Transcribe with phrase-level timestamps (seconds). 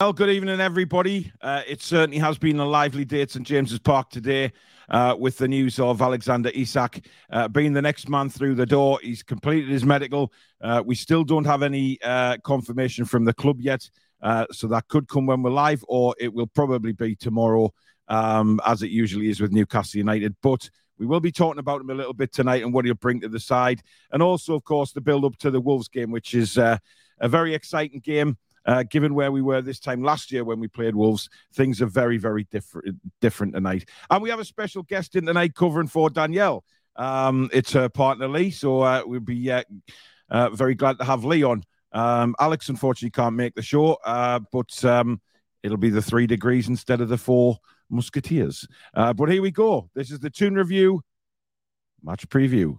[0.00, 1.32] Well, good evening, everybody.
[1.40, 4.52] Uh, it certainly has been a lively day at St James's Park today
[4.88, 9.00] uh, with the news of Alexander Isak uh, being the next man through the door.
[9.02, 10.32] He's completed his medical.
[10.60, 13.90] Uh, we still don't have any uh, confirmation from the club yet,
[14.22, 17.74] uh, so that could come when we're live, or it will probably be tomorrow,
[18.06, 20.36] um, as it usually is with Newcastle United.
[20.44, 23.20] But we will be talking about him a little bit tonight and what he'll bring
[23.22, 26.34] to the side, and also, of course, the build up to the Wolves game, which
[26.34, 26.80] is a
[27.20, 28.38] very exciting game.
[28.68, 31.86] Uh, given where we were this time last year when we played Wolves, things are
[31.86, 33.88] very, very different different tonight.
[34.10, 36.64] And we have a special guest in tonight covering for Danielle.
[36.94, 39.62] Um, it's her partner Lee, so uh, we'll be uh,
[40.28, 41.64] uh very glad to have Lee on.
[41.92, 45.22] Um, Alex unfortunately can't make the show, uh, but um,
[45.62, 47.56] it'll be the three degrees instead of the four
[47.88, 48.68] musketeers.
[48.92, 49.88] Uh, but here we go.
[49.94, 51.00] This is the Toon Review
[52.02, 52.76] match preview.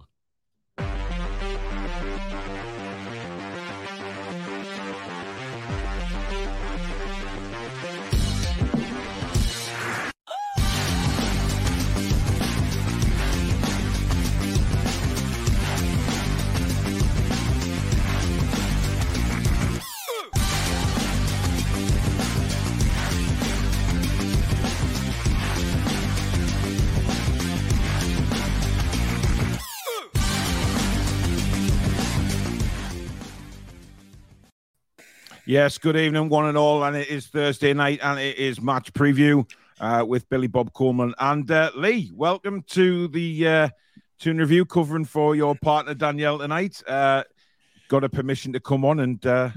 [35.50, 36.84] Yes, good evening, one and all.
[36.84, 39.44] And it is Thursday night and it is match preview
[39.80, 42.12] uh, with Billy Bob Coleman and uh, Lee.
[42.14, 43.68] Welcome to the uh,
[44.20, 46.80] Toon Review covering for your partner Danielle tonight.
[46.86, 47.24] Uh,
[47.88, 49.50] got a permission to come on and uh,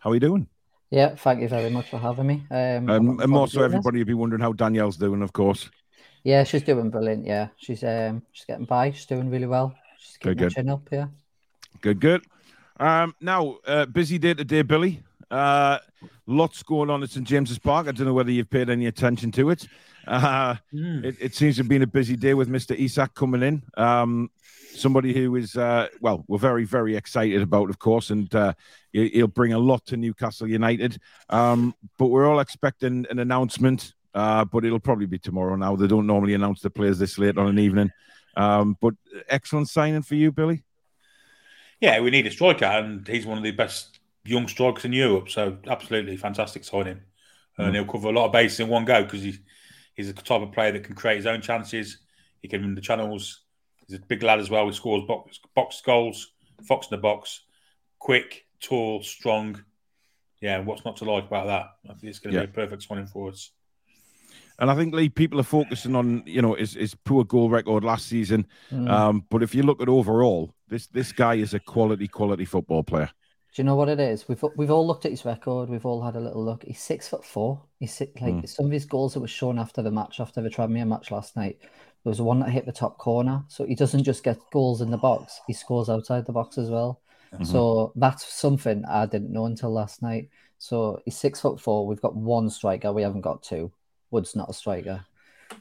[0.00, 0.48] how are you doing?
[0.88, 2.46] Yeah, thank you very much for having me.
[2.50, 5.68] Um, um, and also, everybody will be wondering how Danielle's doing, of course.
[6.22, 7.26] Yeah, she's doing brilliant.
[7.26, 8.92] Yeah, she's um, she's getting by.
[8.92, 9.74] She's doing really well.
[9.98, 10.54] She's keeping good, good.
[10.54, 10.88] chin up.
[10.90, 11.08] Yeah.
[11.82, 12.24] Good, good.
[12.78, 15.02] Um, now, uh, busy day today, Billy.
[15.30, 15.78] Uh,
[16.26, 17.88] lots going on at St James's Park.
[17.88, 19.66] I don't know whether you've paid any attention to it.
[20.06, 21.04] Uh, mm.
[21.04, 22.78] it, it, seems to have been a busy day with Mr.
[22.78, 23.62] Isak coming in.
[23.76, 24.30] Um,
[24.74, 28.52] somebody who is, uh, well, we're very, very excited about, of course, and uh,
[28.92, 30.98] he'll bring a lot to Newcastle United.
[31.30, 35.76] Um, but we're all expecting an announcement, uh, but it'll probably be tomorrow now.
[35.76, 37.90] They don't normally announce the players this late on an evening.
[38.36, 38.94] Um, but
[39.28, 40.64] excellent signing for you, Billy.
[41.80, 45.28] Yeah, we need a striker, and he's one of the best young strikers in Europe.
[45.28, 47.00] So absolutely fantastic signing,
[47.58, 47.64] mm.
[47.66, 49.38] and he'll cover a lot of bases in one go because he's
[49.94, 51.98] he's the type of player that can create his own chances.
[52.40, 53.40] He can run the channels.
[53.86, 54.66] He's a big lad as well.
[54.66, 56.32] He scores box, box goals,
[56.66, 57.42] fox in the box,
[57.98, 59.62] quick, tall, strong.
[60.40, 61.66] Yeah, what's not to like about that?
[61.90, 62.46] I think it's going to yeah.
[62.46, 63.50] be a perfect signing for us.
[64.58, 67.84] And I think Lee, people are focusing on you know his, his poor goal record
[67.84, 68.88] last season, mm.
[68.88, 72.84] um, but if you look at overall, this this guy is a quality quality football
[72.84, 73.10] player.
[73.54, 74.28] Do you know what it is?
[74.28, 75.68] We've we've all looked at his record.
[75.68, 76.64] We've all had a little look.
[76.64, 77.62] He's six foot four.
[77.78, 78.48] He's six, like mm.
[78.48, 81.36] some of his goals that were shown after the match, after the Tranmere match last
[81.36, 81.58] night.
[81.60, 83.44] There was one that hit the top corner.
[83.48, 86.68] So he doesn't just get goals in the box; he scores outside the box as
[86.70, 87.00] well.
[87.32, 87.44] Mm-hmm.
[87.44, 90.30] So that's something I didn't know until last night.
[90.58, 91.86] So he's six foot four.
[91.86, 92.92] We've got one striker.
[92.92, 93.72] We haven't got two.
[94.14, 95.04] Wood's not a striker.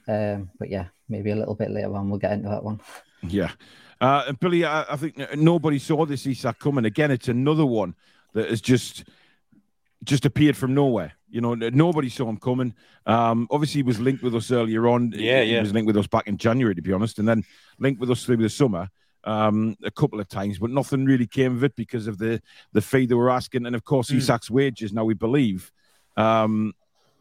[0.07, 2.79] Um, but yeah, maybe a little bit later on we'll get into that one.
[3.21, 3.51] Yeah.
[3.99, 6.85] Uh, and Billy, I, I, think nobody saw this Isak coming.
[6.85, 7.95] Again, it's another one
[8.33, 9.05] that has just
[10.03, 11.13] just appeared from nowhere.
[11.29, 12.75] You know, nobody saw him coming.
[13.05, 15.13] Um, obviously, he was linked with us earlier on.
[15.15, 15.61] Yeah, he yeah.
[15.61, 17.43] was linked with us back in January, to be honest, and then
[17.79, 18.89] linked with us through the summer
[19.23, 22.41] um, a couple of times, but nothing really came of it because of the
[22.73, 24.17] the fee they were asking, and of course, mm.
[24.17, 24.93] Isak's wages.
[24.93, 25.71] Now we believe
[26.17, 26.73] um,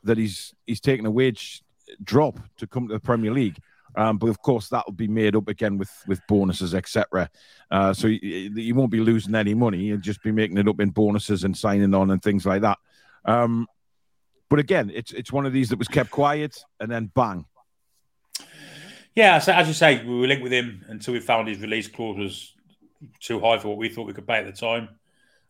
[0.05, 1.63] that he's he's taken a wage
[2.03, 3.59] drop to come to the Premier League.
[3.95, 7.29] Um, but of course, that will be made up again with with bonuses, etc.
[7.71, 8.19] Uh, so you,
[8.55, 11.57] you, won't be losing any money; you'll just be making it up in bonuses and
[11.57, 12.79] signing on and things like that.
[13.25, 13.67] Um,
[14.49, 17.45] but again, it's it's one of these that was kept quiet and then bang.
[19.15, 21.87] Yeah, so as you say, we were linked with him until we found his release
[21.87, 22.55] clause was
[23.21, 24.89] too high for what we thought we could pay at the time,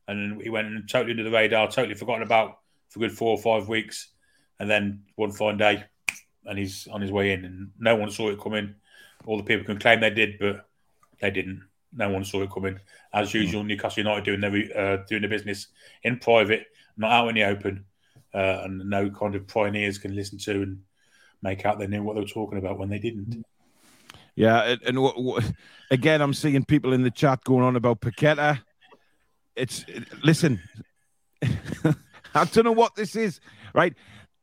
[0.09, 3.69] and he went totally under the radar, totally forgotten about for good four or five
[3.69, 4.09] weeks,
[4.63, 5.83] and then one fine day
[6.47, 8.77] and he's on his way in, and no one saw it coming.
[9.27, 10.69] All the people can claim they did, but
[11.21, 11.65] they didn't.
[11.93, 12.79] No one saw it coming.
[13.13, 13.39] As hmm.
[13.39, 13.65] usual.
[13.65, 15.67] Newcastle United doing their uh, doing the business
[16.05, 16.67] in private,
[16.97, 17.85] not out in the open,
[18.33, 20.79] uh, and no kind of pioneers can listen to and
[21.43, 23.45] make out they knew what they were talking about when they didn't.
[24.37, 25.55] Yeah, and, and
[25.91, 28.61] again, I'm seeing people in the chat going on about Paqueta.
[29.57, 29.85] It's
[30.23, 30.63] listen,
[31.43, 33.41] I don't know what this is,
[33.75, 33.95] right?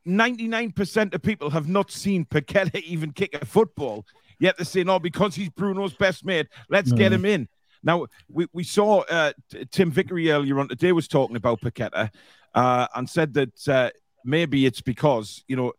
[0.06, 4.06] 99% of people have not seen Paqueta even kick a football,
[4.38, 6.96] yet they're saying, oh, because he's Bruno's best mate, let's mm.
[6.96, 7.48] get him in.
[7.82, 9.32] Now, we, we saw uh,
[9.70, 12.10] Tim Vickery earlier on today was talking about Paqueta,
[12.54, 13.90] uh, and said that uh,
[14.24, 15.72] maybe it's because you know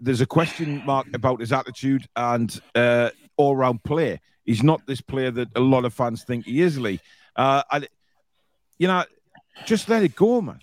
[0.00, 4.18] there's a question mark about his attitude and uh, all-round play.
[4.44, 7.00] He's not this player that a lot of fans think he is, Lee.
[7.36, 7.86] Uh, I,
[8.78, 9.04] you know,
[9.66, 10.60] just let it go, man.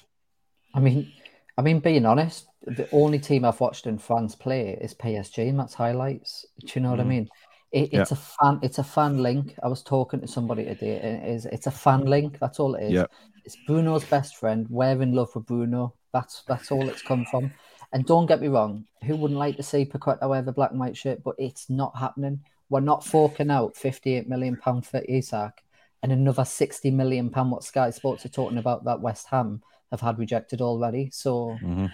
[0.73, 1.11] I mean,
[1.57, 5.59] I mean, being honest, the only team I've watched in France play is PSG, and
[5.59, 6.45] that's highlights.
[6.59, 7.03] Do you know what mm.
[7.03, 7.29] I mean?
[7.71, 8.17] It, it's yeah.
[8.17, 8.59] a fan.
[8.61, 9.55] It's a fan link.
[9.63, 10.95] I was talking to somebody today.
[10.97, 11.45] It is.
[11.45, 12.37] It's a fan link.
[12.39, 12.91] That's all it is.
[12.91, 13.05] Yeah.
[13.43, 14.67] It's Bruno's best friend.
[14.69, 15.93] We're in love with Bruno.
[16.13, 17.51] That's that's all it's come from.
[17.93, 20.79] And don't get me wrong, who wouldn't like to see Paqueta wear the black and
[20.79, 21.23] white shirt?
[21.23, 22.41] But it's not happening.
[22.69, 25.63] We're not forking out 58 million pound for Isak
[26.03, 30.01] and another 60 million pound what Sky Sports are talking about that West Ham have
[30.01, 31.09] had rejected already.
[31.11, 31.85] So mm-hmm.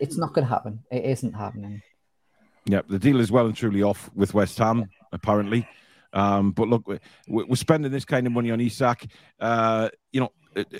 [0.00, 0.80] it's not going to happen.
[0.90, 1.82] It isn't happening.
[2.64, 5.66] Yeah, the deal is well and truly off with West Ham, apparently.
[6.12, 6.86] Um, but look,
[7.26, 9.06] we're spending this kind of money on Isak.
[9.40, 10.32] Uh, you know,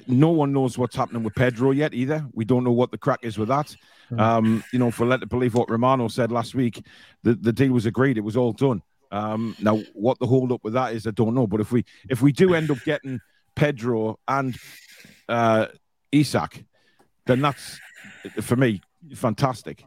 [0.07, 2.27] no one knows what's happening with Pedro yet either.
[2.33, 3.75] We don't know what the crack is with that.
[4.11, 4.21] Hmm.
[4.21, 6.85] Um, you know, for let to believe what Romano said last week,
[7.23, 8.19] the, the deal was agreed.
[8.19, 8.83] It was all done.
[9.11, 11.47] Um, now, what the hold up with that is, I don't know.
[11.47, 13.21] But if we if we do end up getting
[13.55, 14.57] Pedro and
[15.29, 15.67] uh,
[16.13, 16.65] Isak,
[17.27, 17.81] then that's
[18.41, 18.81] for me
[19.15, 19.85] fantastic.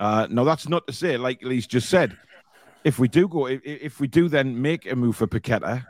[0.00, 2.16] Uh, now, that's not to say, like Lee's just said,
[2.84, 5.84] if we do go, if, if we do then make a move for Paqueta,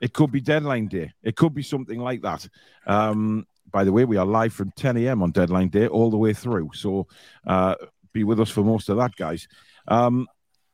[0.00, 1.12] it could be deadline day.
[1.22, 2.48] It could be something like that.
[2.86, 5.22] Um, by the way, we are live from 10 a.m.
[5.22, 6.70] on deadline day all the way through.
[6.74, 7.08] So
[7.46, 7.74] uh,
[8.12, 9.48] be with us for most of that, guys.
[9.88, 10.28] Um,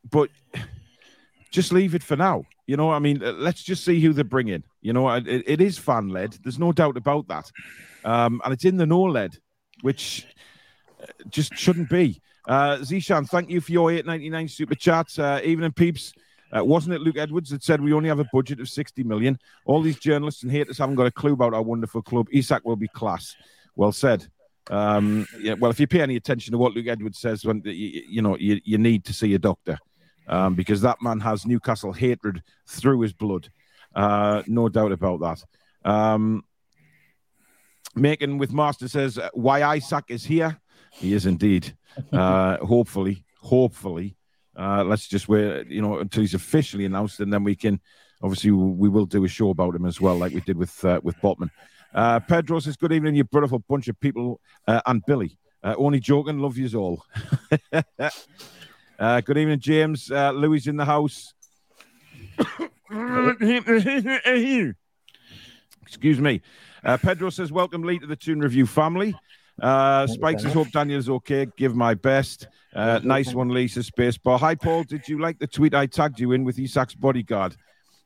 [0.08, 0.28] but
[1.54, 2.44] just leave it for now.
[2.66, 4.64] You know, I mean, let's just see who they bring in.
[4.82, 6.36] You know, it, it is fan led.
[6.42, 7.50] There's no doubt about that.
[8.04, 9.38] Um, and it's in the no led,
[9.82, 10.26] which
[11.00, 12.20] uh, just shouldn't be.
[12.46, 15.16] Uh, Zishan, thank you for your 899 super chat.
[15.18, 16.12] Uh, evening, peeps.
[16.54, 19.38] Uh, wasn't it Luke Edwards that said we only have a budget of 60 million?
[19.64, 22.26] All these journalists and haters haven't got a clue about our wonderful club.
[22.32, 23.34] Isak will be class.
[23.76, 24.26] Well said.
[24.70, 28.02] Um, yeah, well, if you pay any attention to what Luke Edwards says, when you,
[28.08, 29.78] you know you, you need to see a doctor
[30.28, 33.48] um, because that man has Newcastle hatred through his blood.
[33.94, 35.90] Uh, no doubt about that.
[35.90, 36.44] Um,
[37.94, 40.58] Macon with Master says, "Why Isak is here?
[40.92, 41.76] He is indeed.
[42.12, 44.16] Uh, hopefully, hopefully,
[44.56, 47.80] uh, let's just wait, you know, until he's officially announced, and then we can,
[48.20, 51.00] obviously, we will do a show about him as well, like we did with uh,
[51.04, 51.50] with Botman.
[51.94, 55.38] Uh, Pedro says, "Good evening, you beautiful bunch of people," uh, and Billy.
[55.62, 57.04] Uh, only joking, love yous all.
[58.98, 60.10] uh, good evening, James.
[60.10, 61.34] Uh, Louis in the house.
[65.82, 66.42] Excuse me.
[66.84, 69.14] Uh, Pedro says, "Welcome, Lee, to the Toon Review family."
[69.60, 71.46] Uh, Spike says, "Hope Daniel's okay.
[71.56, 74.38] Give my best." Uh, nice one, Lisa Spacebar.
[74.40, 74.82] Hi, Paul.
[74.82, 77.56] Did you like the tweet I tagged you in with Isak's bodyguard?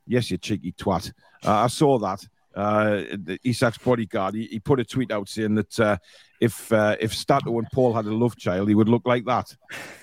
[0.07, 1.13] Yes, you cheeky twat.
[1.45, 2.27] Uh, I saw that.
[2.59, 3.05] Uh,
[3.47, 4.35] Isak's bodyguard.
[4.35, 5.97] He, he, put a tweet out saying that uh,
[6.41, 9.55] if uh, if Stato and Paul had a love child, he would look like that.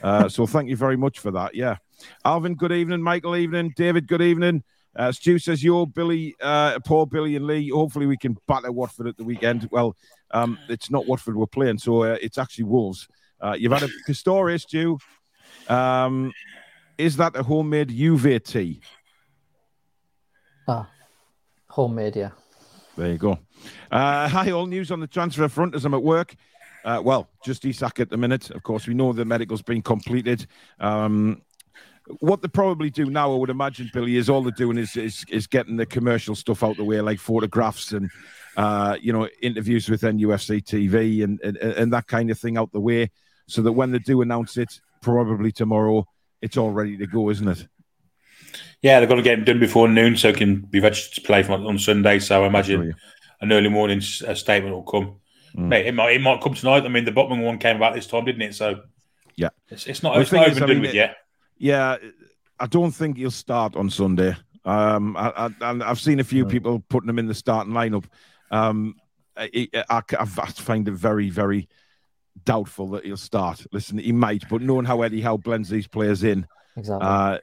[0.02, 1.54] Uh, so thank you very much for that.
[1.54, 1.76] Yeah,
[2.24, 2.56] Alvin.
[2.56, 3.02] Good evening.
[3.02, 3.36] Michael.
[3.36, 3.74] Evening.
[3.76, 4.08] David.
[4.08, 4.64] Good evening.
[4.96, 7.68] Uh, Stu says, "Yo, Billy, uh, Paul, Billy, and Lee.
[7.72, 9.98] Hopefully, we can batter Watford at the weekend." Well,
[10.32, 13.10] um, it's not Watford we're playing, so uh, it's actually Wolves.
[13.42, 14.98] Uh, you've had a Pistorius, Stu.
[15.68, 16.32] Um,
[16.98, 18.80] is that a homemade UV tea?
[20.70, 20.90] Ah,
[21.68, 22.32] homemade, yeah.
[22.98, 23.40] There you go.
[23.92, 26.36] Uh, hi, all news on the transfer front as I'm at work.
[26.86, 28.52] Uh, well, just Isak at the minute.
[28.52, 30.46] Of course, we know the medical's been completed.
[30.80, 31.42] Um,
[32.20, 35.26] what they probably do now, I would imagine, Billy, is all they're doing is is,
[35.30, 38.12] is getting the commercial stuff out the way, like photographs and
[38.56, 42.72] uh, you know interviews with NUFC TV and, and and that kind of thing out
[42.72, 43.10] the way,
[43.48, 46.08] so that when they do announce it, probably tomorrow,
[46.42, 47.68] it's all ready to go, isn't it?
[48.82, 51.22] Yeah, they've got to get it done before noon so it can be registered to
[51.22, 52.20] play from on Sunday.
[52.20, 52.94] So I imagine
[53.42, 55.16] an early morning statement will come.
[55.56, 55.68] Mm.
[55.68, 56.84] Mate, it might it might come tonight.
[56.84, 58.56] I mean, the Botman one came about this time, didn't it?
[58.56, 58.82] So
[59.36, 61.18] yeah, it's, it's not it's not even done with yet.
[61.58, 61.98] Yeah,
[62.60, 64.36] I don't think he'll start on Sunday.
[64.66, 68.06] Um, I, I, have seen a few people putting him in the starting lineup.
[68.50, 68.96] Um,
[69.38, 71.70] I, I, I find it very, very
[72.44, 73.66] doubtful that he'll start.
[73.72, 77.08] Listen, he might, but knowing how Eddie Howe blends these players in, exactly.
[77.08, 77.38] Uh,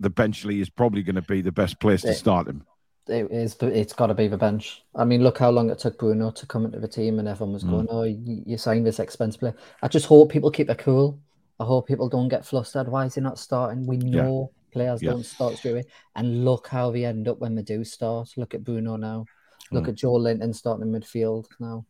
[0.00, 2.64] the Benchley is probably going to be the best place to start him.
[3.06, 3.56] It is.
[3.60, 4.82] It's got to be the bench.
[4.94, 7.52] I mean, look how long it took Bruno to come into the team, and everyone
[7.52, 7.70] was mm.
[7.70, 11.20] going, "Oh, you, signed this expensive player." I just hope people keep it cool.
[11.60, 12.88] I hope people don't get flustered.
[12.88, 13.86] Why is he not starting?
[13.86, 14.72] We know yeah.
[14.72, 15.10] players yeah.
[15.10, 15.84] don't start straight away.
[16.16, 18.30] And look how they end up when they do start.
[18.36, 19.26] Look at Bruno now.
[19.70, 19.88] Look mm.
[19.88, 21.86] at Joelinton starting in midfield now.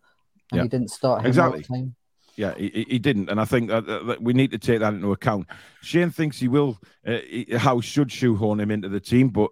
[0.51, 0.63] And yeah.
[0.65, 1.65] he didn't start him exactly.
[2.37, 5.12] Yeah, he, he, didn't, and I think that, that, we need to take that into
[5.12, 5.47] account.
[5.83, 6.81] Shane thinks he will.
[7.07, 9.50] Uh, he, how should shoehorn him into the team, but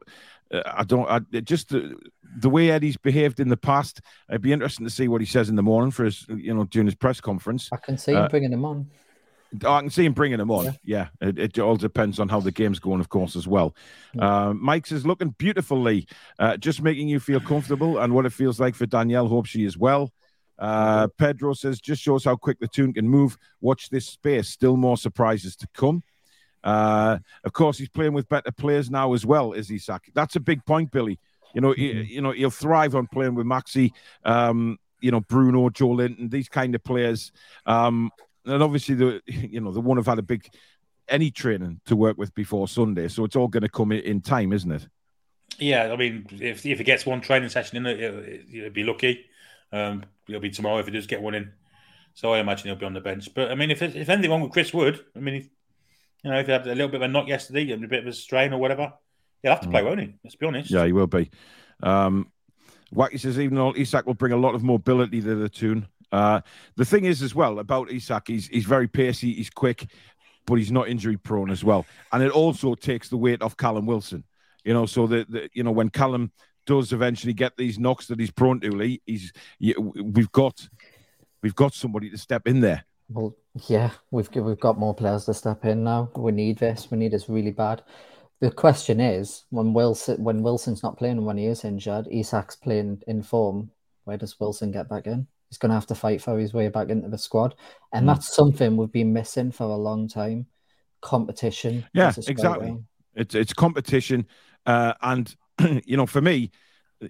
[0.52, 1.08] uh, I don't.
[1.08, 1.96] I, just the,
[2.38, 4.00] the way Eddie's behaved in the past.
[4.28, 6.64] It'd be interesting to see what he says in the morning for his, you know,
[6.64, 7.68] during his press conference.
[7.72, 8.90] I can see him uh, bringing him on.
[9.64, 10.64] I can see him bringing him on.
[10.64, 11.28] Yeah, yeah.
[11.28, 13.74] It, it, all depends on how the game's going, of course, as well.
[14.14, 14.48] Yeah.
[14.48, 16.06] Uh, Mike's is looking beautifully,
[16.38, 19.28] uh, just making you feel comfortable and what it feels like for Danielle.
[19.28, 20.10] Hope she is well.
[20.62, 23.36] Uh, Pedro says, just shows how quick the Toon can move.
[23.60, 24.48] Watch this space.
[24.48, 26.04] Still more surprises to come.
[26.62, 30.04] Uh, of course, he's playing with better players now as well, is Isak.
[30.14, 31.18] That's a big point, Billy.
[31.52, 32.12] You know, he, mm-hmm.
[32.12, 33.90] you know, he'll thrive on playing with Maxi,
[34.24, 37.32] um, you know, Bruno, Joelinton, these kind of players.
[37.66, 38.12] Um,
[38.46, 40.48] and obviously, the you know, the one have had a big
[41.08, 44.52] any training to work with before Sunday, so it's all going to come in time,
[44.52, 44.86] isn't it?
[45.58, 49.26] Yeah, I mean, if if he gets one training session in, it'll, it'll be lucky.
[49.72, 51.52] Um, it'll be tomorrow if he does get one in.
[52.14, 53.32] So I imagine he'll be on the bench.
[53.34, 55.48] But I mean, if if anything wrong with Chris Wood, I mean, if,
[56.22, 58.00] you know, if he had a little bit of a knock yesterday and a bit
[58.00, 58.92] of a strain or whatever,
[59.42, 59.86] he'll have to play, mm.
[59.86, 60.14] won't he?
[60.22, 60.70] Let's be honest.
[60.70, 61.30] Yeah, he will be.
[61.82, 62.30] Um,
[62.94, 65.88] Wacky says even though Isak will bring a lot of mobility to the Toon.
[66.10, 66.42] Uh,
[66.76, 69.86] the thing is as well about Isak, he's he's very pacey, he's quick,
[70.46, 73.86] but he's not injury prone as well, and it also takes the weight off Callum
[73.86, 74.24] Wilson.
[74.62, 76.30] You know, so that you know when Callum
[76.66, 80.68] does eventually get these knocks that he's prone to, Lee, he's we've got
[81.42, 82.84] we've got somebody to step in there.
[83.08, 83.36] Well,
[83.68, 86.10] yeah, we've we've got more players to step in now.
[86.16, 86.90] We need this.
[86.90, 87.82] We need this really bad.
[88.40, 92.56] The question is, when Wilson when Wilson's not playing and when he is injured, Isak's
[92.56, 93.70] playing in form.
[94.04, 95.28] Where does Wilson get back in?
[95.48, 97.54] He's going to have to fight for his way back into the squad,
[97.92, 98.08] and mm.
[98.08, 100.46] that's something we've been missing for a long time.
[101.02, 101.84] Competition.
[101.92, 102.78] Yeah, exactly.
[103.14, 104.26] It's it's competition,
[104.64, 105.34] uh, and
[105.84, 106.50] you know, for me,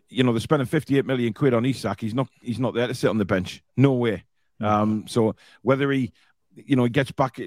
[0.08, 2.00] you know, they're spending 58 million quid on Isak.
[2.00, 3.62] He's not he's not there to sit on the bench.
[3.76, 4.24] No way.
[4.60, 4.66] Mm.
[4.66, 6.12] Um, so whether he
[6.54, 7.40] you know, he gets back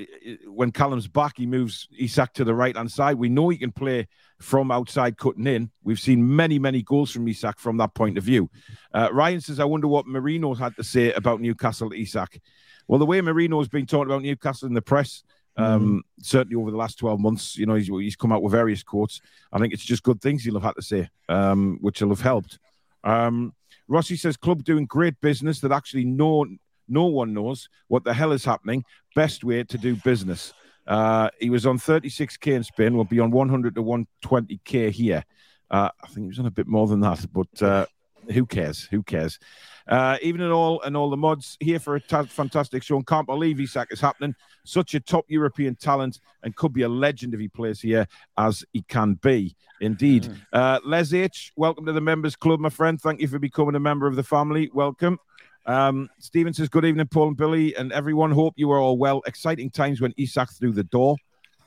[0.47, 3.15] when Callum's back, he moves Isak to the right hand side.
[3.15, 4.07] We know he can play
[4.39, 5.71] from outside cutting in.
[5.83, 8.49] We've seen many, many goals from Isak from that point of view.
[8.93, 12.39] Uh, Ryan says, I wonder what Marino had to say about Newcastle Isak.
[12.87, 15.23] Well, the way Marino has been talking about Newcastle in the press,
[15.57, 18.51] um, mm certainly over the last 12 months, you know, he's, he's come out with
[18.51, 19.21] various quotes.
[19.53, 22.21] I think it's just good things he'll have had to say, um, which will have
[22.21, 22.57] helped.
[23.03, 23.53] Um,
[23.87, 26.45] Rossi says, club doing great business that actually no
[26.87, 28.83] no one knows what the hell is happening.
[29.15, 30.53] Best way to do business.
[30.87, 32.95] Uh, he was on 36k in Spain.
[32.95, 35.23] Will be on 100 to 120k here.
[35.69, 37.85] Uh, I think he was on a bit more than that, but uh,
[38.31, 38.83] who cares?
[38.91, 39.39] Who cares?
[39.87, 42.95] Uh, even in all and all the mods here for a fantastic show.
[42.95, 44.33] And can't believe Isak is happening.
[44.63, 48.63] Such a top European talent and could be a legend if he plays here as
[48.73, 49.55] he can be.
[49.81, 50.23] Indeed.
[50.23, 50.37] Mm.
[50.53, 52.99] Uh, Les H, welcome to the members club, my friend.
[52.99, 54.71] Thank you for becoming a member of the family.
[54.73, 55.19] Welcome.
[55.67, 58.31] Um, Steven says, Good evening, Paul and Billy, and everyone.
[58.31, 59.21] Hope you are all well.
[59.25, 61.15] Exciting times when Isak through the door.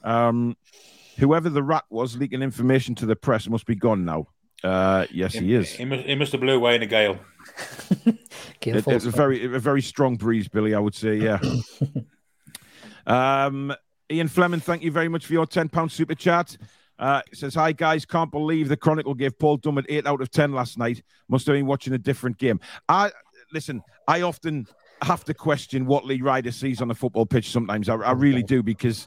[0.05, 0.57] Um,
[1.19, 4.29] whoever the rat was leaking information to the press must be gone now.
[4.63, 5.71] Uh, yes, he, he is.
[5.71, 7.19] He must, he must, have blew away in a gale.
[8.07, 8.19] it,
[8.63, 10.75] it's a very, a very strong breeze, Billy.
[10.75, 11.39] I would say, yeah.
[13.07, 13.73] um,
[14.11, 16.57] Ian Fleming, thank you very much for your ten pound super chat.
[16.99, 20.53] Uh, says, Hi guys, can't believe the Chronicle gave Paul Dummett 8 out of 10
[20.53, 21.03] last night.
[21.29, 22.59] Must have been watching a different game.
[22.89, 23.13] I
[23.53, 24.67] listen, I often
[25.03, 27.89] have to question what Lee Ryder sees on the football pitch sometimes.
[27.89, 29.07] I, I really do because,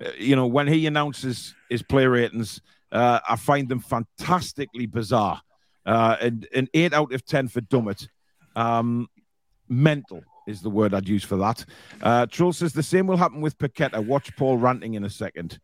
[0.00, 2.60] uh, you know, when he announces his player ratings,
[2.92, 5.40] uh, I find them fantastically bizarre.
[5.84, 8.06] Uh, and an eight out of 10 for Dummett.
[8.54, 9.08] Um,
[9.68, 11.64] mental is the word I'd use for that.
[12.00, 14.04] Uh, Troll says the same will happen with Paqueta.
[14.04, 15.58] Watch Paul ranting in a second.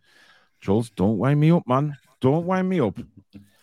[0.61, 1.97] Trolls, don't wind me up, man.
[2.21, 2.99] Don't wind me up.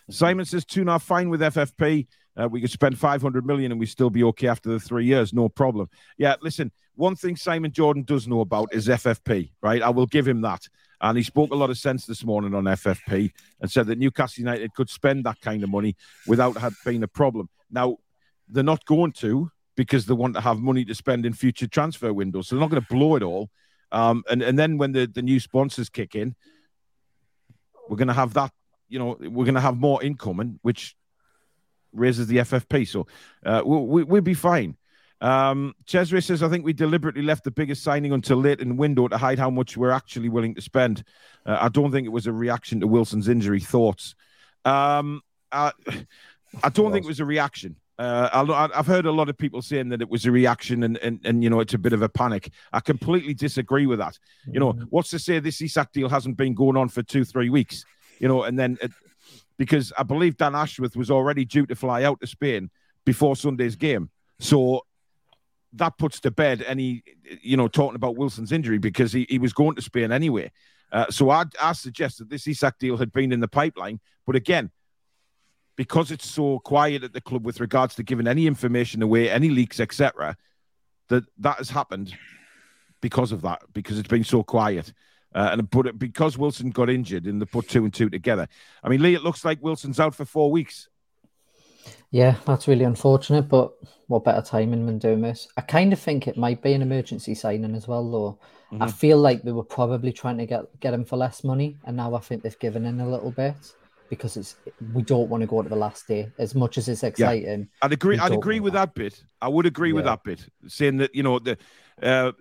[0.08, 2.06] Simon says, tune are fine with FFP.
[2.36, 5.32] Uh, we could spend 500 million and we still be okay after the three years,
[5.32, 5.88] no problem.
[6.16, 9.82] Yeah, listen, one thing Simon Jordan does know about is FFP, right?
[9.82, 10.68] I will give him that.
[11.00, 14.42] And he spoke a lot of sense this morning on FFP and said that Newcastle
[14.42, 15.94] United could spend that kind of money
[16.26, 17.48] without had being a problem.
[17.70, 17.98] Now,
[18.48, 22.12] they're not going to because they want to have money to spend in future transfer
[22.12, 22.48] windows.
[22.48, 23.50] So they're not going to blow it all.
[23.92, 26.34] Um, and, and then when the, the new sponsors kick in,
[27.88, 28.52] we're going to have that,
[28.88, 30.96] you know, we're going to have more incoming, which
[31.92, 32.88] raises the FFP.
[32.88, 33.06] So
[33.44, 34.76] uh, we'll, we'll be fine.
[35.20, 38.74] Um, Cesare says, I think we deliberately left the biggest signing until late in the
[38.74, 41.04] window to hide how much we're actually willing to spend.
[41.44, 43.60] Uh, I don't think it was a reaction to Wilson's injury.
[43.60, 44.14] Thoughts?
[44.64, 45.72] Um, I,
[46.62, 47.76] I don't think it was a reaction.
[47.98, 51.18] Uh, I've heard a lot of people saying that it was a reaction and, and,
[51.24, 52.50] and, you know, it's a bit of a panic.
[52.70, 54.18] I completely disagree with that.
[54.52, 54.84] You know, mm-hmm.
[54.90, 57.86] what's to say this Isak deal hasn't been going on for two, three weeks,
[58.18, 58.76] you know, and then
[59.56, 62.70] because I believe Dan Ashworth was already due to fly out to Spain
[63.06, 64.10] before Sunday's game.
[64.40, 64.82] So
[65.76, 67.02] that puts to bed any,
[67.42, 70.50] you know, talking about Wilson's injury because he, he was going to Spain anyway.
[70.92, 74.00] Uh, so I, I suggest that this Isak deal had been in the pipeline.
[74.26, 74.70] But again,
[75.76, 79.50] because it's so quiet at the club with regards to giving any information away, any
[79.50, 80.36] leaks, etc.,
[81.08, 82.14] that that has happened
[83.00, 84.92] because of that, because it's been so quiet.
[85.34, 88.48] Uh, and but because Wilson got injured and they put two and two together.
[88.82, 90.88] I mean, Lee, it looks like Wilson's out for four weeks.
[92.10, 93.72] Yeah, that's really unfortunate, but
[94.06, 95.48] what better timing than doing this?
[95.56, 98.38] I kind of think it might be an emergency signing as well, though.
[98.72, 98.82] Mm-hmm.
[98.82, 101.96] I feel like they were probably trying to get get him for less money, and
[101.96, 103.54] now I think they've given in a little bit
[104.08, 104.56] because it's
[104.94, 107.60] we don't want to go to the last day as much as it's exciting.
[107.60, 107.66] Yeah.
[107.82, 108.18] I'd agree.
[108.18, 108.94] I'd agree with that.
[108.94, 109.00] that.
[109.00, 109.22] bit.
[109.40, 109.96] I would agree yeah.
[109.96, 111.58] with that bit, saying that you know the.
[112.00, 112.32] Uh,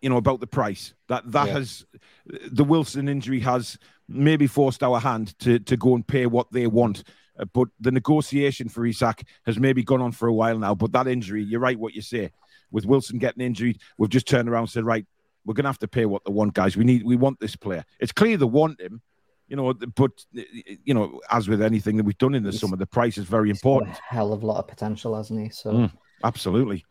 [0.00, 1.52] you know about the price that that yeah.
[1.54, 1.86] has
[2.26, 6.66] the Wilson injury has maybe forced our hand to to go and pay what they
[6.66, 7.04] want.
[7.38, 10.74] Uh, but the negotiation for Isak has maybe gone on for a while now.
[10.74, 12.30] But that injury, you're right, what you say.
[12.70, 15.06] With Wilson getting injured, we've just turned around and said, right,
[15.44, 16.76] we're going to have to pay what they want, guys.
[16.76, 17.84] We need, we want this player.
[18.00, 19.02] It's clear they want him,
[19.48, 19.72] you know.
[19.72, 23.24] But you know, as with anything that we've done in the summer, the price is
[23.24, 23.96] very important.
[24.08, 25.48] hell of a lot of potential, hasn't he?
[25.50, 25.92] So mm,
[26.24, 26.84] absolutely.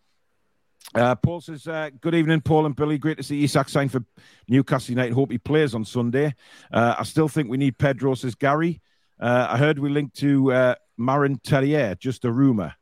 [0.94, 2.98] Uh, Paul says, uh, Good evening, Paul and Billy.
[2.98, 4.04] Great to see Isak sign for
[4.50, 5.14] Newcastle United.
[5.14, 6.36] Hope he plays on Sunday.
[6.72, 8.82] Uh, I still think we need Pedro, says Gary.
[9.22, 12.74] Uh, I heard we linked to uh, Martin Terrier, just a rumor.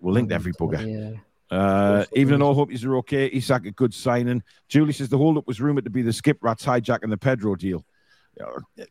[0.00, 1.20] We'll link to every bugger.
[1.50, 3.28] Uh, even in all hope are okay.
[3.32, 4.42] Isak, a good signing.
[4.68, 7.84] Julie says the holdup was rumored to be the skip rats hijacking the Pedro deal.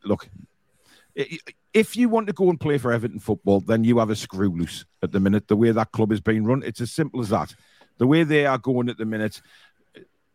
[0.03, 0.29] Look,
[1.73, 4.49] if you want to go and play for Everton football, then you have a screw
[4.49, 5.47] loose at the minute.
[5.47, 7.55] The way that club is being run, it's as simple as that
[7.99, 9.41] the way they are going at the minute,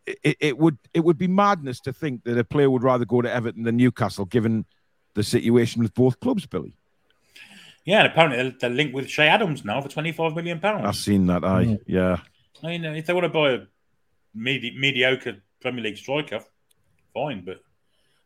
[0.06, 3.20] it, it, would it would be madness to think that a player would rather go
[3.22, 4.66] to Everton than Newcastle, given
[5.14, 6.74] the situation with both clubs, Billy.
[7.84, 10.84] Yeah, and apparently they're, linked with Che Adams now for twenty five million pounds.
[10.86, 11.44] I've seen that.
[11.44, 11.80] I mm.
[11.86, 12.18] yeah.
[12.62, 13.58] I mean, if they want to buy a
[14.34, 16.40] medi- mediocre Premier League striker,
[17.12, 17.42] fine.
[17.44, 17.60] But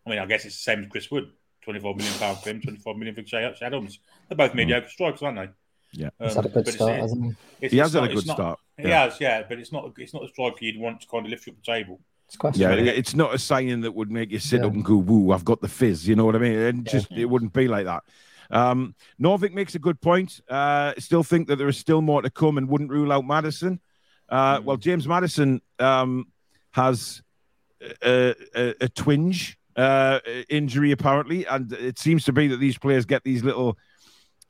[0.06, 1.30] I mean, I guess it's the same as Chris Wood.
[1.62, 3.98] Twenty five million pounds for him, twenty five million for Che Adams.
[4.28, 4.56] They're both mm.
[4.56, 5.48] mediocre strikers, aren't they?
[5.92, 7.68] Yeah, um, he's had a good start, hasn't he?
[7.68, 8.58] He has had a good start.
[8.76, 9.04] He yeah.
[9.04, 11.46] has, yeah, but it's not it's not a striker you'd want to kind of lift
[11.46, 12.00] you up the table.
[12.28, 14.66] It's yeah, it's not a signing that would make you sit yeah.
[14.66, 16.58] up and go, "Woo, I've got the fizz." You know what I mean?
[16.58, 17.20] And just yeah.
[17.20, 18.04] it wouldn't be like that.
[18.50, 20.40] Um, Norvik makes a good point.
[20.48, 23.80] Uh, still think that there is still more to come, and wouldn't rule out Maddison.
[24.28, 24.64] Uh, mm.
[24.64, 26.26] Well, James Maddison um,
[26.72, 27.22] has
[28.02, 33.04] a, a, a twinge uh, injury apparently, and it seems to be that these players
[33.04, 33.78] get these little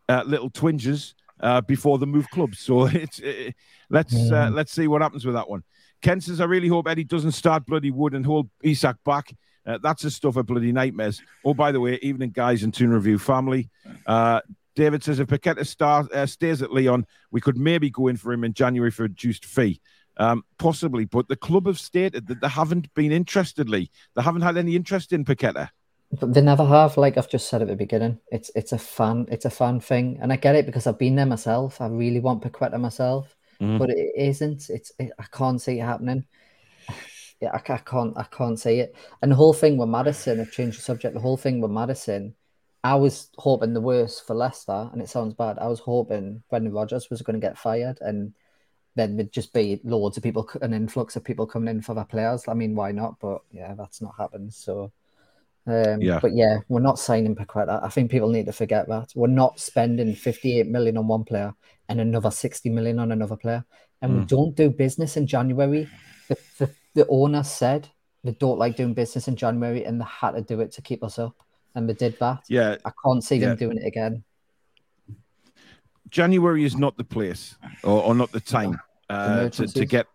[0.09, 2.59] uh, little twinges uh, before the move clubs.
[2.59, 3.55] So it's it,
[3.91, 4.47] let's uh, mm.
[4.47, 5.63] uh, let's see what happens with that one.
[6.03, 9.35] Ken says, I really hope Eddie doesn't start bloody Wood and hold Isak back.
[9.67, 11.21] Uh, that's the stuff of bloody nightmares.
[11.45, 13.69] Oh, by the way, evening guys and Toon Review family.
[14.07, 14.41] Uh,
[14.75, 18.33] David says if Paqueta star, uh, stays at Lyon, we could maybe go in for
[18.33, 19.81] him in January for a reduced fee.
[20.17, 23.91] Um, possibly, but the club have stated that they haven't been interestedly.
[24.17, 25.69] They haven't had any interest in Paqueta.
[26.11, 26.97] But they never have.
[26.97, 30.19] Like I've just said at the beginning, it's it's a fan, it's a fan thing,
[30.23, 31.81] and I get it because I've been there myself.
[31.81, 33.79] I really want Paqueta myself, mm.
[33.79, 34.71] but it isn't.
[34.71, 36.25] It's it, I can't see it happening.
[37.41, 38.97] Yeah, I, I, can't I can't see it.
[39.23, 41.15] And the whole thing with Maddison, I've changed the subject.
[41.15, 42.35] The whole thing with Maddison,
[42.83, 45.57] I was hoping the worst for Leicester, and it sounds bad.
[45.57, 48.35] I was hoping Brendan Rodgers was going to get fired, and
[48.97, 52.05] then there'd just be loads of people, an influx of people coming in for their
[52.05, 52.43] players.
[52.49, 53.21] I mean, why not?
[53.21, 54.53] But yeah, that's not happened.
[54.53, 54.91] So
[55.69, 56.19] um, yeah.
[56.21, 57.83] But yeah, we're not signing Paqueta.
[57.85, 59.13] I think people need to forget that.
[59.15, 61.55] We're not spending 58 million on one player
[61.89, 63.65] and another 60 million on another player.
[64.03, 64.19] And mm.
[64.21, 65.89] we don't do business in January.
[66.29, 67.89] The, the, the owner said
[68.25, 71.03] they don't like doing business in January and they had to do it to keep
[71.03, 71.35] us up.
[71.75, 72.45] And they did that.
[72.49, 72.77] Yeah.
[72.85, 73.49] I can't see yeah.
[73.49, 74.25] them doing it again.
[76.11, 80.07] January is not the place or, or not the time uh, to, to get.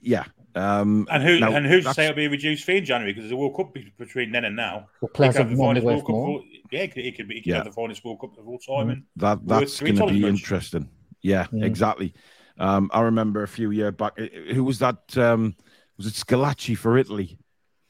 [0.00, 2.84] Yeah, um, and who now, and who's to say it'll be a reduced fee in
[2.84, 4.88] January because there's a World Cup between then and now.
[5.00, 6.10] Well, players have the finest World Cup.
[6.10, 7.38] All, yeah, it could, it could be.
[7.38, 7.56] It could yeah.
[7.56, 8.90] have the finest World Cup of all time.
[8.90, 10.88] And that that's going to be interesting.
[11.20, 11.64] Yeah, yeah.
[11.64, 12.14] exactly.
[12.58, 14.18] Um, I remember a few years back.
[14.18, 15.16] Who was that?
[15.16, 15.54] Um,
[15.96, 17.38] was it Schillaci for Italy?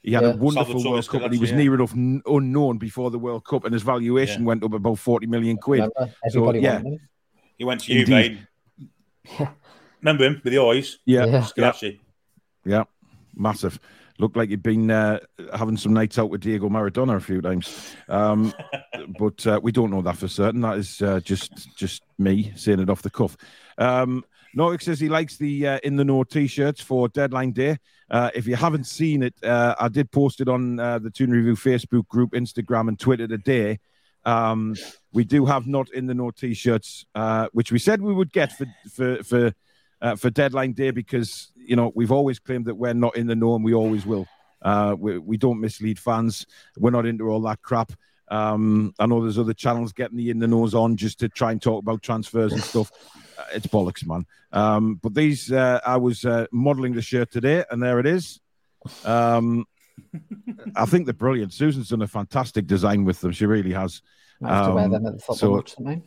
[0.01, 0.31] He had yeah.
[0.31, 1.57] a wonderful Salvatore World Cup, and he was yeah.
[1.57, 5.27] near enough n- unknown before the World Cup, and his valuation went up about forty
[5.27, 5.89] million quid.
[6.29, 6.81] So, yeah,
[7.57, 8.37] he went to Juve.
[10.01, 10.99] Remember him with the eyes?
[11.05, 11.99] Yeah, Schillaci.
[12.65, 12.83] Yeah,
[13.33, 13.79] massive.
[14.19, 15.19] Looked like you'd been uh,
[15.53, 18.53] having some nights out with Diego Maradona a few times, um,
[19.19, 20.61] but uh, we don't know that for certain.
[20.61, 23.35] That is uh, just just me saying it off the cuff.
[23.77, 24.23] Um,
[24.53, 27.77] Norwich says he likes the uh, in the know t-shirts for deadline day.
[28.09, 31.31] Uh, if you haven't seen it, uh, I did post it on uh, the Toon
[31.31, 33.79] Review Facebook group, Instagram, and Twitter today.
[34.25, 34.75] Um,
[35.11, 38.51] we do have not in the know t-shirts, uh, which we said we would get
[38.51, 39.53] for for for
[40.03, 43.35] uh, for deadline day because you know we've always claimed that we're not in the
[43.35, 44.27] know and we always will.
[44.61, 46.45] Uh, we, we don't mislead fans.
[46.77, 47.91] We're not into all that crap.
[48.29, 51.51] Um, I know there's other channels getting the in the nose on just to try
[51.51, 52.91] and talk about transfers and stuff.
[53.37, 54.25] Uh, it's bollocks, man.
[54.51, 58.39] Um, but these, uh, I was uh, modeling the shirt today, and there it is.
[59.03, 59.65] Um,
[60.75, 61.53] I think they're brilliant.
[61.53, 63.31] Susan's done a fantastic design with them.
[63.31, 64.01] She really has.
[64.43, 66.03] I have to wear them at the football so.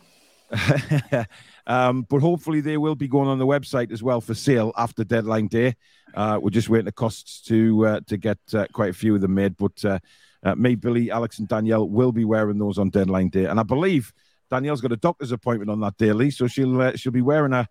[1.66, 5.04] um, but hopefully they will be going on the website as well for sale after
[5.04, 5.74] deadline day.
[6.14, 9.20] Uh, we're just waiting the costs to uh, to get uh, quite a few of
[9.20, 9.56] them made.
[9.56, 9.98] But uh,
[10.42, 13.64] uh, me, Billy, Alex, and Danielle will be wearing those on deadline day, and I
[13.64, 14.12] believe
[14.50, 17.52] Danielle's got a doctor's appointment on that day, Lee, so she'll uh, she'll be wearing
[17.52, 17.68] a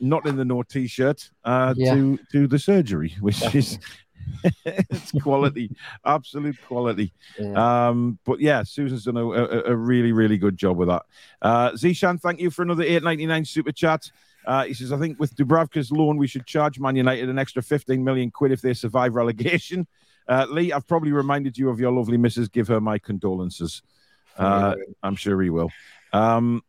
[0.00, 1.72] not in the no t-shirt yeah.
[1.94, 3.78] to to the surgery, which is
[4.64, 5.70] it's quality,
[6.04, 7.12] absolute quality.
[7.38, 7.88] Yeah.
[7.88, 11.02] Um, but yeah, Susan's done a, a, a, really, really good job with that.
[11.42, 14.10] Uh, Zishan, thank you for another eight ninety nine super chat.
[14.46, 17.62] Uh, he says, I think with Dubravka's loan, we should charge Man United an extra
[17.62, 19.86] 15 million quid if they survive relegation.
[20.26, 22.48] Uh, Lee, I've probably reminded you of your lovely missus.
[22.48, 23.82] Give her my condolences.
[24.38, 25.70] Uh, I'm sure he will.
[26.12, 26.62] Um,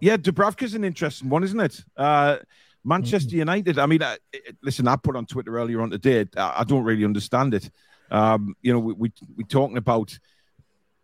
[0.00, 1.84] yeah, Dubravka's an interesting one, isn't it?
[2.84, 3.38] Manchester mm-hmm.
[3.38, 3.78] United.
[3.78, 4.16] I mean, I,
[4.62, 6.26] listen, I put on Twitter earlier on today.
[6.36, 7.70] I, I don't really understand it.
[8.10, 10.18] Um, you know, we, we we're talking about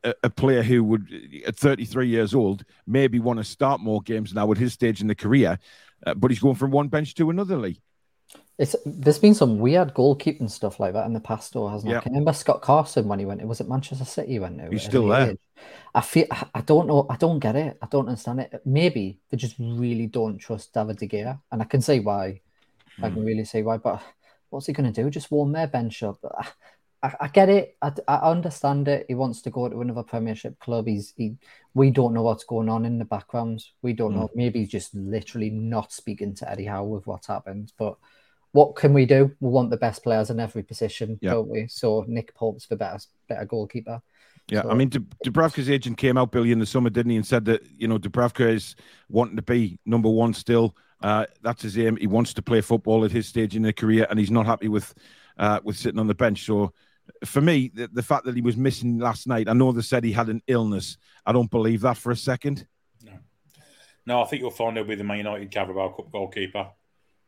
[0.04, 1.10] a, a, player who would,
[1.46, 5.06] at 33 years old, maybe want to start more games now at his stage in
[5.06, 5.58] the career,
[6.06, 7.56] uh, but he's going from one bench to another.
[7.56, 7.80] Lee.
[8.58, 11.96] It's there's been some weird goalkeeping stuff like that in the past, though, hasn't it?
[11.96, 13.40] I remember Scott Carson when he went.
[13.40, 14.72] It was at Manchester City when he went.
[14.72, 15.30] He's still there.
[15.30, 15.38] Age.
[15.94, 17.06] I feel I don't know.
[17.08, 17.78] I don't get it.
[17.82, 18.62] I don't understand it.
[18.64, 22.40] Maybe they just really don't trust David de Gea, and I can see why.
[22.98, 23.24] I can hmm.
[23.24, 23.78] really see why.
[23.78, 24.02] But
[24.50, 25.10] what's he going to do?
[25.10, 26.18] Just warm their bench up?
[26.24, 26.48] I,
[27.02, 27.76] I, I get it.
[27.80, 29.06] I, I, understand it.
[29.08, 30.86] He wants to go to another Premiership club.
[30.86, 31.36] He's he.
[31.74, 33.64] We don't know what's going on in the background.
[33.82, 34.16] We don't mm.
[34.16, 34.30] know.
[34.34, 37.96] Maybe he's just literally not speaking to Eddie Howe with what's happened, but
[38.52, 39.30] what can we do?
[39.40, 41.32] We want the best players in every position, yeah.
[41.32, 41.68] don't we?
[41.68, 44.02] So Nick Pope's the better better goalkeeper.
[44.50, 47.26] Yeah, so, I mean, Dubravka's agent came out, Billy, in the summer, didn't he, and
[47.26, 48.76] said that you know Dubravka is
[49.08, 50.74] wanting to be number one still.
[51.02, 51.96] Uh, that's his aim.
[51.96, 54.68] He wants to play football at his stage in the career, and he's not happy
[54.68, 54.94] with
[55.38, 56.46] uh, with sitting on the bench.
[56.46, 56.72] So,
[57.26, 60.02] for me, the, the fact that he was missing last night, I know they said
[60.02, 60.96] he had an illness.
[61.26, 62.66] I don't believe that for a second.
[63.02, 63.12] No,
[64.06, 66.70] no, I think you'll find he'll be the Man United Carabao Cup goalkeeper.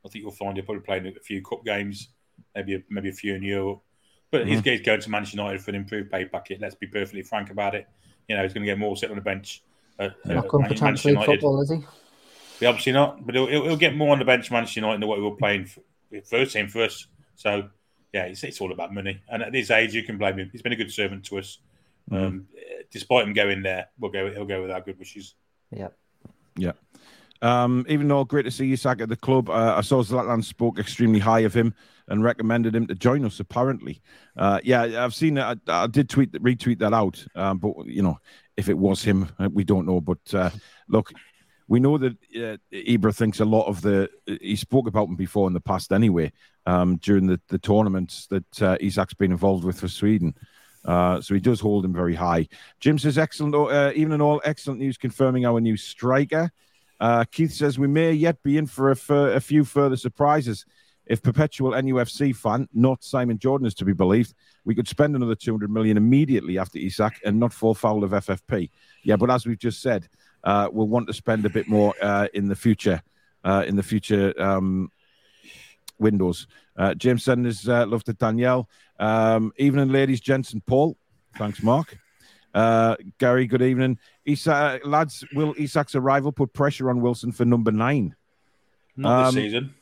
[0.05, 2.09] I think you'll find he'll probably play in a few cup games,
[2.55, 3.83] maybe a, maybe a few in Europe.
[4.31, 4.63] But mm-hmm.
[4.65, 6.61] he's going to Manchester United for an improved pay packet.
[6.61, 7.89] Let's be perfectly frank about it.
[8.29, 9.63] You know, he's going to get more sitting on the bench.
[9.99, 11.85] At, not going for Champions football, is he?
[12.61, 13.27] Yeah, obviously not.
[13.27, 15.67] But he'll, he'll, get more on the bench Manchester United than what he will playing
[15.67, 15.83] for,
[16.25, 17.07] first team for us.
[17.35, 17.69] So,
[18.13, 19.21] yeah, it's, it's all about money.
[19.29, 20.49] And at this age, you can blame him.
[20.53, 21.59] He's been a good servant to us.
[22.11, 22.25] Mm-hmm.
[22.25, 22.47] Um,
[22.91, 24.31] despite him going there, we'll go.
[24.31, 25.35] He'll go with our good wishes.
[25.71, 25.89] Yeah.
[26.57, 26.73] Yeah.
[27.43, 30.79] Um, even though great to see Isak at the club, uh, I saw Zlatan spoke
[30.79, 31.75] extremely high of him
[32.09, 33.41] and recommended him to join us.
[33.41, 34.03] Apparently,
[34.37, 35.39] uh, yeah, I've seen.
[35.39, 38.19] I, I, did tweet retweet that out, um, but you know,
[38.57, 40.01] if it was him, uh, we don't know.
[40.01, 40.51] But uh,
[40.89, 41.13] look,
[41.67, 44.11] we know that uh, Ibra thinks a lot of the.
[44.27, 46.33] He spoke about him before in the past, anyway,
[46.67, 50.35] um, during the the tournaments that uh, Isak's been involved with for Sweden.
[50.85, 52.49] Uh, so he does hold him very high.
[52.81, 56.51] Jim says, excellent, uh, even in all, excellent news confirming our new striker.
[57.01, 60.67] Uh, Keith says we may yet be in for a, few further surprises.
[61.07, 64.35] If perpetual NUFC fan, not Simon Jordan, is to be believed,
[64.65, 68.71] we could spend another 200 million immediately after Isak and not fall foul of FFP.
[69.03, 70.09] Yeah, but as we've just said,
[70.45, 73.03] uh, we'll want to spend a bit more uh, in the future.
[73.43, 74.93] Uh, in the future um,
[75.99, 76.47] windows.
[76.77, 78.69] Uh, James Sanders, uh, love to Danielle.
[78.99, 80.99] Um, evening, ladies, gents, and Paul.
[81.39, 81.97] Thanks, Mark.
[82.53, 83.99] Uh, Gary, good evening.
[84.25, 88.15] Isak, lads, will Isak's arrival put pressure on Wilson for number nine?
[88.97, 89.75] Not um, this season.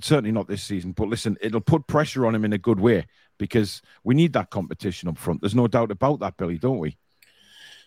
[0.00, 0.92] Certainly not this season.
[0.92, 3.06] But listen, it'll put pressure on him in a good way
[3.38, 5.40] because we need that competition up front.
[5.40, 6.96] There's no doubt about that, Billy, don't we?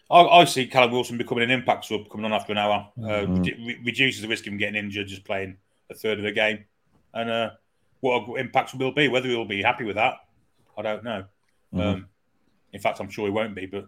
[0.10, 2.90] I, I see Callum Wilson becoming an impact sub coming on after an hour.
[2.98, 3.42] Uh, mm-hmm.
[3.44, 5.58] re- reduces the risk of him getting injured just playing
[5.90, 6.66] a third of the game.
[7.14, 7.52] And uh,
[8.02, 10.16] what impact will be, whether he'll be happy with that,
[10.78, 11.26] I don't know.
[11.74, 11.80] Mm-hmm.
[11.80, 12.08] Um,
[12.74, 13.88] in fact, I'm sure he won't be, but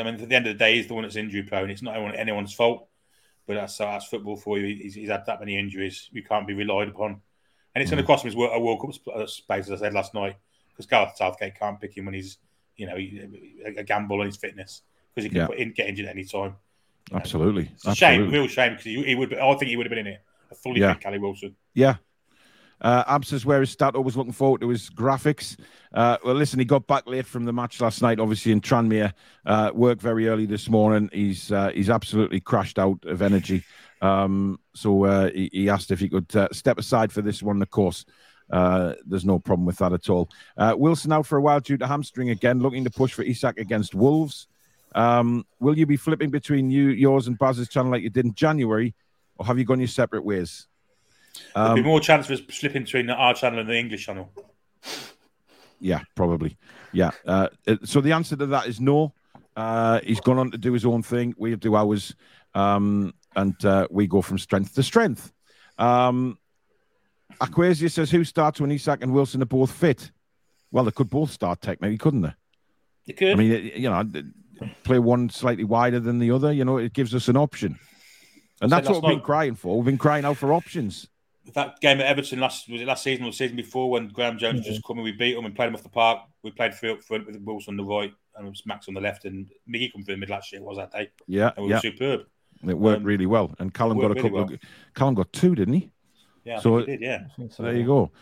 [0.00, 1.70] I mean, at the end of the day, he's the one that's injury prone.
[1.70, 2.88] It's not anyone, anyone's fault,
[3.46, 4.74] but that's that's football for you.
[4.76, 6.08] He's, he's had that many injuries.
[6.12, 7.20] You can't be relied upon,
[7.74, 7.94] and it's mm.
[7.94, 10.36] going to cost him his a World Cup uh, space, as I said last night,
[10.70, 12.38] because Gareth Southgate can't pick him when he's
[12.76, 14.82] you know a gamble on his fitness
[15.14, 15.46] because he can yeah.
[15.46, 16.56] put in, get injured at any time.
[17.12, 17.94] Absolutely, Absolutely.
[17.94, 19.34] shame, real shame because he, he, would.
[19.34, 20.22] I think he would have been in it.
[20.50, 20.94] A fully yeah.
[20.94, 21.54] fit Callum Wilson.
[21.74, 21.96] Yeah,
[22.82, 25.56] uh, Ab says where is Stato was looking forward to his graphics.
[25.94, 29.12] Uh, well, listen, he got back late from the match last night, obviously in Tranmere.
[29.46, 31.08] Uh, worked very early this morning.
[31.12, 33.62] He's uh, he's absolutely crashed out of energy.
[34.00, 37.62] Um, so uh, he, he, asked if he could uh, step aside for this one.
[37.62, 38.04] Of course,
[38.50, 40.28] uh, there's no problem with that at all.
[40.58, 43.94] Wilson out for a while due to hamstring again, looking to push for Isak against
[43.94, 44.48] Wolves.
[44.96, 48.34] Um, will you be flipping between you, yours, and Baz's channel like you did in
[48.34, 48.92] January,
[49.36, 50.66] or have you gone your separate ways?
[51.54, 54.32] There'll be more chance of us slipping between our channel and the English channel.
[55.80, 56.56] Yeah, probably.
[56.92, 57.10] Yeah.
[57.26, 57.48] Uh,
[57.84, 59.12] so the answer to that is no.
[59.56, 61.34] Uh, he's gone on to do his own thing.
[61.36, 62.14] We do ours,
[62.54, 65.32] um, and uh, we go from strength to strength.
[65.78, 66.38] Um,
[67.40, 70.10] Aquasia says, "Who starts when Isak and Wilson are both fit?"
[70.70, 72.34] Well, they could both start technically, couldn't they?
[73.04, 73.32] You could.
[73.32, 74.04] I mean, you know,
[74.84, 76.52] play one slightly wider than the other.
[76.52, 77.78] You know, it gives us an option,
[78.60, 79.76] and that's what we've been crying for.
[79.76, 81.08] We've been crying out for options.
[81.54, 84.38] That game at Everton last was it last season or the season before when Graham
[84.38, 84.68] Jones Mm-hmm.
[84.70, 86.20] just come and we beat him and played him off the park.
[86.42, 88.94] We played three up front with Wilson on the right and it was Max on
[88.94, 91.10] the left and Mickey come through the middle actually it was that day.
[91.26, 92.20] Yeah, And we yeah, were superb.
[92.66, 93.54] it worked um, really well.
[93.58, 94.40] And Callum got a worked couple.
[94.40, 94.60] really Of,
[94.94, 95.90] Callum got two, didn't he?
[96.44, 97.26] Yeah, I So think we did, yeah.
[97.50, 97.78] So, There yeah.
[97.78, 98.12] you go.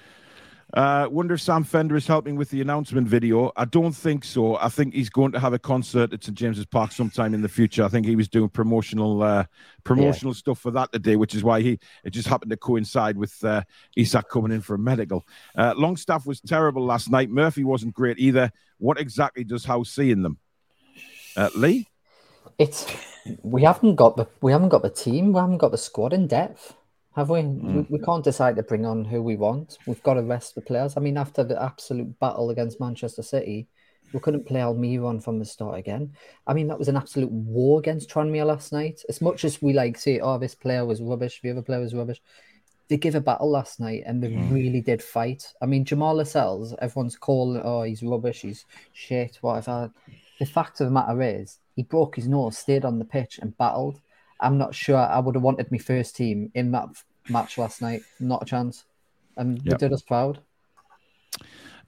[0.75, 3.51] Uh, wonder if Sam Fender is helping with the announcement video.
[3.57, 4.57] I don't think so.
[4.57, 7.49] I think he's going to have a concert at St James's Park sometime in the
[7.49, 7.83] future.
[7.83, 9.45] I think he was doing promotional uh,
[9.83, 13.43] promotional stuff for that today, which is why he it just happened to coincide with
[13.45, 13.63] uh,
[13.97, 15.27] Isak coming in for a medical.
[15.57, 17.31] Uh, Longstaff was terrible last night.
[17.31, 18.53] Murphy wasn't great either.
[18.79, 20.39] What exactly does House see in them?
[21.37, 21.89] Uh, Lee?
[22.59, 22.87] It's
[23.43, 25.33] we haven't got the we haven't got the team.
[25.33, 26.75] We haven't got the squad in depth,
[27.21, 27.43] have we?
[27.43, 27.91] We, mm.
[27.91, 29.77] we can't decide to bring on who we want.
[29.87, 30.97] We've got to rest the players.
[30.97, 33.69] I mean, after the absolute battle against Manchester City,
[34.15, 36.15] we couldn't play Almiron from the start again.
[36.47, 39.03] I mean, that was an absolute war against Tranmere last night.
[39.09, 41.95] As much as we like say, oh, this player was rubbish, the other player was
[41.95, 42.23] rubbish.
[42.89, 44.51] They give a battle last night, and they mm.
[44.51, 45.53] really did fight.
[45.61, 49.93] I mean, Jamal Lascelles, everyone's calling, oh, he's rubbish, he's shit, whatever.
[50.39, 53.57] The fact of the matter is, he broke his nose, stayed on the pitch, and
[53.59, 54.01] battled.
[54.41, 56.89] I'm not sure I would have wanted my first team in that
[57.31, 58.03] match last night.
[58.19, 58.85] Not a chance.
[59.37, 59.79] And they Yep.
[59.79, 60.41] did us proud.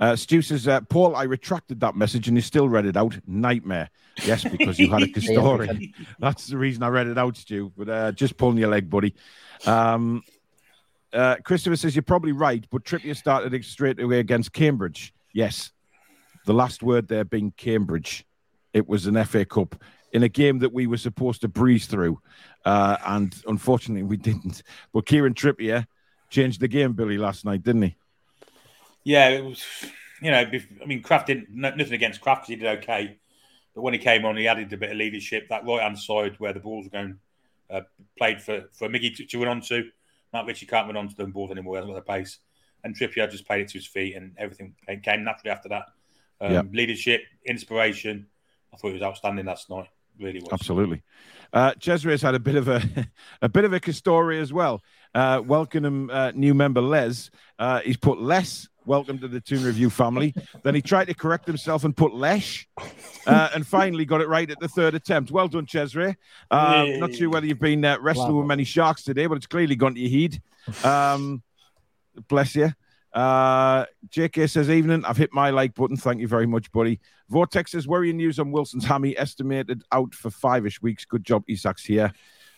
[0.00, 3.18] Uh, Stu says, uh, Paul, I retracted that message and you still read it out.
[3.26, 3.90] Nightmare.
[4.24, 5.94] Yes, because you had a story.
[6.18, 7.72] That's the reason I read it out, Stu.
[7.76, 9.14] But uh, just pulling your leg, buddy.
[9.66, 10.22] Um,
[11.12, 15.14] uh, Christopher says, You're probably right, but Trippier started it straight away against Cambridge.
[15.32, 15.70] Yes.
[16.46, 18.26] The last word there being Cambridge.
[18.72, 19.76] It was an FA Cup
[20.12, 22.20] in a game that we were supposed to breeze through.
[22.64, 24.62] Uh, and unfortunately, we didn't.
[24.92, 25.86] But Kieran Trippier
[26.30, 27.96] changed the game, Billy, last night, didn't he?
[29.04, 29.64] Yeah, it was.
[30.20, 33.18] You know, I mean, Krafth didn't nothing against Krafth because he did okay,
[33.74, 35.48] but when he came on, he added a bit of leadership.
[35.48, 37.18] That right hand side where the balls were going,
[37.68, 37.80] uh,
[38.16, 39.90] played for for Miggy to, to run onto.
[40.32, 41.74] Matt Ritchie can't run onto them balls anymore.
[41.74, 42.38] He hasn't got the pace,
[42.84, 45.86] and Trippier just played it to his feet, and everything came- came naturally after that.
[46.40, 46.62] Um, Yeah.
[46.72, 48.28] Leadership, inspiration.
[48.72, 49.88] I thought he was outstanding last night.
[50.22, 50.48] Really was.
[50.52, 51.02] Absolutely.
[51.52, 52.82] Uh, Cesre's had a bit of a
[53.42, 54.82] a bit of a story as well.
[55.14, 57.30] Uh, welcome him, uh, new member Les.
[57.58, 58.68] Uh, he's put less.
[58.84, 60.34] Welcome to the Toon Review family.
[60.64, 62.66] then he tried to correct himself and put lesh,
[63.28, 65.30] uh, and finally got it right at the third attempt.
[65.30, 66.16] Well done, Cesre.
[66.50, 66.98] Uh, Yay.
[66.98, 68.38] not sure whether you've been uh, wrestling Wow.
[68.40, 70.42] with many sharks today, but it's clearly gone to your heed.
[70.82, 71.42] Um,
[72.28, 72.72] bless you.
[73.12, 75.04] Uh, JK says, Evening.
[75.04, 75.96] I've hit my like button.
[75.96, 77.00] Thank you very much, buddy.
[77.28, 81.04] Vortex says, Worrying news on Wilson's hammy, estimated out for five ish weeks.
[81.04, 82.12] Good job, Isak's here.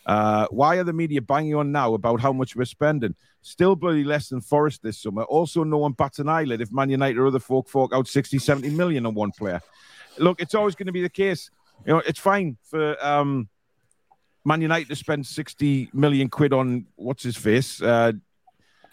[0.05, 3.15] Uh, why are the media banging on now about how much we're spending?
[3.41, 5.23] Still bloody less than Forest this summer.
[5.23, 8.37] Also, no one bats an eyelid if Man United or other folk fork out 60,
[8.37, 9.61] 70 million on one player.
[10.17, 11.49] Look, it's always going to be the case.
[11.85, 13.49] You know, it's fine for um,
[14.45, 18.13] Man United to spend 60 million quid on what's his face, uh,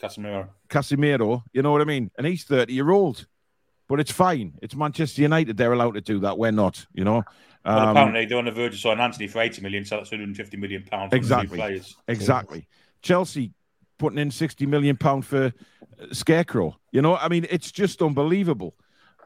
[0.02, 0.48] Casemiro.
[0.72, 1.42] Casemiro.
[1.52, 2.10] You know what I mean?
[2.16, 3.26] And he's 30 year old,
[3.88, 4.54] but it's fine.
[4.62, 5.56] It's Manchester United.
[5.56, 6.38] They're allowed to do that.
[6.38, 7.22] We're not, you know?
[7.64, 10.10] Well, Um, apparently, they're on the verge of signing Antony for 80 million, so that's
[10.10, 11.10] 150 million pounds.
[11.10, 11.58] for Exactly.
[11.58, 11.96] Players.
[12.08, 12.66] Exactly.
[13.02, 13.52] Chelsea
[13.98, 15.46] putting in 60 million pound for
[16.00, 16.76] uh, Scarecrow.
[16.90, 18.74] You know, I mean, it's just unbelievable.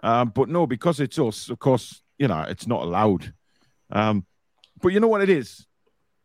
[0.02, 3.32] Um, but no, because it's us, of course, you know, it's not allowed.
[3.90, 4.26] Um,
[4.82, 5.66] but you know what it is?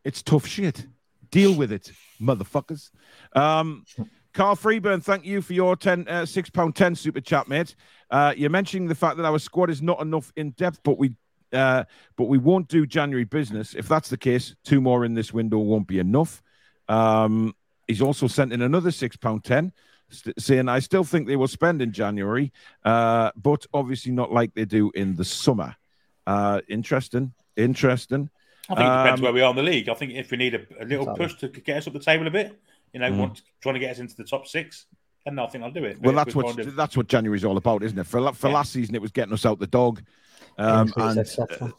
[0.04, 0.86] It's tough shit.
[1.30, 2.90] Deal with it, motherfuckers.
[3.34, 3.84] Um,
[4.34, 7.74] Carl Freeburn, thank you for your 10, uh, six pound 10 super chat, mate.
[8.10, 11.14] Uh, you're mentioning the fact that our squad is not enough in depth, but we
[11.52, 11.84] uh,
[12.16, 13.74] but we won't do January business.
[13.74, 16.42] If that's the case, two more in this window won't be enough.
[16.88, 17.54] Um,
[17.86, 19.70] he's also sent in another six pound ten,
[20.08, 22.52] st- saying I still think they will spend in January,
[22.86, 25.76] uh, but obviously not like they do in the summer.
[26.26, 28.30] Uh, interesting, interesting.
[28.70, 29.90] I think it depends Um, where we are in the league.
[29.90, 32.26] I think if we need a, a little push to get us up the table
[32.26, 32.58] a bit,
[32.92, 33.18] you know, Mm.
[33.18, 34.86] want, trying to get us into the top six,
[35.24, 36.00] And I think I'll do it.
[36.02, 38.08] Well, that's what of- that's what January's all about, isn't it?
[38.08, 38.54] For for Yeah.
[38.54, 40.02] last season, it was getting us out the dog,
[40.58, 41.18] um, and,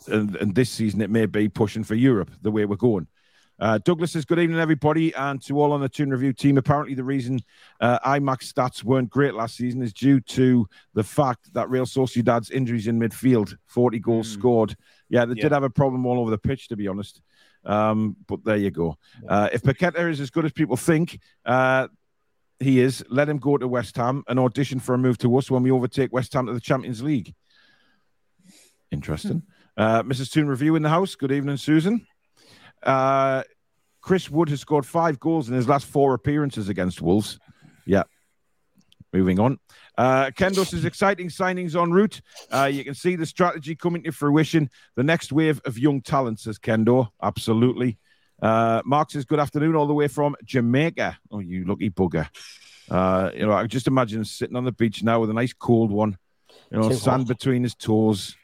[0.07, 3.07] and and this season it may be pushing for Europe the way we're going.
[3.59, 6.57] Uh, Douglas says, Good evening, everybody, and to all on the Toon Review team.
[6.57, 7.39] Apparently, the reason
[7.79, 12.49] uh, Isak's stats weren't great last season is due to the fact that Real Sociedad's
[12.49, 14.33] injuries in midfield 40 goals mm.
[14.39, 14.75] scored.
[15.09, 15.43] Yeah, they yeah.
[15.43, 17.21] did have a problem all over the pitch, to be honest.
[17.65, 18.97] Um, but there you go.
[19.27, 21.87] Uh, if Paqueta is as good as people think, uh,
[22.59, 23.03] he is.
[23.09, 25.71] Let him go to West Ham and audition for a move to us when we
[25.71, 27.33] overtake West Ham to the Champions League.
[28.91, 29.39] Interesting.
[29.39, 29.49] Hmm.
[29.75, 30.31] Uh, Mrs.
[30.31, 31.15] Toon Review in the house.
[31.15, 32.05] Good evening, Susan.
[32.83, 33.41] Uh,
[34.01, 37.39] Chris Wood has scored five goals in his last four appearances against Wolves.
[37.87, 38.03] Yeah.
[39.11, 39.57] Moving on.
[39.97, 42.21] Uh, Kendos is exciting signings en route.
[42.51, 44.69] Uh, you can see the strategy coming to fruition.
[44.95, 47.09] The next wave of young talent, says Kendo.
[47.21, 47.97] Absolutely.
[48.41, 51.17] Uh, Mark says, Good afternoon, all the way from Jamaica.
[51.31, 52.27] Oh, you lucky bugger.
[52.89, 55.91] Uh, you know, I just imagine sitting on the beach now with a nice cold
[55.91, 56.17] one,
[56.69, 58.35] you know, sand between his toes.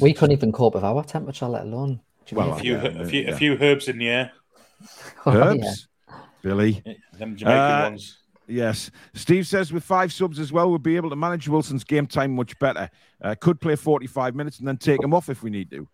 [0.00, 2.00] we couldn't even cope with our temperature, let alone.
[2.32, 3.30] Well, a few, yeah, a, few, yeah.
[3.30, 4.32] a few herbs in the air.
[5.26, 6.20] Herbs, oh, yeah.
[6.42, 6.82] Billy.
[7.18, 8.19] Them Jamaican uh, ones.
[8.50, 8.90] Yes.
[9.14, 12.34] Steve says with five subs as well, we'll be able to manage Wilson's game time
[12.34, 12.90] much better.
[13.22, 15.88] Uh, could play 45 minutes and then take him off if we need to.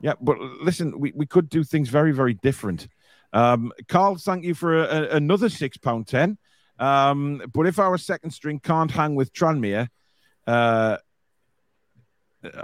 [0.00, 2.88] Yeah, but listen, we, we could do things very, very different.
[3.32, 6.38] Um, Carl, thank you for a, a, another six pound ten.
[6.78, 9.88] Um, but if our second string can't hang with Tranmere,
[10.46, 10.98] uh,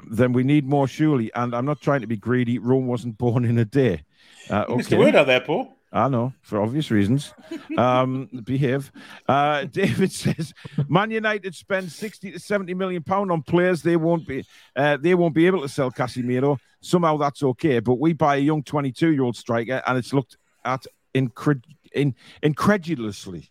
[0.08, 1.32] then we need more surely.
[1.34, 2.58] And I'm not trying to be greedy.
[2.58, 4.04] Rome wasn't born in a day.
[4.48, 4.96] Uh, okay.
[4.96, 4.98] Mr.
[4.98, 5.76] Word out there, Paul.
[5.94, 7.32] I know for obvious reasons.
[7.78, 8.90] Um, behave.
[9.28, 10.52] Uh, David says
[10.88, 15.14] Man United spend sixty to seventy million pound on players they won't be uh, they
[15.14, 16.58] won't be able to sell Casemiro.
[16.80, 20.36] Somehow that's okay, but we buy a young twenty-two year old striker, and it's looked
[20.64, 23.50] at incred- in, incredulously.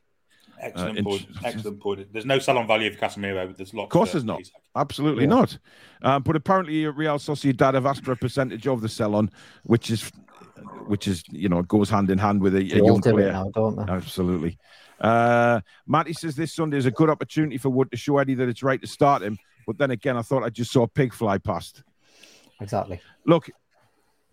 [0.60, 1.28] Excellent uh, point.
[1.44, 2.14] Excellent point.
[2.14, 3.56] There's no sell-on value for Casemiro.
[3.56, 3.88] There's lots.
[3.88, 4.42] Of course, there's not.
[4.76, 5.30] Absolutely yeah.
[5.30, 5.58] not.
[6.02, 9.30] Um, but apparently, Real Sociedad have asked for a percentage of the sell-on,
[9.64, 10.12] which is
[10.88, 13.32] which is you know goes hand in hand with a, a young player.
[13.32, 13.92] Now, don't they?
[13.92, 14.58] Absolutely.
[15.00, 18.50] Uh, Matty says this Sunday is a good opportunity for Wood to show Eddie that
[18.50, 19.38] it's right to start him.
[19.66, 21.84] But then again, I thought I just saw a pig fly past.
[22.62, 23.02] Exactly.
[23.26, 23.50] Look,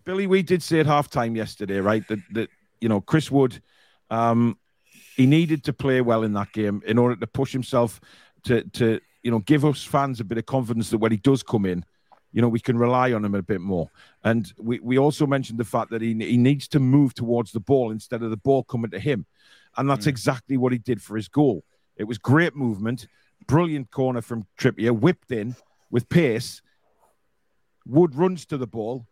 [0.05, 2.07] Billy, we did say at halftime yesterday, right?
[2.09, 3.61] That that you know Chris Wood,
[4.11, 4.59] um,
[5.17, 8.01] he needed to play well in that game in order to push himself
[8.45, 11.43] to to you know give us fans a bit of confidence that when he does
[11.43, 11.85] come in,
[12.33, 13.91] you know, we can rely on him a bit more.
[14.23, 17.61] And we, we also mentioned the fact that he, he needs to move towards the
[17.61, 19.27] ball instead of the ball coming to him.
[19.77, 20.11] And that's mm.
[20.11, 21.65] exactly what he did for his goal.
[21.97, 23.07] It was great movement,
[23.47, 25.57] brilliant corner from Trippier, whipped in
[25.91, 26.63] with pace.
[27.87, 29.07] Wood runs to the ball,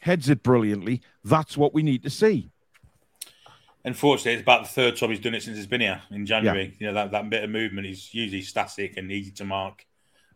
[0.00, 1.02] heads it brilliantly.
[1.24, 2.50] That's what we need to see.
[3.84, 6.64] Unfortunately, it's about the third time he's done it since he's been here in January.
[6.64, 6.72] Yeah.
[6.78, 9.86] You know, that, that bit of movement is usually static and easy to mark.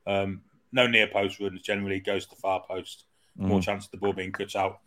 [0.06, 0.42] Um,
[0.72, 1.62] no near post runs.
[1.62, 3.04] Generally goes to far post.
[3.36, 3.62] More mm.
[3.62, 4.80] chance of the ball being cut out.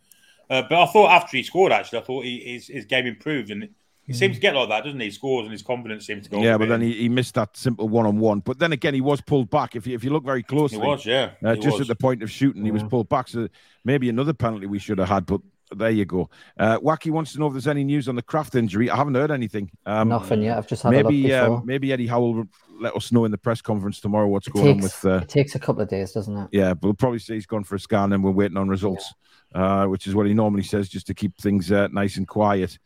[0.48, 3.50] Uh, but I thought after he scored, actually, I thought he, his, his game improved,
[3.50, 3.68] and
[4.02, 4.16] he mm.
[4.16, 5.06] seems to get like that, doesn't he?
[5.06, 6.40] He scores and his confidence seems to go.
[6.40, 8.40] Yeah, but then he, he missed that simple one on one.
[8.40, 9.74] But then again, he was pulled back.
[9.74, 11.80] If you, if you look very closely, he was, yeah, uh, he just was.
[11.82, 12.90] at the point of shooting, he was mm.
[12.90, 13.26] pulled back.
[13.26, 13.48] So
[13.84, 15.40] maybe another penalty we should have had, but
[15.74, 16.30] there you go.
[16.58, 18.90] Uh, Wacky wants to know if there's any news on the Krafth injury.
[18.90, 19.70] I haven't heard anything.
[19.84, 20.58] Um, Nothing yet.
[20.58, 22.48] I've just had maybe uh, maybe Eddie Howell will
[22.78, 25.22] let us know in the press conference tomorrow what's it going takes, on with.
[25.22, 26.48] Uh, it takes a couple of days, doesn't it?
[26.52, 29.12] Yeah, but we'll probably say he's gone for a scan and we're waiting on results,
[29.54, 29.82] yeah.
[29.82, 32.78] uh, which is what he normally says, just to keep things uh, nice and quiet.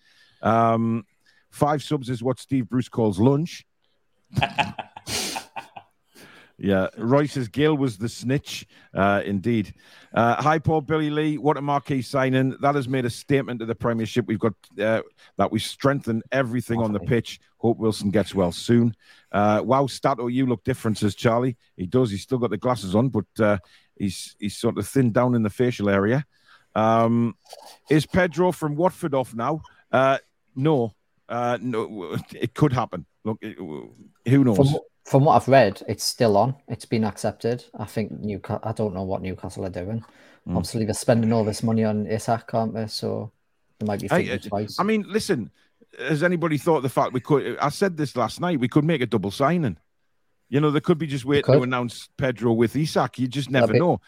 [0.42, 1.04] Um,
[1.50, 3.66] five subs is what Steve Bruce calls lunch.
[6.62, 8.66] Yeah, Royce's Gill was the snitch.
[8.94, 9.72] Uh, indeed.
[10.12, 11.38] Uh, hi, Paul Billy Lee.
[11.38, 12.54] What a marquee signing.
[12.60, 14.26] That has made a statement to the Premiership.
[14.26, 15.00] We've got uh,
[15.38, 17.40] that we strengthened everything on the pitch.
[17.58, 18.94] Hope Wilson gets well soon.
[19.32, 21.56] Uh, wow, Stato, you look different, says Charlie.
[21.76, 22.10] He does.
[22.10, 23.56] He's still got the glasses on, but uh,
[23.96, 26.26] he's he's sort of thinned down in the facial area.
[26.74, 27.36] Um,
[27.88, 29.62] is Pedro from Watford off now?
[29.90, 30.18] Uh,
[30.54, 30.94] no,
[31.30, 33.06] no, it could happen.
[33.24, 34.56] Look, it, who knows?
[34.56, 36.54] From, from what I've read, it's still on.
[36.68, 37.64] It's been accepted.
[37.78, 38.60] I think Newcastle.
[38.62, 40.04] I don't know what Newcastle are doing.
[40.48, 40.56] Mm.
[40.56, 42.86] Obviously, they're spending all this money on Isak, aren't they?
[42.86, 43.32] So
[43.78, 44.78] they might be thinking I, twice.
[44.78, 45.50] I mean, listen.
[45.98, 47.58] Has anybody thought the fact we could?
[47.58, 48.60] I said this last night.
[48.60, 49.76] We could make a double signing.
[50.48, 53.18] You know, they could be just waiting to announce Pedro with Isak.
[53.18, 53.78] You just never be...
[53.78, 54.00] know.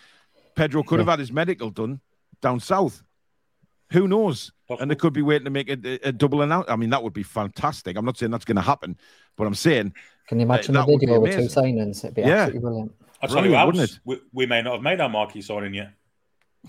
[0.55, 1.03] Pedro could yeah.
[1.03, 2.01] have had his medical done
[2.41, 3.03] down south.
[3.93, 4.53] Who knows?
[4.81, 6.73] And they could be waiting to make a, a double announcement.
[6.73, 7.97] I mean, that would be fantastic.
[7.97, 8.97] I'm not saying that's going to happen,
[9.37, 9.93] but I'm saying
[10.29, 12.05] can you imagine uh, the video with two signings?
[12.05, 12.29] It'd be yeah.
[12.29, 12.95] absolutely brilliant.
[13.23, 15.93] I'll tell you what, we, we, may not have made our marquee signing yet.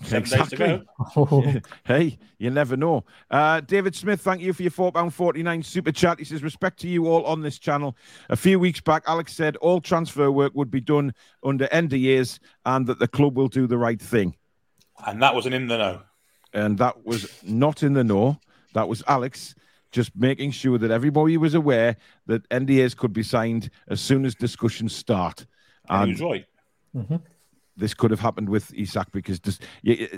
[0.02, 1.62] Seven exactly.
[1.84, 3.04] hey, you never know.
[3.30, 6.18] Uh, David Smith, thank you for your £4.49 super chat.
[6.18, 7.96] He says, Respect to you all on this channel.
[8.28, 12.86] A few weeks back, Alex said all transfer work would be done under NDAs and
[12.88, 14.34] that the club will do the right thing.
[15.06, 16.02] And that wasn't in the know.
[16.52, 18.38] and that was not in the know.
[18.74, 19.54] That was Alex
[19.94, 24.34] just making sure that everybody was aware that NDAs could be signed as soon as
[24.34, 25.46] discussions start.
[25.88, 26.46] And, and he was right.
[26.96, 27.16] Mm-hmm.
[27.76, 29.60] This could have happened with Isak because this,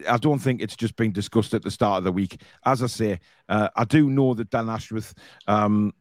[0.08, 2.40] I don't think it's just been discussed at the start of the week.
[2.64, 3.20] As I say,
[3.50, 5.12] uh, I do know that Dan Ashworth
[5.46, 5.92] um,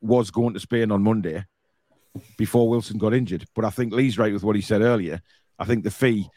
[0.00, 1.44] was going to Spain on Monday
[2.38, 3.44] before Wilson got injured.
[3.56, 5.20] But I think Lee's right with what he said earlier.
[5.58, 6.28] I think the fee,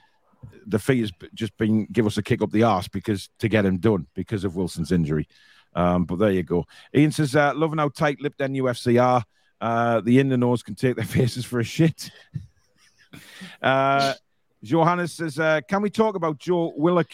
[0.66, 3.66] the fee has just been give us a kick up the arse because to get
[3.66, 5.28] him done because of Wilson's injury.
[5.76, 6.66] Um, but there you go.
[6.96, 9.24] Ian says, uh, loving how tight lipped NUFC are.
[9.60, 12.12] Uh, the in the knows can take their faces for a shit.
[13.62, 14.14] uh,
[14.64, 17.12] Johannes says, uh, can we talk about Joe Willock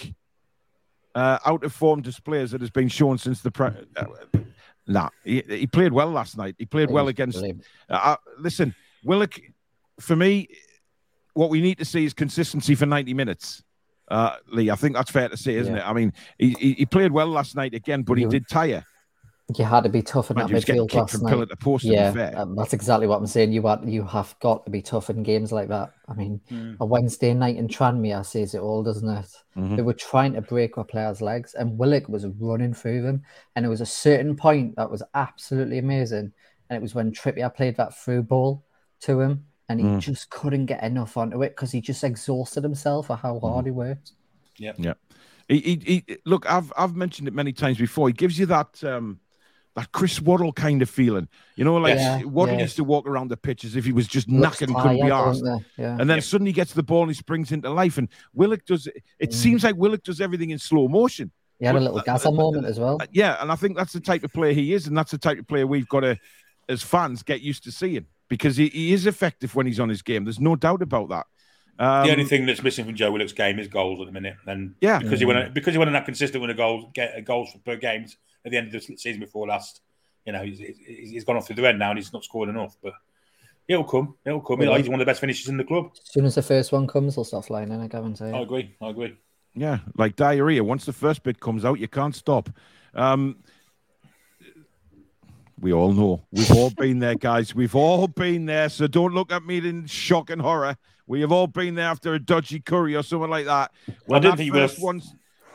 [1.15, 3.51] uh, out of form displays that has been shown since the.
[3.51, 4.05] Pre- uh,
[4.87, 6.55] nah, he, he, played well last night.
[6.57, 7.43] He played well against.
[7.89, 9.39] Uh, listen, Willock,
[9.99, 10.47] for me,
[11.33, 13.63] what we need to see is consistency for 90 minutes
[14.09, 14.69] uh, Lee.
[14.69, 15.81] I think that's fair to say, isn't yeah.
[15.81, 15.89] it?
[15.89, 18.83] I mean, he, he played well last night again, but he did tire.
[19.57, 21.49] You had to be tough in that midfield last night.
[21.59, 23.51] Post, yeah, um, that's exactly what I'm saying.
[23.51, 25.91] You had, you have got to be tough in games like that.
[26.07, 26.77] I mean, mm.
[26.79, 29.25] a Wednesday night in Tranmere says it all, doesn't it?
[29.57, 29.75] Mm-hmm.
[29.75, 33.23] They were trying to break our players' legs, and Willock was running through them.
[33.55, 36.31] And it was a certain point that was absolutely amazing,
[36.69, 38.63] and it was when Trippier played that through ball
[39.01, 39.99] to him, and he mm.
[39.99, 43.67] just couldn't get enough onto it because he just exhausted himself for how hard mm.
[43.67, 44.11] he worked.
[44.57, 44.93] Yeah, yeah.
[45.47, 48.07] He, he, he, look, I've I've mentioned it many times before.
[48.07, 49.19] He gives you that um,
[49.75, 51.27] that Chris Waddle kind of feeling.
[51.55, 52.61] You know, like yeah, Waddle yeah.
[52.61, 55.11] used to walk around the pitch as if he was just Looks knacking, couldn't be
[55.11, 55.43] asked.
[55.77, 55.97] Yeah.
[55.99, 56.19] And then yeah.
[56.19, 57.97] suddenly gets the ball and he springs into life.
[57.97, 59.03] And Willock does it.
[59.21, 59.33] Mm.
[59.33, 61.31] seems like Willock does everything in slow motion.
[61.59, 62.97] He had a little Gazza uh, moment as well.
[63.01, 65.17] Uh, yeah, and I think that's the type of player he is, and that's the
[65.17, 66.17] type of player we've got to,
[66.69, 70.01] as fans, get used to seeing because he, he is effective when he's on his
[70.01, 70.23] game.
[70.23, 71.27] There's no doubt about that.
[71.77, 74.35] Um, the only thing that's missing from Joe Willock's game is goals at the minute,
[74.45, 77.49] and yeah, because he went because he wasn't that consistent with the goals get goals
[77.65, 79.81] per games at the end of the season before last.
[80.25, 82.75] You know, he's, he's gone off through the end now, and he's not scored enough.
[82.83, 82.93] But
[83.67, 84.61] it'll come, it'll come.
[84.61, 84.77] Yeah.
[84.77, 85.91] He's one of the best finishers in the club.
[85.93, 87.79] As soon as the first one comes, he'll start flying in.
[87.79, 88.25] I guarantee.
[88.25, 88.75] I agree.
[88.81, 89.15] I agree.
[89.55, 90.63] Yeah, like diarrhea.
[90.63, 92.49] Once the first bit comes out, you can't stop.
[92.93, 93.37] Um,
[95.59, 96.25] we all know.
[96.31, 97.53] We've all been there, guys.
[97.53, 98.69] We've all been there.
[98.69, 100.77] So don't look at me in shock and horror.
[101.07, 103.71] We have all been there after a dodgy curry or something like that.
[104.05, 105.01] When I didn't that first one,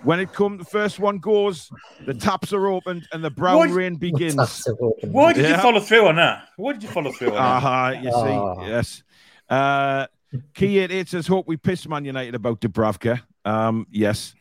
[0.03, 1.71] when it comes, the first one goes,
[2.07, 3.71] the taps are opened and the brown what?
[3.71, 4.67] rain begins.
[5.03, 5.57] Why did yeah.
[5.57, 6.49] you follow through on that?
[6.57, 7.41] Why did you follow through on that?
[7.41, 8.67] Uh-huh, you see, oh.
[8.67, 9.03] yes.
[9.49, 10.07] Uh,
[10.55, 13.23] Key 88 says, hope we piss Man United about Dubravka.
[13.45, 14.35] Um, yes.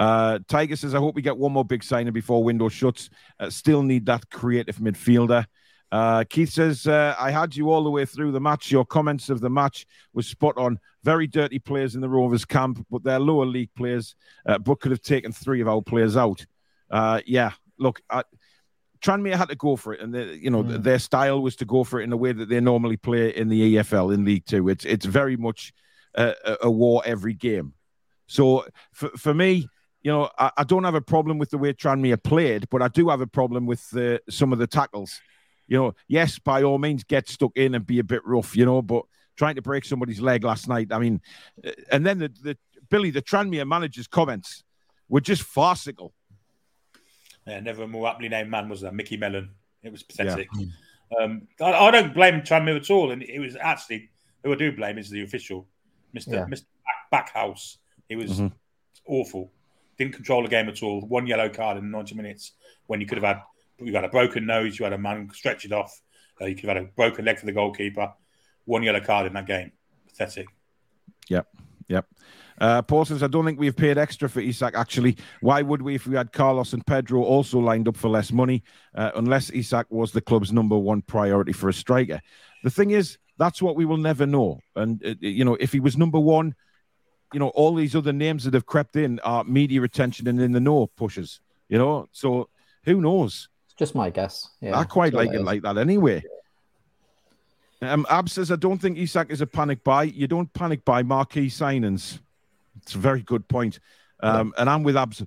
[0.00, 3.10] Uh, Tiger says, I hope we get one more big signing before window shuts.
[3.38, 5.44] Uh, still need that creative midfielder.
[5.92, 8.70] Uh, Keith says, uh, I had you all the way through the match.
[8.70, 10.78] Your comments of the match was spot on.
[11.04, 14.14] Very dirty players in the Rovers camp, but they're lower league players.
[14.46, 16.46] Uh, but could have taken three of our players out.
[16.90, 18.22] Uh, yeah, look, I,
[19.02, 20.82] Tranmere had to go for it, and the, you know mm.
[20.82, 23.48] their style was to go for it in a way that they normally play in
[23.48, 24.68] the EFL in League Two.
[24.68, 25.72] It's it's very much
[26.14, 27.72] a, a war every game.
[28.26, 29.68] So for for me,
[30.02, 32.88] you know, I, I, don't have a problem with the way Tranmere played, but I
[32.88, 35.20] do have a problem with the, some of the tackles.
[35.68, 38.64] You know, yes, by all means, get stuck in and be a bit rough, you
[38.64, 39.04] know, but
[39.36, 41.20] trying to break somebody's leg last night, I mean,
[41.64, 44.64] uh, and then the, the Billy, the Tranmere manager's comments
[45.08, 46.12] were just farcical.
[47.46, 49.50] Yeah, never a more aptly named man was that, Micky Mellon.
[49.82, 50.48] It was pathetic.
[50.56, 50.66] Yeah.
[51.20, 54.10] Um, I, I, don't blame Tranmere at all, and it was actually
[54.44, 55.66] who I do blame is the official,
[56.12, 56.46] Mister yeah.
[56.46, 56.66] Mister
[57.12, 57.78] Backhouse.
[58.08, 58.48] He was mm-hmm.
[59.06, 59.50] awful
[60.00, 61.02] didn't control the game at all.
[61.02, 62.52] One yellow card in 90 minutes
[62.86, 63.42] when you could have had
[63.78, 66.00] you had a broken nose, you had a man stretched off,
[66.40, 68.12] uh, you could have had a broken leg for the goalkeeper.
[68.64, 69.72] One yellow card in that game.
[70.08, 70.46] Pathetic.
[71.28, 71.46] Yep.
[71.88, 72.06] Yep.
[72.58, 75.16] Uh, Paul says, I don't think we've paid extra for Isak, actually.
[75.40, 78.62] Why would we if we had Carlos and Pedro also lined up for less money,
[78.94, 82.20] uh, unless Isak was the club's number one priority for a striker?
[82.62, 84.60] The thing is, that's what we will never know.
[84.76, 86.54] And, uh, you know, if he was number one,
[87.32, 90.52] you know, all these other names that have crept in are media attention and in
[90.52, 92.08] the know pushes, you know.
[92.12, 92.48] So
[92.84, 93.48] who knows?
[93.66, 94.48] It's just my guess.
[94.60, 96.22] Yeah, I quite like it, like that anyway.
[97.82, 100.04] Um, Ab says, I don't think Isak is a panic buy.
[100.04, 102.18] You don't panic buy marquee signings.
[102.82, 103.80] It's a very good point.
[104.22, 105.22] Um, and I'm with Abs.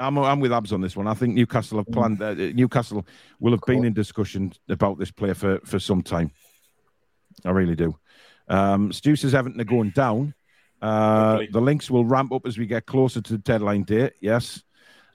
[0.00, 1.06] I'm, I'm with Abs on this one.
[1.06, 2.20] I think Newcastle have planned.
[2.20, 3.06] Uh, Newcastle
[3.38, 6.32] will have been in discussion about this player for, for some time.
[7.44, 7.96] I really do.
[8.48, 10.34] Um, Stu says Everton are going down.
[10.82, 14.12] Uh, the links will ramp up as we get closer to the deadline date.
[14.20, 14.62] Yes.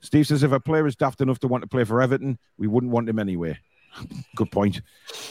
[0.01, 2.67] Steve says if a player is daft enough to want to play for Everton, we
[2.67, 3.57] wouldn't want him anyway.
[4.35, 4.81] Good point.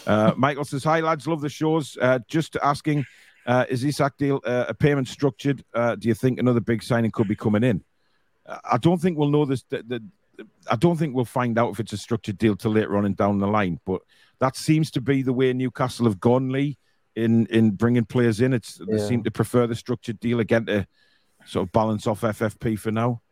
[0.06, 1.26] Uh, Michael says, Hi, lads.
[1.26, 1.98] Love the shows.
[2.00, 3.04] Uh, just asking,
[3.46, 5.64] uh, is Isak deal uh, a payment structured?
[5.74, 7.82] Uh, do you think another big signing could be coming in?
[8.64, 9.62] I don't think we'll know this.
[9.68, 12.96] The, the, I don't think we'll find out if it's a structured deal till later
[12.96, 13.78] on and down the line.
[13.86, 14.02] But
[14.40, 16.76] that seems to be the way Newcastle have gone, Lee,
[17.16, 18.52] in in bringing players in.
[18.52, 18.96] It's yeah.
[18.96, 20.86] they seem to prefer the structured deal again to
[21.46, 23.22] sort of balance off FFP for now.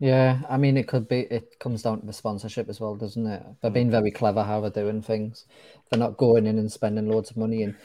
[0.00, 1.20] Yeah, I mean, it could be.
[1.20, 3.42] It comes down to the sponsorship as well, doesn't it?
[3.62, 5.46] They're being very clever how they're doing things.
[5.90, 7.62] They're not going in and spending loads of money.
[7.62, 7.76] And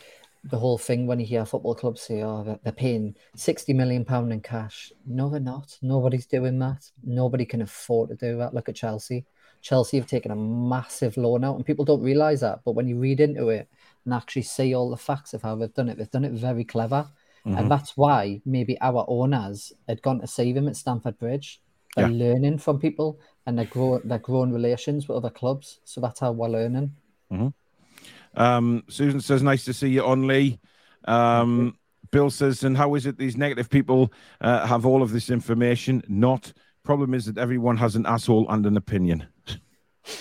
[0.44, 4.34] the whole thing when you hear football clubs say, "Oh, they're paying sixty million pound
[4.34, 5.78] in cash," no, they're not.
[5.82, 6.90] Nobody's doing that.
[7.04, 8.54] Nobody can afford to do that.
[8.54, 9.26] Look at Chelsea.
[9.62, 12.62] Chelsea have taken a massive loan out, and people don't realize that.
[12.66, 13.70] But when you read into it
[14.10, 16.66] and actually see all the facts of how they've done it, they've done it very
[16.66, 17.08] clever.
[17.46, 17.58] Mm-hmm.
[17.58, 21.62] And that's why maybe our owners had gone to see them at Stamford Bridge
[21.96, 22.26] they're yeah.
[22.34, 25.80] learning from people and they're growing they're growing relations with other clubs.
[25.86, 26.96] So that's how we're learning.
[27.32, 28.40] Mm-hmm.
[28.40, 30.60] Um, Susan says, "Nice to see you on, Lee."
[31.06, 31.78] Um,
[32.12, 36.04] Bill says, "And how is it these negative people uh, have all of this information?
[36.08, 36.54] Not
[36.84, 39.26] problem is that everyone has an asshole and an opinion."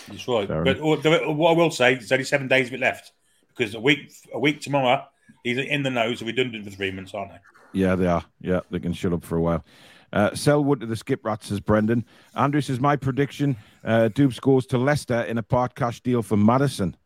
[0.09, 0.49] That's right.
[0.49, 3.12] Fair but what I will say, there's only seven days of it left
[3.59, 5.04] because a week a week tomorrow,
[5.42, 7.38] he's in the knows, redundant for three months, aren't they?
[7.72, 8.24] Yeah, they are.
[8.40, 9.64] Yeah, they can shut up for a while.
[10.12, 12.04] Uh, Selwood to the skip rats, says Brendan.
[12.34, 16.36] Andrew says, My prediction uh, Dupes goes to Leicester in a part cash deal for
[16.36, 16.96] Maddison.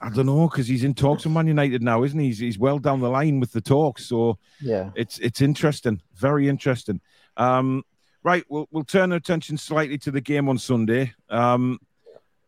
[0.00, 2.26] I don't know because he's in talks with Man United now, isn't he?
[2.26, 6.48] He's, he's well down the line with the talks, so yeah, it's it's interesting, very
[6.48, 7.00] interesting.
[7.36, 7.82] Um,
[8.22, 11.14] right, we'll we'll turn our attention slightly to the game on Sunday.
[11.28, 11.80] Um,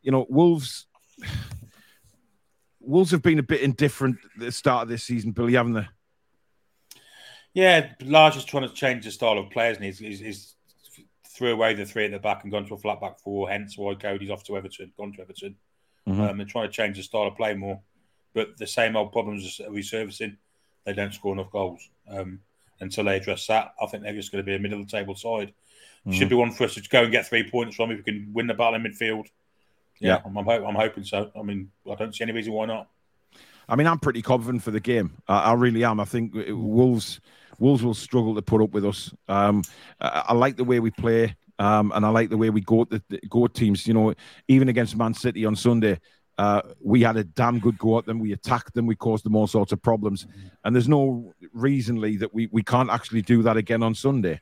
[0.02, 0.86] you know, Wolves.
[2.90, 5.88] Wolves have been a bit indifferent at the start of this season, Billy, haven't they?
[7.54, 10.54] Yeah, Lage is trying to change the style of players, and he's, he's, he's
[11.28, 13.48] threw away the three at the back and gone to a flat back four.
[13.48, 15.56] Hence why Coady's off to Everton, gone to Everton.
[16.08, 16.20] Mm-hmm.
[16.20, 17.80] Um, they're trying to change the style of play more,
[18.34, 20.36] but the same old problems are resurfacing.
[20.84, 21.88] They don't score enough goals.
[22.08, 22.40] Um,
[22.80, 24.96] until they address that, I think they're just going to be a middle of the
[24.96, 25.52] table side.
[26.06, 26.12] Mm-hmm.
[26.12, 28.30] Should be one for us to go and get three points from if we can
[28.32, 29.26] win the battle in midfield.
[30.00, 30.22] Yeah, yeah.
[30.24, 31.30] I'm, I'm, I'm hoping so.
[31.38, 32.88] I mean, I don't see any reason why not.
[33.68, 35.22] I mean, I'm pretty confident for the game.
[35.28, 36.00] I, I really am.
[36.00, 37.20] I think Wolves
[37.60, 39.12] Wolves will struggle to put up with us.
[39.28, 39.62] Um,
[40.00, 42.82] I, I, like the way we play, um, and I like the way we go
[42.82, 43.86] at the, go at teams.
[43.86, 44.14] You know,
[44.48, 46.00] even against Man City on Sunday,
[46.38, 48.18] uh, we had a damn good go at them.
[48.18, 48.86] We attacked them.
[48.86, 50.26] We caused them all sorts of problems,
[50.64, 54.40] and there's no reasonly that we we can't actually do that again on Sunday.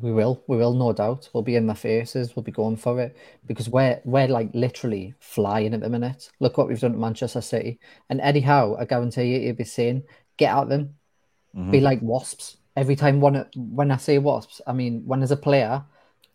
[0.00, 1.28] We will, we will, no doubt.
[1.32, 2.34] We'll be in their faces.
[2.34, 3.16] We'll be going for it
[3.46, 6.30] because we're we're like literally flying at the minute.
[6.40, 7.78] Look what we've done at Manchester City
[8.10, 8.76] and Eddie Howe.
[8.78, 10.02] I guarantee you, he'll be saying,
[10.36, 10.96] "Get at them,
[11.54, 11.70] mm-hmm.
[11.70, 12.56] be like wasps.
[12.76, 15.84] Every time one when I say wasps, I mean when there's a player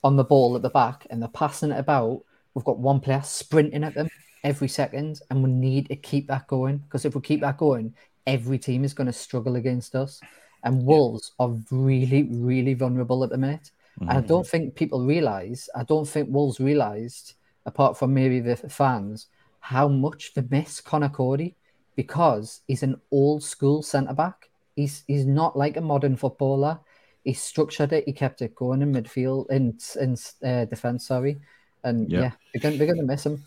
[0.06, 2.24] on the ball at the back and they're passing it about,
[2.54, 4.10] we've got one player sprinting at them
[4.46, 7.94] every second, and we need to keep that going because if we keep that going,
[8.26, 10.22] every team is going to struggle against us.
[10.64, 11.46] And Wolves yeah.
[11.46, 13.72] are really, really vulnerable at the minute.
[14.00, 14.10] Mm-hmm.
[14.10, 17.34] And I don't think people realize, I don't think Wolves realized,
[17.66, 19.28] apart from maybe the fans,
[19.60, 21.56] how much they miss Conor Coady
[21.96, 24.50] because he's an old school centre back.
[24.76, 26.80] He's he's not like a modern footballer.
[27.24, 28.06] He structured it.
[28.06, 31.08] He kept it going in midfield, in in uh, defense.
[31.08, 31.40] Sorry,
[31.84, 33.44] and yeah, yeah they're going they're going to miss him.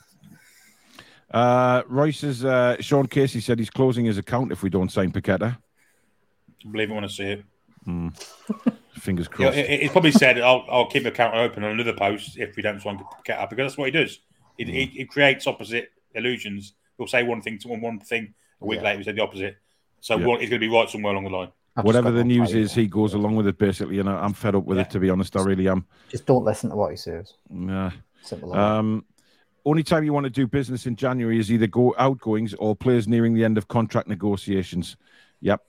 [1.31, 5.59] Uh, Royce's uh, Sean Casey said he's closing his account if we don't sign Paqueta.
[6.67, 7.45] I believe I want to see it.
[7.87, 8.17] Mm.
[8.99, 9.57] Fingers crossed.
[9.57, 12.63] Yeah, he probably said, I'll, "I'll keep the account open on another post if we
[12.63, 14.19] don't want to get up, because that's what he does.
[14.57, 14.69] He, mm.
[14.69, 16.75] he, he, creates opposite illusions.
[16.97, 18.87] He'll say one thing to one, one thing a week yeah.
[18.87, 19.57] later, he said the opposite.
[20.01, 20.39] So yeah.
[20.39, 21.49] he's going to be right somewhere along the line.
[21.83, 23.59] Whatever the news is, he goes along with it.
[23.59, 24.85] Basically, and I'm fed up with yeah.
[24.85, 24.91] it.
[24.91, 25.87] To be honest, I really am.
[26.09, 27.35] Just don't listen to what he says.
[27.51, 27.91] Yeah.
[28.53, 29.05] Um,
[29.67, 33.07] only time you want to do business in January is either go outgoings or players
[33.07, 34.97] nearing the end of contract negotiations.
[35.41, 35.61] Yep,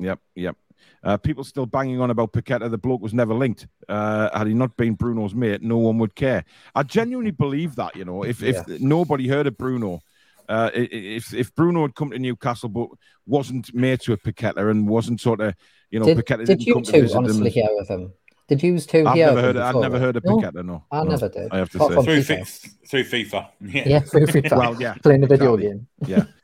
[0.00, 0.56] yep, yep.
[1.02, 2.70] Uh, people still banging on about Paqueta.
[2.70, 3.66] The bloke was never linked.
[3.88, 6.44] Uh, had he not been Bruno's mate, no one would care.
[6.74, 7.96] I genuinely believe that.
[7.96, 10.00] You know, if if nobody heard of Bruno,
[10.48, 12.88] uh, if if Bruno had come to Newcastle but
[13.26, 15.54] wasn't mates with Paqueta and wasn't sort of
[15.90, 18.12] you know did, Paqueta did you two honestly hear of him?
[18.48, 19.26] Did you two I've hear?
[19.26, 20.64] Never heard, I've never heard of Paqueta.
[20.64, 21.52] No, I no, never did.
[21.52, 22.88] I have to Apart say through, FIFA.
[22.88, 23.48] through FIFA.
[23.60, 24.58] Yeah, yeah through FIFA.
[24.58, 25.86] well, yeah, playing the video game.
[26.04, 26.24] Yeah.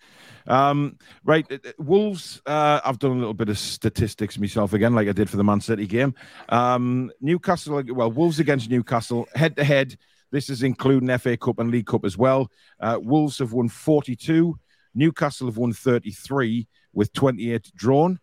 [0.47, 2.41] Um, right, uh, uh, Wolves.
[2.47, 5.45] Uh, I've done a little bit of statistics myself again, like I did for the
[5.45, 6.15] Man City game.
[6.49, 7.83] Um, Newcastle.
[7.89, 9.97] Well, Wolves against Newcastle, head to head.
[10.31, 12.51] This is including FA Cup and League Cup as well.
[12.81, 14.59] Uh, Wolves have won 42.
[14.95, 18.19] Newcastle have won 33 with 28 drawn.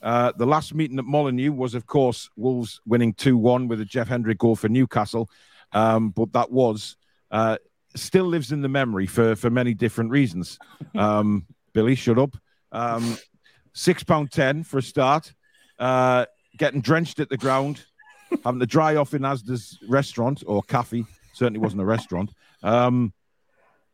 [0.00, 3.84] Uh, the last meeting at Molineux was, of course, Wolves winning 2 1 with a
[3.84, 5.28] Jeff Hendrick goal for Newcastle.
[5.72, 6.96] Um, but that was
[7.30, 7.56] uh,
[7.94, 10.58] still lives in the memory for, for many different reasons.
[10.96, 12.36] Um, Billy, shut up.
[12.70, 13.16] Um,
[13.74, 15.32] £6.10 for a start.
[15.76, 16.26] Uh,
[16.56, 17.84] getting drenched at the ground.
[18.44, 21.04] having to dry off in Asda's restaurant or cafe.
[21.32, 22.30] Certainly wasn't a restaurant.
[22.62, 23.12] Um,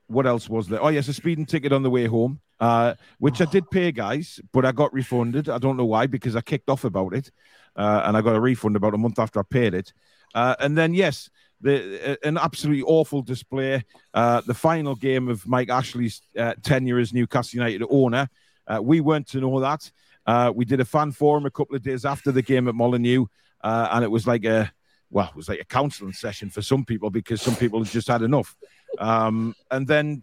[0.08, 0.82] what else was there?
[0.82, 4.40] Oh, yes, a speeding ticket on the way home, uh, which I did pay, guys,
[4.52, 5.48] but I got refunded.
[5.48, 7.30] I don't know why, because I kicked off about it,
[7.76, 9.92] uh, and I got a refund about a month after I paid it.
[10.34, 11.30] Uh, and then, yes,
[11.60, 13.84] the, an absolutely awful display.
[14.14, 18.28] Uh, the final game of Mike Ashley's uh, tenure as Newcastle United owner.
[18.66, 19.90] Uh, we weren't to know that.
[20.54, 23.26] we did a fan forum a couple of days after the game at Molineux,
[23.62, 24.72] and it was like a
[25.10, 28.08] well, it was like a counseling session for some people because some people had just
[28.08, 28.56] had enough.
[28.98, 30.22] Um, and then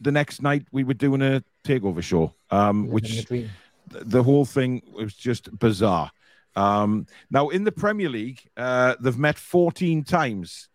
[0.00, 3.26] the next night we were doing a takeover show, um, which
[3.90, 6.10] the whole thing was just bizarre.
[6.56, 10.68] Um, now in the Premier League, uh, they've met 14 times.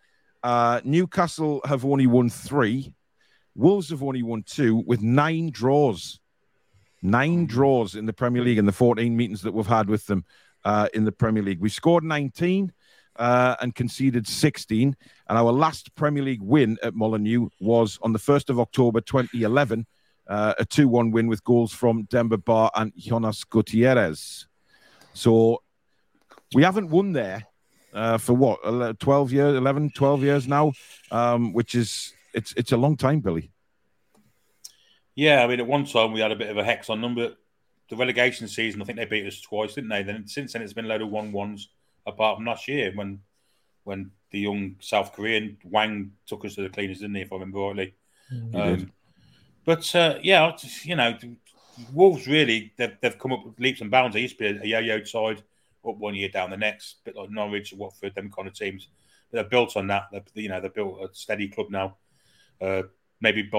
[0.43, 2.93] Uh, Newcastle have only won three.
[3.55, 6.19] Wolves have only won two, with nine draws.
[7.01, 10.25] Nine draws in the Premier League in the 14 meetings that we've had with them
[10.65, 11.59] uh, in the Premier League.
[11.59, 12.73] We scored 19
[13.15, 14.95] uh, and conceded 16.
[15.27, 19.85] And our last Premier League win at Molineux was on the 1st of October 2011,
[20.27, 24.47] uh, a 2 1 win with goals from Demba Ba and Jonas Gutierrez.
[25.13, 25.61] So
[26.53, 27.45] we haven't won there
[27.93, 30.73] uh, for what, 12 years, 11, 12 years now,
[31.11, 33.51] um, which is, it's, it's a long time, Billy.
[35.15, 37.15] Yeah, I mean, at one time we had a bit of a hex on them,
[37.15, 37.37] but
[37.89, 40.03] the relegation season, I think they beat us twice, didn't they?
[40.03, 41.69] Then since then, it's been a load of one ones
[42.05, 43.19] apart from last year when
[43.83, 47.21] when the young South Korean Hwang took us to the cleaners, didn't he?
[47.21, 47.95] If I remember rightly.
[48.53, 48.91] Um,
[49.65, 50.51] but uh, yeah,
[50.83, 51.17] you know,
[51.91, 54.13] Wolves really they've, they've come up with leaps and bounds.
[54.13, 55.43] They used to be a, yo-yo side,
[55.87, 58.87] up one year, down the next, a bit like Norwich, Watford, them kind of teams.
[59.31, 60.07] But they're built on that.
[60.11, 61.97] They're, you know, they're built a steady club now.
[62.61, 62.83] Uh,
[63.21, 63.49] maybe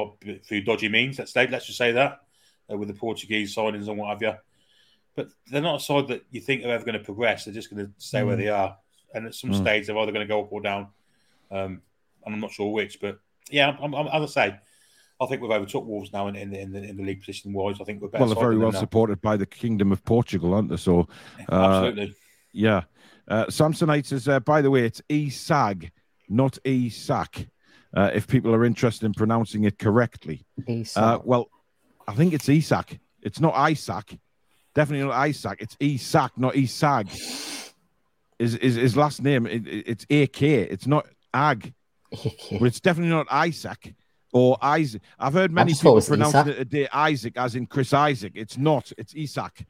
[0.44, 1.18] through dodgy means.
[1.18, 2.20] Let's say, let's just say that
[2.70, 4.34] uh, with the Portuguese signings and what have you
[5.16, 7.44] but they're not a side that you think are ever going to progress.
[7.44, 8.26] They're just going to stay mm.
[8.26, 8.76] where they are,
[9.14, 9.60] and at some mm.
[9.60, 10.88] stage they're either going to go up or down.
[11.50, 11.82] Um,
[12.24, 13.18] and I'm not sure which, but
[13.50, 14.58] yeah, I'm, I'm, as I say,
[15.20, 17.52] I think we've overtook Wolves now in, in, the, in, the, in the league position
[17.52, 17.76] wise.
[17.80, 18.24] I think we're better.
[18.24, 20.76] Well, they're very well supported by the Kingdom of Portugal, aren't they?
[20.76, 21.08] So,
[21.50, 22.14] uh, absolutely,
[22.52, 22.82] yeah.
[23.28, 25.90] Uh, Samsonite says, uh, by the way, it's ESAG,
[26.28, 27.48] not ESAC.
[27.92, 30.46] Uh, if people are interested in pronouncing it correctly,
[30.96, 31.50] uh, well,
[32.08, 32.98] I think it's ESAC.
[33.22, 34.18] It's not ISAC.
[34.74, 35.58] Definitely not Isaac.
[35.60, 37.10] It's Isak, not Isag.
[38.38, 40.42] His, his, his last name, it, it's AK.
[40.42, 41.74] It's not Ag.
[42.10, 43.94] but it's definitely not Isaac
[44.32, 45.02] or Isaac.
[45.18, 46.46] I've heard many people pronounce Isak.
[46.48, 48.32] it a day Isaac, as in Chris Isaak.
[48.34, 48.92] It's not.
[48.96, 49.66] It's Isak.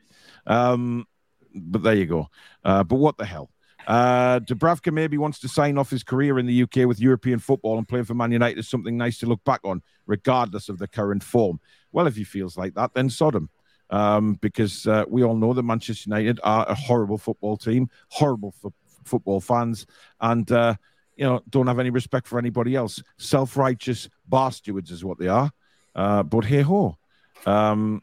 [0.46, 1.06] Um,
[1.54, 2.28] but there you go.
[2.64, 3.50] Uh, but what the hell?
[3.86, 7.78] Uh, Dubravka maybe wants to sign off his career in the UK with European football
[7.78, 10.86] and playing for Man United is something nice to look back on, regardless of the
[10.86, 11.58] current form.
[11.90, 13.48] Well, if he feels like that, then Sodom
[13.90, 18.54] um, because uh, we all know that Manchester United are a horrible football team, horrible
[18.64, 18.72] f-
[19.04, 19.86] football fans,
[20.20, 20.74] and uh,
[21.20, 23.02] you know don't have any respect for anybody else.
[23.18, 25.52] Self-righteous bar stewards is what they are.
[25.94, 26.96] Uh, but hey ho.
[27.44, 28.02] Um,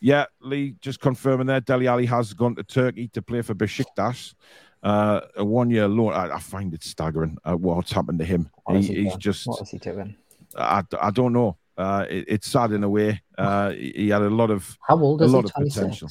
[0.00, 1.60] yeah, Lee just confirming there.
[1.60, 4.34] Dele Alli has gone to Turkey to play for Besiktas.
[4.82, 6.12] Uh, a one-year loan.
[6.12, 8.48] I, I, find it staggering uh, what's happened to him.
[8.70, 9.46] He, he he's just.
[9.46, 10.14] What is he doing?
[10.56, 11.56] I, I don't know.
[11.76, 13.20] Uh, it, it's sad in a way.
[13.36, 15.48] Uh, he had a lot of how old is a lot he?
[15.48, 15.76] of 26?
[15.76, 16.08] potential.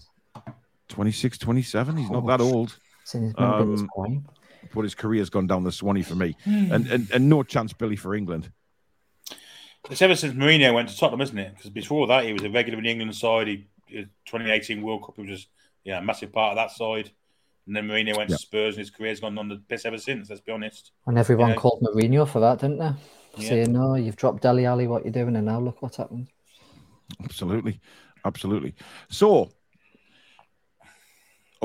[0.89, 1.97] 26, 27.
[1.97, 2.77] He's oh, not that old.
[3.35, 3.87] Um,
[4.73, 6.71] but his career's gone down the Swanee for me, hmm.
[6.71, 8.51] and, and and no chance Billy for England.
[9.89, 11.55] It's ever since Mourinho went to Tottenham, isn't it?
[11.55, 13.47] Because before that, he was a regular in the England side.
[13.47, 15.49] He, 2018 World Cup, he was just
[15.83, 17.11] yeah, a massive part of that side.
[17.67, 20.29] And then Mourinho went to Spurs, and his career's gone on the piss ever since.
[20.29, 20.91] Let's be honest.
[21.07, 21.61] And everyone you know?
[21.61, 22.93] called Mourinho for that, didn't they?
[23.37, 23.49] yeah.
[23.49, 24.87] saying, "No, you've dropped Dele Alli.
[24.87, 26.27] What you're doing?" And now look what's happened.
[27.23, 27.79] Absolutely,
[28.23, 28.75] absolutely.
[29.09, 29.51] So,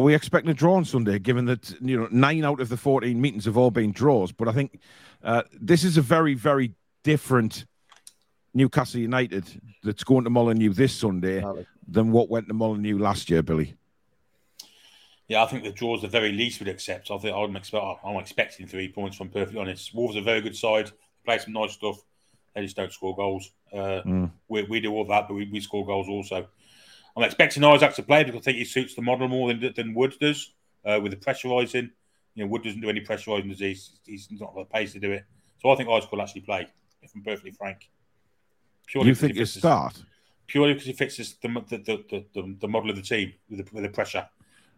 [0.01, 1.19] are we expecting a draw on Sunday?
[1.19, 4.49] Given that you know nine out of the fourteen meetings have all been draws, but
[4.49, 4.81] I think
[5.23, 7.67] uh, this is a very, very different
[8.55, 9.45] Newcastle United
[9.83, 11.45] that's going to Molineux this Sunday
[11.89, 13.75] than what went to Molineux last year, Billy.
[15.29, 17.11] Yeah, I think the draws the very least would accept.
[17.13, 19.17] I think I'm, expect, I'm expecting three points.
[19.17, 20.91] From perfectly honest, Wolves are a very good side
[21.25, 22.03] play some nice stuff.
[22.55, 23.51] They just don't score goals.
[23.73, 24.31] Uh, mm.
[24.49, 26.49] we, we do all that, but we, we score goals also.
[27.21, 29.95] I'm expecting Isak to play because I think he suits the model more than, than
[29.95, 30.55] Wood does
[30.85, 31.91] uh, with the pressurising.
[32.35, 33.55] You know, Wood doesn't do any pressurising.
[33.55, 35.25] He's, he's not got the pace to do it.
[35.59, 36.67] So I think Isak will actually play,
[37.03, 37.91] if I'm perfectly frank.
[38.87, 40.03] Purely you think he start?
[40.47, 43.75] Purely because he fixes the, the, the, the, the model of the team with the,
[43.75, 44.27] with the pressure.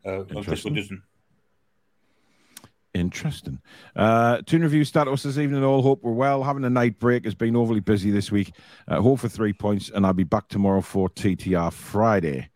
[0.04, 1.02] Uh, this one doesn't.
[2.94, 3.58] Interesting.
[3.96, 5.64] Uh, Toon Review start us this evening.
[5.64, 6.42] All hope we're well.
[6.42, 8.52] Having a night break has been overly busy this week.
[8.86, 12.50] Uh, hope for three points, and I'll be back tomorrow for TTR Friday.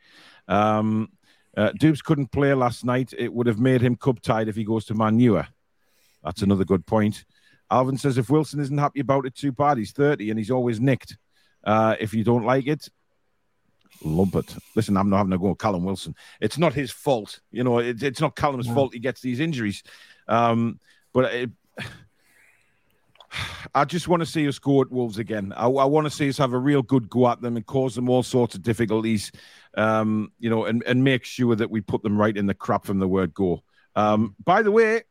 [0.49, 1.09] Um,
[1.57, 3.15] Uh, Dupes couldn't play last night.
[3.17, 5.49] It would have made him cup tied if he goes to Manua.
[6.23, 7.25] That's another good point.
[7.71, 10.81] Alvin says if Wilson isn't happy about it too bad, he's 30 and he's always
[10.81, 11.17] nicked.
[11.65, 12.91] Uh, if you don't like it,
[14.05, 14.55] lump it.
[14.75, 16.15] Listen, I'm not having to go Callum Wilson.
[16.43, 17.41] It's not his fault.
[17.51, 19.83] You know, it, it's not Callum's fault he gets these injuries.
[20.29, 20.81] Um,
[21.13, 21.51] but it,
[23.75, 25.53] I just want to see us go at Wolves again.
[25.57, 27.95] I, I, want to see us have a real good go at them and cause
[27.95, 29.33] them all sorts of difficulties,
[29.77, 32.85] um, you know, and, and make sure that we put them right in the crap
[32.85, 33.63] from the word go.
[33.95, 35.03] Um, by the way,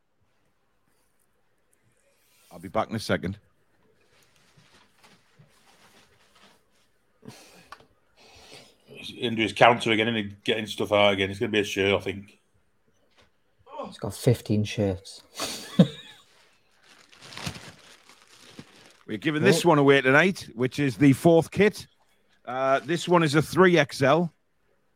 [2.51, 3.37] I'll be back in a second.
[9.17, 11.29] into his counter again and getting stuff out again.
[11.29, 12.34] It's going to be a shirt, I think.
[13.87, 15.23] He's got 15 shirts.
[19.07, 21.85] We're giving this one away tonight, which is the fourth kit.
[22.43, 24.31] Uh, this one is a 3XL.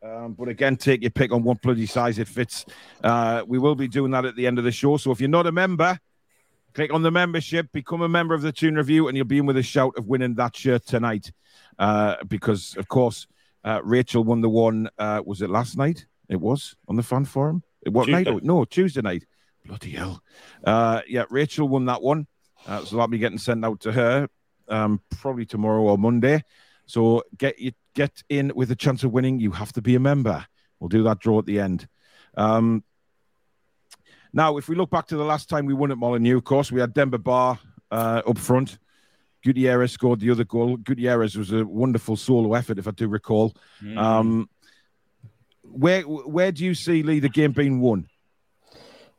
[0.01, 2.65] Um, but again, take your pick on what bloody size it fits.
[3.03, 4.97] Uh, we will be doing that at the end of the show.
[4.97, 5.99] So if you're not a member,
[6.73, 9.45] click on the membership, become a member of the Toon Review, and you'll be in
[9.45, 11.31] with a shout of winning that shirt tonight.
[11.77, 13.27] Uh, because, of course,
[13.63, 14.89] uh, Rachel won the one.
[14.97, 16.05] Uh, was it last night?
[16.29, 17.63] It was on the fan forum.
[17.89, 18.31] What Tuesday.
[18.31, 18.43] night?
[18.43, 19.25] No, Tuesday night.
[19.65, 20.23] Bloody hell.
[20.63, 22.27] Uh, yeah, Rachel won that one.
[22.67, 24.27] Uh, so that'll be getting sent out to her
[24.67, 26.43] um, probably tomorrow or Monday.
[26.85, 29.39] So get you get in with a chance of winning.
[29.39, 30.45] You have to be a member.
[30.79, 31.87] We'll do that draw at the end.
[32.35, 32.83] Um,
[34.31, 36.71] now, if we look back to the last time we won at Molineux, of course,
[36.71, 37.59] we had Demba Ba
[37.91, 38.77] uh, up front.
[39.43, 40.77] Gutierrez scored the other goal.
[40.77, 43.55] Gutierrez was a wonderful solo effort, if I do recall.
[43.81, 43.97] Mm.
[43.97, 44.49] Um,
[45.72, 48.07] where where do you see Lee the game being won?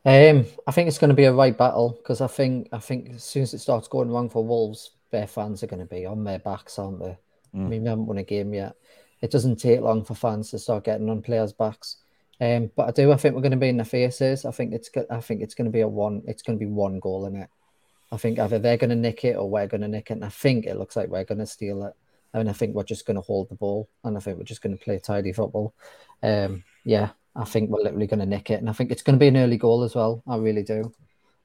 [0.05, 3.11] Um, I think it's going to be a right battle because I think I think
[3.11, 6.07] as soon as it starts going wrong for Wolves, their fans are going to be
[6.07, 7.19] on their backs, aren't they?
[7.55, 7.67] Mm.
[7.67, 8.77] I mean, we haven't won a game yet.
[9.21, 11.97] It doesn't take long for fans to start getting on players' backs.
[12.41, 13.13] Um, but I do.
[13.13, 14.47] I think we're going to be in the faces.
[14.47, 14.91] I think it's.
[15.11, 16.23] I think it's going to be a one.
[16.27, 17.51] It's going to be one goal in it.
[18.13, 20.15] I think either they're going to nick it or we're going to nick it.
[20.15, 21.95] And I think it looks like we're going to steal it.
[22.35, 23.89] I And I think we're just going to hold the ball.
[24.05, 25.75] And I think we're just going to play tidy football.
[26.23, 28.61] Um, yeah, I think we're literally going to nick it.
[28.61, 30.23] And I think it's going to be an early goal as well.
[30.27, 30.93] I really do.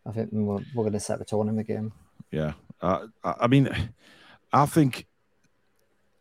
[0.06, 1.92] I think we're, we're going to set the tone in the game.
[2.32, 2.54] Yeah.
[2.82, 3.70] Uh, I mean,
[4.52, 5.08] I think.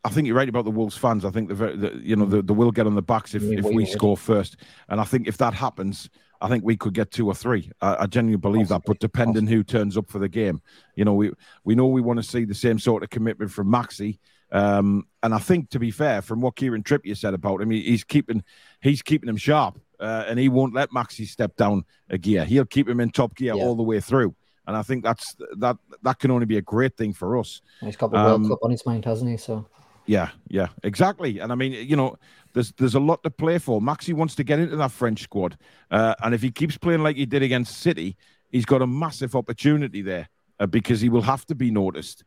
[0.07, 1.24] I think you're right about the Wolves fans.
[1.24, 3.64] I think the, the you know the, the will get on the backs if, if
[3.64, 4.59] we score first,
[4.90, 6.11] and I think if that happens,
[6.42, 7.70] I think we could get two or three.
[7.80, 8.76] I, I genuinely believe Possibly.
[8.76, 9.57] that, but depending Possibly.
[9.57, 10.61] who turns up for the game,
[10.94, 11.32] you know, we
[11.64, 14.18] we know we want to see the same sort of commitment from Maxi.
[14.55, 18.05] Um, and I think, to be fair, from what Kieran Trippier said about him, he's
[18.05, 18.44] keeping
[18.80, 22.44] he's keeping him sharp, uh, and he won't let Maxi step down a gear.
[22.44, 23.62] He'll keep him in top gear yeah.
[23.64, 24.34] all the way through.
[24.66, 27.61] And I think that's that that can only be a great thing for us.
[27.80, 29.36] He's got the World um, Cup on his mind, hasn't he?
[29.36, 29.66] So
[30.07, 31.40] yeah, yeah, exactly.
[31.40, 32.16] And I mean, you know,
[32.52, 33.80] there's there's a lot to play for.
[33.80, 35.59] Maxi wants to get into that French squad,
[35.90, 38.16] uh, and if he keeps playing like he did against City,
[38.52, 40.28] he's got a massive opportunity there
[40.61, 42.22] uh, because he will have to be noticed.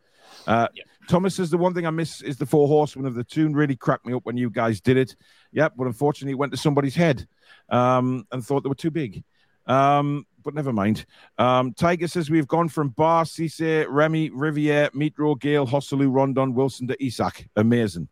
[0.45, 0.83] Uh, yeah.
[1.07, 3.53] Thomas says the one thing I miss is the four horsemen of the Toon.
[3.53, 5.15] Really cracked me up when you guys did it.
[5.53, 7.27] Yep, but unfortunately, it went to somebody's head
[7.69, 9.23] um, and thought they were too big.
[9.65, 11.05] Um, but never mind.
[11.37, 16.87] Um, Tiger says we've gone from Ba, Cisse, Remy, Riviere, Mitro, Gayle, Joselu, Rondon, Wilson
[16.87, 17.47] to Isak.
[17.55, 18.07] Amazing.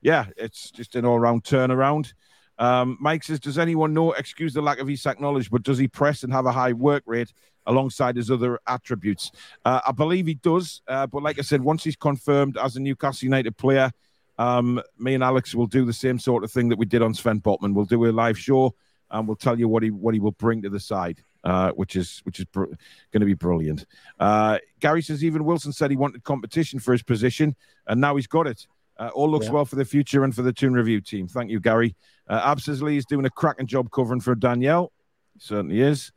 [0.00, 2.12] Yeah, it's just an all round turnaround.
[2.58, 4.12] Um, Mike says, Does anyone know?
[4.12, 7.02] Excuse the lack of Isak knowledge, but does he press and have a high work
[7.06, 7.32] rate
[7.66, 9.30] alongside his other attributes?
[9.64, 10.82] Uh, I believe he does.
[10.86, 13.90] Uh, but like I said, once he's confirmed as a Newcastle United player,
[14.38, 17.14] um, me and Alex will do the same sort of thing that we did on
[17.14, 17.74] Sven Botman.
[17.74, 18.74] We'll do a live show
[19.10, 21.94] and we'll tell you what he what he will bring to the side uh, which
[21.94, 23.86] is which is br- going to be brilliant.
[24.18, 27.54] Uh, Gary says even Wilson said he wanted competition for his position,
[27.86, 28.66] and now he's got it.
[28.96, 29.52] Uh, all looks yeah.
[29.52, 31.28] well for the future and for the Toon Review team.
[31.28, 31.94] Thank you, Gary.
[32.28, 34.92] Uh, Abs Lee is doing a cracking job covering for Danielle.
[35.38, 36.12] Certainly is.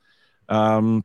[0.49, 1.03] Um,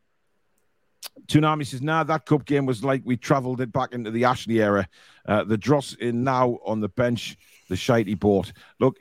[1.27, 4.61] Toonami says, nah, that cup game was like we travelled it back into the Ashley
[4.61, 4.89] era.
[5.27, 7.37] Uh, the Dross in now on the bench,
[7.69, 8.53] the shite he bought.
[8.81, 8.99] Look,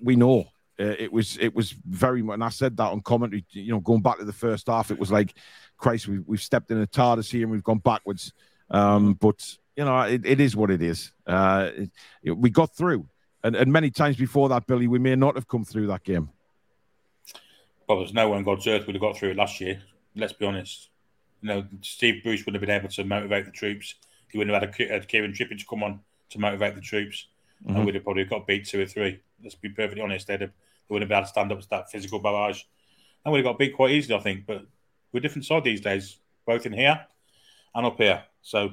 [0.00, 0.46] we know
[0.78, 3.44] uh, it was it was very much, and I said that on commentary.
[3.50, 5.34] You know, going back to the first half, it was like,
[5.76, 8.32] Christ, we, we've stepped in a TARDIS here and we've gone backwards.
[8.70, 11.12] Um, but you know, it, it is what it is.
[11.26, 11.90] Uh, it,
[12.22, 13.06] it, we got through,
[13.46, 16.30] and, and many times before that, Billy, we may not have come through that game.
[17.88, 19.80] Well, there's no one on God's earth would have got through it last year.
[20.16, 20.88] Let's be honest.
[21.42, 23.94] You know, Steve Bruce wouldn't have been able to motivate the troops.
[24.28, 27.28] He wouldn't have had, a, had Kieran Trippier to come on to motivate the troops,
[27.64, 27.76] mm-hmm.
[27.76, 29.20] and we'd have probably got beat two or three.
[29.42, 30.26] Let's be perfectly honest.
[30.26, 32.62] They'd have they wouldn't have been able to stand up to that physical barrage.
[33.24, 34.46] And we'd have got beat quite easily, I think.
[34.46, 34.66] But
[35.12, 37.06] we're a different side these days, both in here
[37.74, 38.22] and up here.
[38.42, 38.70] So,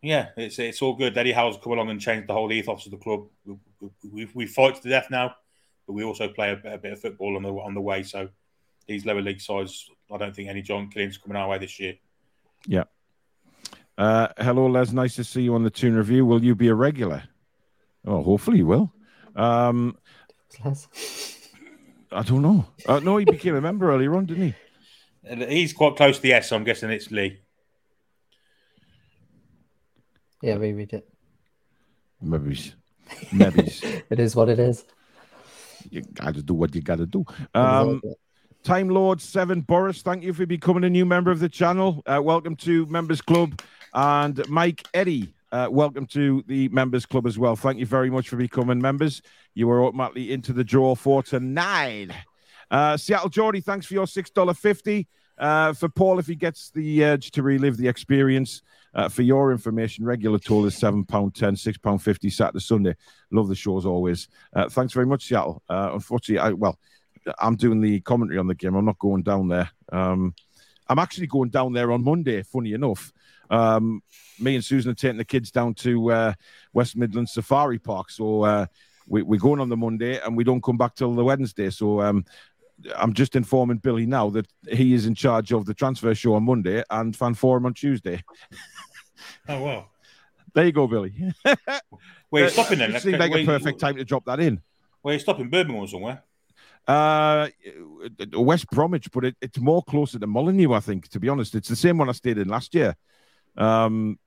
[0.00, 1.16] yeah, it's it's all good.
[1.16, 3.26] Eddie Howe's come along and changed the whole ethos of the club.
[3.82, 5.34] We, we, we, we fight to the death now,
[5.86, 8.02] but but we also play a, a, bit of football on the on the way.
[8.02, 8.28] So
[8.86, 11.96] these lower league sides, I don't think any John Killian's coming our way this year.
[12.66, 12.84] Yeah.
[13.98, 14.92] Uh, hello, Les.
[14.92, 16.24] Nice to see you on the Toon Review.
[16.24, 17.24] Will you be a regular?
[18.06, 18.92] Oh, hopefully you will.
[19.36, 19.98] Um,
[20.64, 22.66] I don't know.
[22.86, 24.54] Uh, no, he became a member earlier on, didn't
[25.28, 25.44] he?
[25.46, 27.38] He's quite close to the S, so I'm guessing it's Lee.
[30.42, 31.08] Yeah, reread it.
[32.20, 32.72] Maybe.
[33.32, 33.72] Maybe.
[34.10, 34.84] it is what it is.
[35.90, 37.24] You got to do what you got to do.
[37.54, 38.00] Um,
[38.62, 42.02] Time Lord Seven Boris, thank you for becoming a new member of the channel.
[42.06, 43.60] Uh, welcome to Members Club,
[43.92, 45.34] and Mike Eddie.
[45.50, 47.56] Uh, welcome to the members club as well.
[47.56, 49.20] Thank you very much for becoming members.
[49.54, 52.10] You are automatically into the draw for tonight.
[52.70, 55.08] Uh, Seattle Geordie, thanks for your six dollar fifty.
[55.36, 58.62] Uh, for Paul, if he gets the urge to relive the experience,
[58.94, 62.94] uh, for your information, regular toll is seven pound ten, six pound fifty Saturday Sunday.
[63.30, 64.28] Love the show as always.
[64.54, 65.62] Uh, thanks very much, Seattle.
[65.68, 66.78] Uh, unfortunately, I well,
[67.38, 68.74] I'm doing the commentary on the game.
[68.74, 69.70] I'm not going down there.
[69.90, 70.34] Um,
[70.88, 72.42] I'm actually going down there on Monday.
[72.42, 73.12] Funny enough,
[73.50, 74.02] um,
[74.38, 76.32] me and Susan are taking the kids down to uh,
[76.72, 78.10] West Midlands Safari Park.
[78.10, 78.66] So uh,
[79.06, 81.70] we, are going on the Monday and we don't come back till the Wednesday.
[81.70, 82.24] So um,
[82.96, 86.44] I'm just informing Billy now that he is in charge of the transfer show on
[86.44, 88.22] Monday and Fan Forum on Tuesday.
[89.48, 89.86] oh, wow.
[90.54, 91.14] There you go, Billy.
[92.30, 92.98] Where are you stopping then?
[93.00, 94.60] Seems like a perfect time to drop that in.
[95.00, 95.48] Where are you stopping?
[95.48, 96.22] Birmingham or somewhere?
[96.86, 97.48] Uh,
[98.32, 101.08] West Bromwich, but it, it's more closer to Molineux, I think.
[101.08, 102.96] To be honest, it's the same one I stayed in last year.
[103.56, 104.18] Um,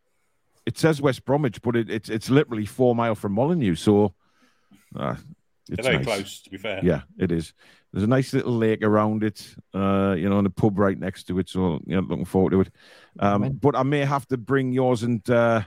[0.65, 3.75] it says West Bromwich, but it, it's it's literally four mile from Molineux.
[3.75, 4.15] So
[4.95, 5.15] uh,
[5.69, 6.05] it's very nice.
[6.05, 6.79] close, to be fair.
[6.83, 7.53] Yeah, it is.
[7.95, 11.23] There's a nice little lake around it, uh, you know, and a pub right next
[11.27, 11.47] to it.
[11.47, 12.69] So, you know, looking forward to it.
[13.21, 15.61] Um, but I may have to bring yours and uh,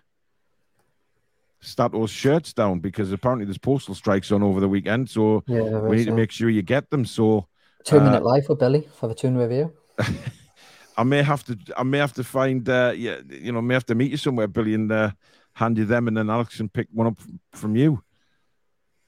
[1.62, 5.08] Stato's shirts down because apparently there's postal strikes on over the weekend.
[5.08, 6.10] So yeah, we need so.
[6.10, 7.06] to make sure you get them.
[7.06, 7.48] So
[7.84, 9.72] two minute uh, live for Billy for the Toon Review.
[10.98, 13.86] I may have to I may have to find uh yeah you know may have
[13.86, 15.12] to meet you somewhere, Billy, and uh,
[15.54, 17.18] hand you them, and then Alex can pick one up
[17.54, 18.02] from you.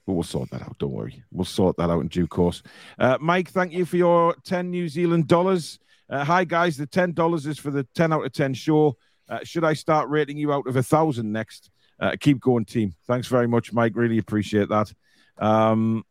[0.05, 0.77] But we'll sort that out.
[0.79, 1.23] Don't worry.
[1.31, 2.63] We'll sort that out in due course.
[2.99, 5.79] Uh, Mike, thank you for your ten New Zealand dollars.
[6.09, 8.97] Uh, hi guys, the ten dollars is for the ten out of ten show.
[9.29, 11.69] Uh, should I start rating you out of a thousand next?
[11.99, 12.95] Uh, keep going, team.
[13.07, 13.93] Thanks very much, Mike.
[13.95, 14.91] Really appreciate that.
[15.37, 16.03] Um,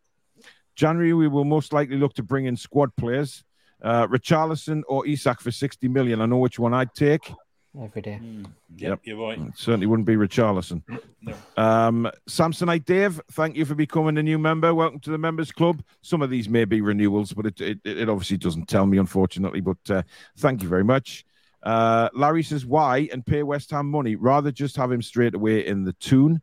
[0.77, 3.45] January, we will most likely look to bring in squad players
[3.83, 6.21] uh, Richarlison or Isak for 60 million.
[6.21, 7.33] I know which one I'd take.
[7.79, 8.19] Every day.
[8.21, 8.45] Mm,
[8.77, 9.39] yep, yep, you're right.
[9.39, 10.83] It certainly wouldn't be Richarlison.
[11.23, 11.35] No.
[11.57, 14.75] Um, Samsonite Dave, thank you for becoming a new member.
[14.75, 15.83] Welcome to the members club.
[16.03, 19.61] Some of these may be renewals, but it, it, it obviously doesn't tell me, unfortunately.
[19.61, 20.03] But uh,
[20.39, 21.25] thank you very much.
[21.63, 24.17] Uh, Larry says, why and pay West Ham money?
[24.17, 26.43] Rather just have him straight away in the Toon.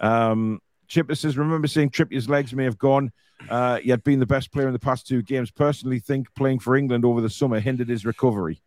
[0.00, 3.12] Um, Chipper says, remember saying Trippier's legs may have gone.
[3.48, 5.52] Uh, he had been the best player in the past two games.
[5.52, 8.60] Personally, think playing for England over the summer hindered his recovery.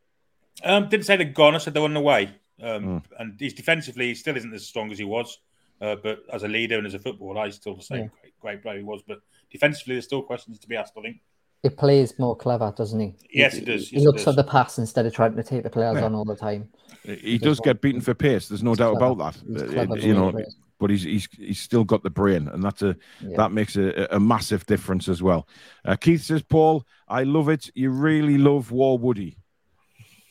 [0.64, 1.56] Um, didn't say they're gone.
[1.56, 2.32] I said they were on the way.
[2.62, 3.04] Um, mm.
[3.20, 5.40] And he's defensively, he still isn't as strong as he was.
[5.80, 8.08] Uh, but as a leader and as a footballer, he's still the same yeah.
[8.22, 9.04] great, great player he was.
[9.08, 9.20] But
[9.52, 11.18] defensively, there's still questions to be asked, I think.
[11.64, 13.16] He plays more clever, doesn't he?
[13.32, 13.92] Yes, he, does.
[13.92, 16.06] Yes, he looks at the pass instead of trying to take the players yeah.
[16.06, 16.70] on all the time.
[17.04, 18.48] He, he does get beaten for pace.
[18.48, 19.14] There's no doubt clever.
[19.14, 19.90] about that.
[19.92, 20.34] Uh, you know,
[20.80, 23.38] but he's he's he's still got the brain, and that's a yeah.
[23.38, 25.48] that makes a, a massive difference as well.
[25.84, 27.72] Uh, Keith says, Paul, I love it.
[27.74, 29.38] You really love War Woody.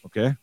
[0.07, 0.37] Okay.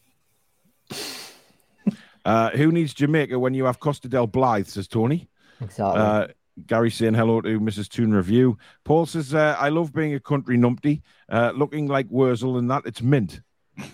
[2.26, 4.68] Uh, who needs Jamaica when you have Costa del Blythe?
[4.68, 5.28] Says Tony.
[5.61, 6.01] Exactly.
[6.01, 6.28] Uh,
[6.68, 7.89] Gary saying hello to Mrs.
[7.89, 8.57] Toon Review.
[8.84, 12.84] Paul says, uh, I love being a country numpty, uh, looking like Wurzel and that.
[12.86, 13.41] It's mint.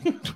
[0.04, 0.36] what?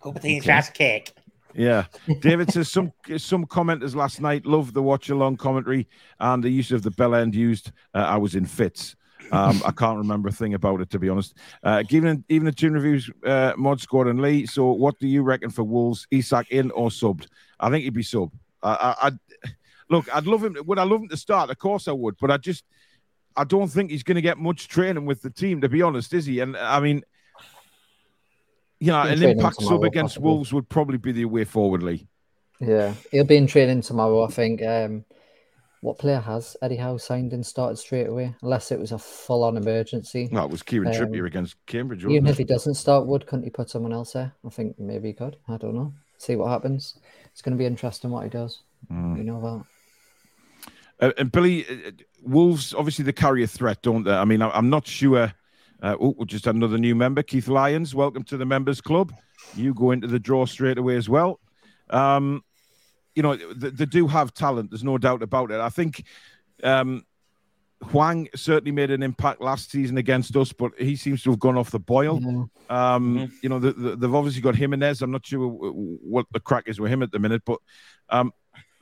[0.00, 1.12] Hope it's just cake.
[1.54, 1.84] Yeah,
[2.20, 5.86] David says some some commenters last night loved the watch along commentary
[6.18, 7.70] and the use of the bell end used.
[7.94, 8.96] Uh, I was in fits.
[9.32, 11.36] Um, I can't remember a thing about it to be honest.
[11.62, 14.46] Uh, given even the Toon reviews, uh, mod scored and Lee.
[14.46, 16.06] So, what do you reckon for Wolves?
[16.10, 17.26] Isak in or subbed?
[17.58, 18.30] I think he'd be sub.
[18.62, 19.48] I, I,
[19.90, 20.14] look.
[20.14, 20.56] I'd love him.
[20.66, 21.50] Would I love him to start?
[21.50, 22.16] Of course I would.
[22.20, 22.64] But I just
[23.36, 25.60] I don't think he's going to get much training with the team.
[25.60, 26.40] To be honest, is he?
[26.40, 27.02] And I mean
[28.84, 30.30] yeah, an impact sub against possibly.
[30.30, 32.06] Wolves would probably be the way forward, Lee.
[32.60, 34.24] Yeah, he'll be in training tomorrow.
[34.24, 34.62] I think.
[34.62, 35.04] Um,
[35.84, 38.34] what player has Eddie Howe signed and started straight away?
[38.42, 40.30] Unless it was a full-on emergency.
[40.32, 42.06] No, it was Kieran um, Trippier against Cambridge.
[42.06, 44.32] Even if he doesn't start Wood, couldn't he put someone else there?
[44.46, 45.36] I think maybe he could.
[45.46, 45.92] I don't know.
[46.16, 46.98] See what happens.
[47.26, 48.62] It's going to be interesting what he does.
[48.90, 49.18] Mm.
[49.18, 49.64] You know
[50.98, 51.06] that.
[51.06, 51.90] Uh, and Billy, uh,
[52.22, 54.12] Wolves obviously they carry a threat, don't they?
[54.12, 55.34] I mean, I'm not sure
[55.82, 57.94] uh, oh, just another new member, Keith Lyons.
[57.94, 59.12] Welcome to the members club.
[59.54, 61.40] You go into the draw straight away as well.
[61.90, 62.42] Um,
[63.14, 64.70] you know, they, they, do have talent.
[64.70, 65.60] There's no doubt about it.
[65.60, 66.04] I think
[66.62, 67.04] um,
[67.82, 71.56] Hwang certainly made an impact last season against us, but he seems to have gone
[71.56, 72.20] off the boil.
[72.20, 72.94] Yeah.
[72.94, 73.34] Um, mm-hmm.
[73.42, 75.02] You know, the, the, they've obviously got Jimenez.
[75.02, 77.58] I'm not sure what the crack is with him at the minute, but
[78.08, 78.32] um,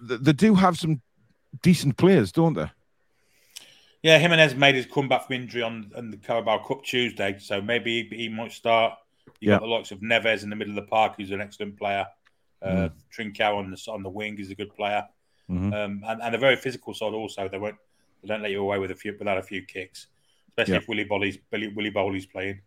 [0.01, 1.03] they, they do have some
[1.63, 2.71] decent players, don't they?
[4.03, 8.09] Yeah, Jimenez made his comeback from injury on, on the Carabao Cup Tuesday, so maybe
[8.11, 8.95] he, he might start.
[9.41, 9.59] You yeah.
[9.59, 12.07] got the likes of Neves in the middle of the park, who's an excellent player.
[12.63, 12.93] Uh, mm.
[13.17, 15.05] Trincao on the on the wing is a good player,
[15.51, 15.73] mm-hmm.
[15.73, 17.49] um, and, and a very physical side also.
[17.49, 17.77] They won't
[18.23, 20.07] they don't let you away with a few without a few kicks,
[20.49, 20.81] especially yeah.
[20.81, 22.61] if Willy Boly's Billy, Willy Boly's playing.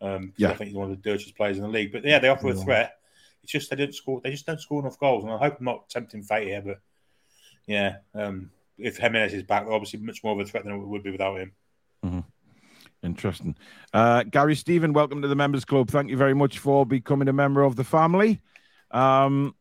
[0.00, 0.50] Um, yeah.
[0.50, 1.92] I think he's one of the dirtiest players in the league.
[1.92, 2.98] But yeah, they offer a threat.
[3.42, 4.20] It's just they didn't score.
[4.22, 5.24] They just don't score enough goals.
[5.24, 6.80] And I hope I'm not tempting fate here, but
[7.66, 11.02] yeah, um, if Jimenez is back, obviously much more of a threat than it would
[11.02, 11.52] be without him.
[12.04, 12.20] Mm-hmm.
[13.02, 13.56] Interesting.
[13.92, 15.90] Uh, Gary Stephen, welcome to the Members Club.
[15.90, 18.40] Thank you very much for becoming a member of the family.
[18.90, 19.54] Um,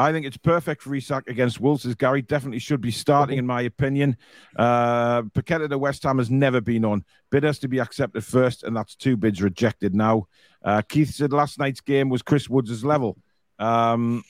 [0.00, 1.84] I think it's perfect for Isak against Wolves.
[1.84, 4.16] As Gary definitely should be starting, in my opinion.
[4.56, 7.04] Uh, Paqueta to West Ham has never been on.
[7.30, 10.28] Bid has to be accepted first, and that's two bids rejected now.
[10.62, 13.18] Uh, Keith said last night's game was Chris Woods' level.
[13.58, 14.22] Um,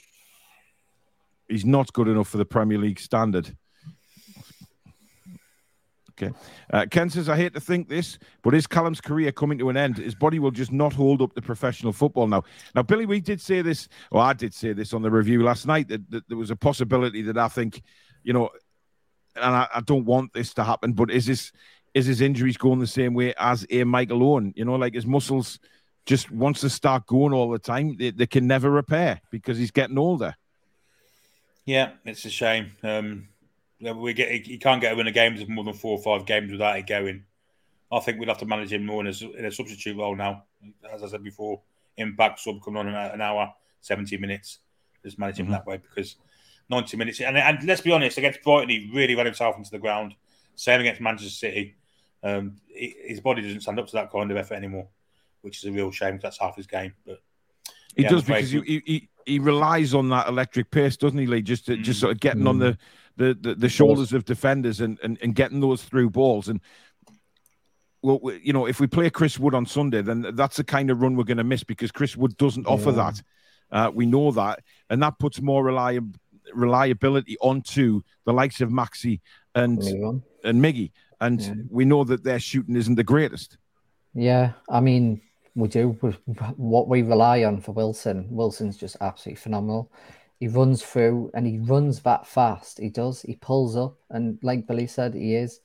[1.48, 3.54] he's not good enough for the Premier League standard.
[6.20, 6.34] Okay.
[6.72, 9.76] Uh, Ken says, I hate to think this, but is Callum's career coming to an
[9.76, 9.98] end?
[9.98, 12.42] His body will just not hold up to professional football now.
[12.74, 15.66] Now, Billy, we did say this, or I did say this on the review last
[15.66, 17.82] night, that, that there was a possibility that I think,
[18.24, 18.50] you know,
[19.36, 21.52] and I, I, don't want this to happen, but is this
[21.94, 24.52] is his injuries going the same way as a Michael Owen?
[24.56, 25.60] You know, like his muscles
[26.08, 29.70] just wants to start going all the time, they, they can never repair because he's
[29.70, 30.34] getting older.
[31.66, 32.72] Yeah, it's a shame.
[32.82, 33.28] Um,
[33.80, 36.26] we get he can't get a win a games of more than four or five
[36.26, 37.24] games without it going.
[37.90, 40.44] I think we'd have to manage him more in a, in a substitute role now.
[40.92, 41.62] As I said before,
[41.96, 44.58] impact sub coming on in an hour, seventy minutes.
[45.02, 45.52] Just manage him mm-hmm.
[45.52, 46.16] that way because
[46.68, 47.20] ninety minutes.
[47.20, 50.14] And, and let's be honest, against Brighton, he really ran himself into the ground.
[50.54, 51.76] Same against Manchester City.
[52.22, 54.88] Um, his body doesn't stand up to that kind of effort anymore,
[55.42, 56.94] which is a real shame because that's half his game.
[57.06, 57.22] But
[57.94, 61.42] he yeah, does because he, he, he relies on that electric pace, doesn't he, Lee?
[61.42, 61.82] Just to, mm.
[61.82, 62.48] just sort of getting mm.
[62.48, 62.76] on the
[63.18, 66.48] the, the, the shoulders of defenders and, and, and getting those through balls.
[66.48, 66.60] And
[68.00, 71.02] well, you know, if we play Chris Wood on Sunday, then that's the kind of
[71.02, 72.72] run we're going to miss because Chris Wood doesn't yeah.
[72.72, 73.22] offer that.
[73.70, 76.14] Uh, we know that, and that puts more reliab-
[76.54, 79.20] reliability onto the likes of Maxi
[79.54, 79.82] and
[80.44, 81.54] and Miggy, and yeah.
[81.68, 83.58] we know that their shooting isn't the greatest.
[84.14, 85.20] Yeah, I mean,
[85.54, 85.90] we do
[86.56, 88.26] what we rely on for Wilson.
[88.30, 89.90] Wilson's just absolutely phenomenal
[90.38, 92.78] he runs through and he runs that fast.
[92.78, 93.22] He does.
[93.22, 95.60] He pulls up, and like Billy said, he is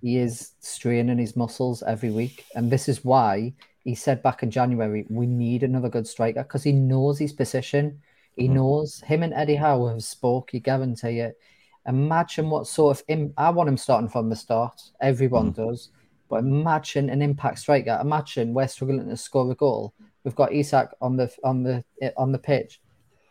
[0.00, 3.52] he is straining his muscles every week, and this is why
[3.82, 8.00] he said back in January we need another good striker because he knows his position.
[8.36, 8.54] He mm-hmm.
[8.54, 10.54] knows him and Eddie Howe have spoke.
[10.54, 11.38] You guarantee it.
[11.86, 14.80] Imagine what sort of Im- I want him starting from the start.
[15.02, 15.68] Everyone mm-hmm.
[15.68, 15.90] does,
[16.30, 17.98] but imagine an impact striker.
[18.00, 19.92] Imagine we're struggling to score a goal.
[20.24, 21.84] We've got Isak on the on the
[22.16, 22.80] on the pitch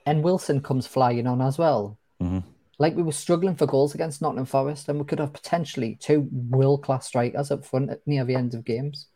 [0.06, 1.98] and Wilson comes flying on as well.
[2.22, 2.40] Mm-hmm.
[2.80, 6.28] Like we were struggling for goals against Nottingham Forest, and we could have potentially two
[6.32, 9.08] world class strikers up front at near the end of games.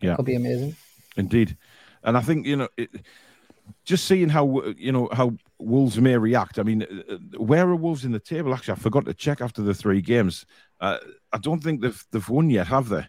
[0.00, 0.76] Yeah, could be amazing.
[1.16, 1.56] Indeed,
[2.02, 2.90] and I think you know, it,
[3.84, 6.58] just seeing how you know how Wolves may react.
[6.58, 8.52] I mean, uh, where are Wolves in the table?
[8.52, 10.44] Actually, I forgot to check after the three games.
[10.80, 10.98] Uh,
[11.32, 13.06] I don't think they've they've won yet, have they?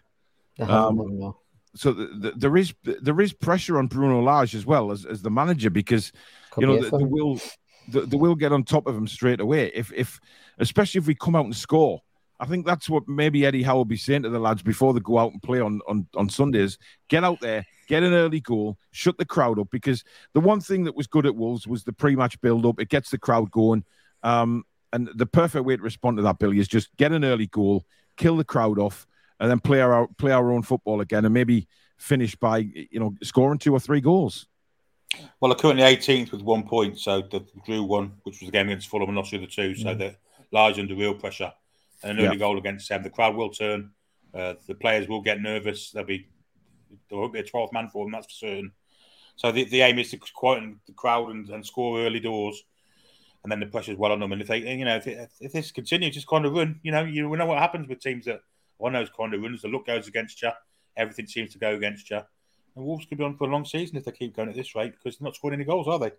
[0.56, 1.34] They um, won,
[1.76, 5.22] So the, the, there is there is pressure on Bruno Lage as well as, as
[5.22, 6.12] the manager because
[6.50, 7.40] could you know, they, they will
[7.88, 9.70] they, they, will get on top of him straight away.
[9.74, 10.18] If if
[10.58, 12.02] especially if we come out and score.
[12.38, 15.00] I think that's what maybe Eddie Howe will be saying to the lads before they
[15.00, 16.76] go out and play on, on, on Sundays.
[17.08, 19.68] Get out there, get an early goal, shut the crowd up.
[19.70, 20.04] Because
[20.34, 22.78] the one thing that was good at Wolves was the pre-match build-up.
[22.78, 23.84] It gets the crowd going.
[24.22, 27.46] Um, and the perfect way to respond to that, Billy, is just get an early
[27.46, 27.86] goal,
[28.18, 29.06] kill the crowd off,
[29.40, 31.68] and then play our play our own football again, and maybe
[31.98, 34.46] finish by you know scoring two or three goals.
[35.40, 38.68] Well, they're currently 18th with one point, so they drew one, which was the game
[38.68, 39.74] against Fulham and not the other two.
[39.74, 39.98] So mm.
[39.98, 40.16] they're
[40.52, 41.52] large under real pressure.
[42.02, 42.40] And an early yeah.
[42.40, 43.02] goal against them.
[43.02, 43.92] The crowd will turn.
[44.34, 45.90] Uh, the players will get nervous.
[45.90, 46.28] There'll be
[47.08, 48.72] there won't be a 12th man for them, that's for certain.
[49.36, 52.62] So the, the aim is to quieten the crowd and, and score early doors,
[53.42, 54.32] and then the pressure's well on them.
[54.32, 56.90] And if they, you know, if, it, if this continues, just kind of run, you
[56.90, 58.40] know, you we know what happens with teams that
[58.80, 59.62] on those kind of runs.
[59.62, 60.50] The luck goes against you.
[60.96, 62.20] Everything seems to go against you.
[62.74, 64.74] And Wolves could be on for a long season if they keep going at this
[64.74, 66.12] rate because they're not scoring any goals, are they?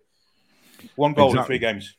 [0.96, 1.40] One goal exactly.
[1.40, 1.96] in three games.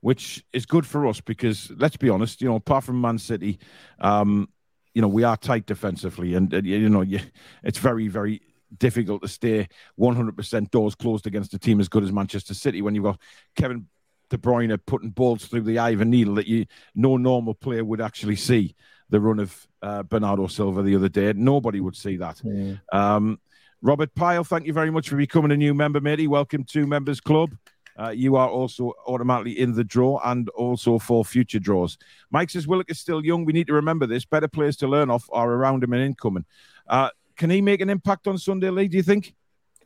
[0.00, 3.58] Which is good for us because let's be honest, you know, apart from Man City,
[3.98, 4.48] um,
[4.94, 7.20] you know, we are tight defensively, and, and you know, you,
[7.62, 8.40] it's very, very
[8.76, 9.68] difficult to stay
[9.98, 13.20] 100% doors closed against a team as good as Manchester City when you've got
[13.56, 13.86] Kevin
[14.30, 17.84] De Bruyne putting balls through the eye of a needle that you no normal player
[17.84, 18.74] would actually see.
[19.10, 21.32] The run of uh, Bernardo Silva the other day.
[21.34, 22.38] Nobody would see that.
[22.38, 22.80] Mm.
[22.92, 23.40] Um,
[23.82, 26.26] Robert Pyle, thank you very much for becoming a new member, matey.
[26.26, 27.56] Welcome to Members Club.
[27.98, 31.98] Uh, you are also automatically in the draw and also for future draws.
[32.30, 33.44] Mike says Willock is still young.
[33.44, 34.24] We need to remember this.
[34.24, 36.44] Better players to learn off are around him and incoming.
[36.86, 38.88] Uh, can he make an impact on Sunday, Lee?
[38.88, 39.34] Do you think?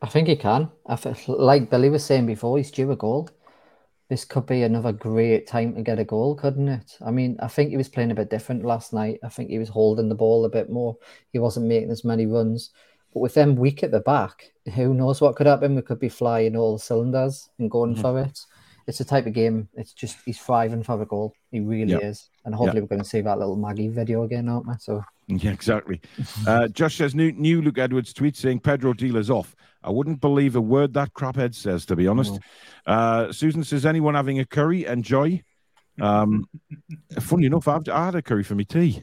[0.01, 0.71] I think he can.
[0.85, 3.29] I th- like Billy was saying before, he's due a goal.
[4.07, 6.97] This could be another great time to get a goal, couldn't it?
[7.03, 9.19] I mean, I think he was playing a bit different last night.
[9.23, 10.95] I think he was holding the ball a bit more.
[11.33, 12.69] He wasn't making as many runs.
[13.13, 15.75] But with them weak at the back, who knows what could happen?
[15.75, 18.01] We could be flying all cylinders and going Mhm.
[18.01, 18.39] for it.
[18.87, 19.67] It's a type of game.
[19.73, 21.33] It's just he's thriving for the goal.
[21.51, 21.97] He really Yeah.
[21.99, 22.29] is.
[22.45, 24.73] And hopefully we're going to see that little Maggie video again, aren't we?
[24.79, 26.01] So Yeah, exactly.
[26.45, 29.55] Uh, Josh says new, new Luke Edwards tweet saying Pedro dealers off.
[29.83, 32.39] I wouldn't believe a word that craphead says, to be honest.
[32.85, 35.41] Uh, Susan says anyone having a curry, enjoy.
[35.99, 36.45] Um,
[37.19, 39.01] funny enough, I've, I had a curry for my tea.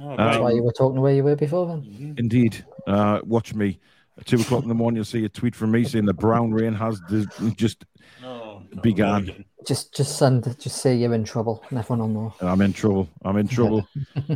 [0.00, 2.14] Oh, that's Um, why you were talking the way you were before then.
[2.18, 2.64] Indeed.
[2.86, 3.78] Uh, watch me.
[4.18, 6.52] At two o'clock in the morning, you'll see a tweet from me saying the brown
[6.52, 7.84] rain has the, just.
[8.22, 9.44] Oh, began.
[9.66, 12.34] Just just send just say you're in trouble and everyone will know.
[12.40, 13.08] I'm in trouble.
[13.24, 13.86] I'm in trouble.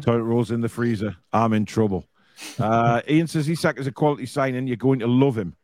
[0.01, 1.16] Toilet rolls in the freezer.
[1.33, 2.07] I'm in trouble.
[2.59, 4.66] Uh, Ian says Isak is a quality signing.
[4.66, 5.57] You're going to love him.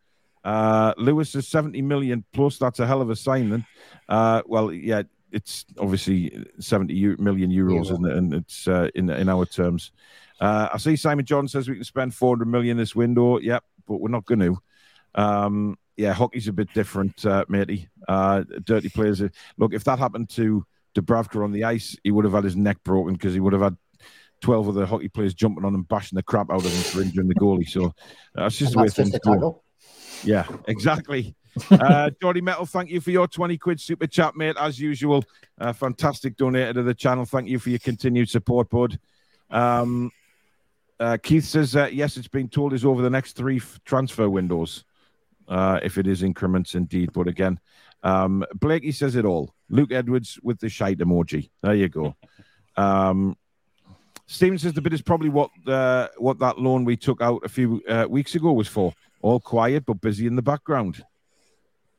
[0.44, 2.58] Uh, Lewis is 70 million plus.
[2.58, 3.64] That's a hell of a signing.
[4.08, 7.80] Uh, well, yeah, it's obviously 70 million euros, Euro.
[7.82, 8.16] isn't it?
[8.16, 9.92] And it's uh, in in our terms.
[10.40, 13.38] Uh, I see Simon John says we can spend 400 million this window.
[13.38, 14.58] Yep, but we're not going to.
[15.14, 17.88] Um, yeah, hockey's a bit different, uh, matey.
[18.08, 19.22] Uh, dirty players.
[19.58, 20.64] Look, if that happened to
[20.94, 23.62] Dubravka on the ice, he would have had his neck broken because he would have
[23.62, 23.76] had
[24.40, 27.28] 12 other hockey players jumping on him, bashing the crap out of him for injuring
[27.28, 27.68] the goalie.
[27.68, 27.90] So uh,
[28.34, 29.62] that's just And the way things go.
[30.24, 31.34] Yeah, exactly.
[31.70, 35.24] uh, Jordy Metal, thank you for your 20 quid super chat, mate, as usual.
[35.60, 37.24] Uh, fantastic donator to the channel.
[37.24, 38.98] Thank you for your continued support, bud.
[39.50, 40.10] Um,
[41.00, 44.28] uh, Keith says, uh, yes, it's been told is over the next three f- transfer
[44.28, 44.84] windows,
[45.48, 47.12] uh, if it is increments indeed.
[47.12, 47.58] But again,
[48.02, 49.54] um, Blakey says it all.
[49.68, 51.50] Luke Edwards with the shite emoji.
[51.62, 52.16] There you go.
[52.74, 53.36] Um,
[54.26, 57.50] Steven says the bid is probably what uh, what that loan we took out a
[57.50, 58.94] few uh, weeks ago was for.
[59.20, 61.04] All quiet but busy in the background.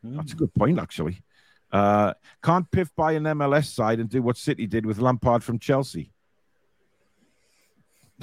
[0.03, 1.21] That's a good point, actually.
[1.71, 2.13] Uh,
[2.43, 6.12] can't PIF buy an MLS side and do what City did with Lampard from Chelsea?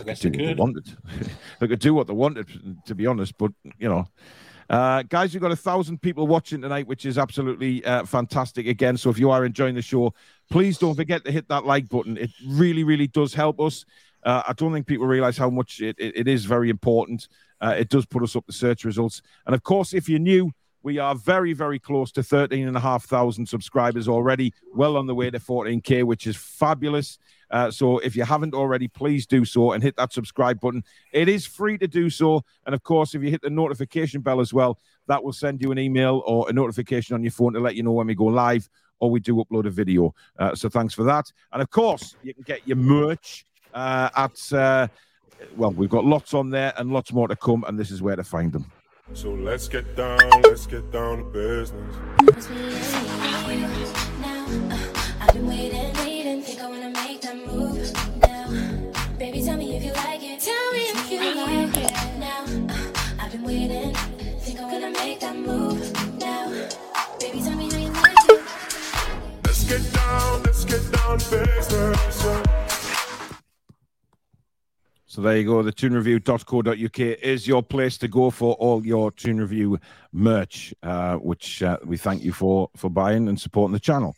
[0.01, 0.59] I guess they what they could.
[0.59, 0.97] wanted.
[1.61, 2.49] they could do what they wanted,
[2.87, 3.37] to be honest.
[3.39, 4.09] But you know,
[4.69, 8.67] uh, guys, we've got a thousand people watching tonight, which is absolutely uh, fantastic.
[8.67, 10.15] Again, so if you are enjoying the show,
[10.49, 12.17] please don't forget to hit that like button.
[12.17, 13.85] It really, really does help us.
[14.23, 17.29] Uh, I don't think people realize how much it, it, it is very important.
[17.61, 20.53] Uh, it does put us up the search results, and of course, if you're new.
[20.83, 26.05] We are very, very close to 13,500 subscribers already, well on the way to 14K,
[26.05, 27.19] which is fabulous.
[27.51, 30.85] Uh, so if you haven't already, please do so and hit that subscribe button.
[31.13, 32.45] It is free to do so.
[32.67, 34.79] And of course, if you hit the notification bell as well,
[35.09, 37.83] that will send you an email or a notification on your phone to let you
[37.83, 38.69] know when we go live
[39.01, 40.15] or we do upload a video.
[40.39, 41.33] Uh, so thanks for that.
[41.53, 43.45] And of course, you can get your merch
[43.75, 44.89] uh, at, uh,
[45.57, 47.65] well, we've got lots on there and lots more to come.
[47.67, 48.71] And this is where to find them.
[49.13, 51.97] So let's get down, let's get down to business.
[63.41, 63.95] Been waiting,
[64.41, 66.51] think I wanna make that move now.
[67.19, 68.41] Baby, tell me how you like it.
[69.45, 72.51] Let's get down, let's get down business.
[75.07, 75.63] So there you go.
[75.63, 79.79] The toonreview.co.uk is your place to go for all your Toon Review
[80.13, 84.15] merch, uh, which uh, we thank you for for buying and supporting the channel.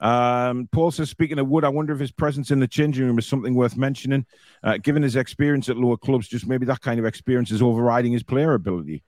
[0.00, 3.18] Um, Paul says, speaking of Wood, I wonder if his presence in the changing room
[3.18, 4.26] is something worth mentioning.
[4.62, 8.12] Uh, given his experience at lower clubs, just maybe that kind of experience is overriding
[8.12, 9.02] his player ability.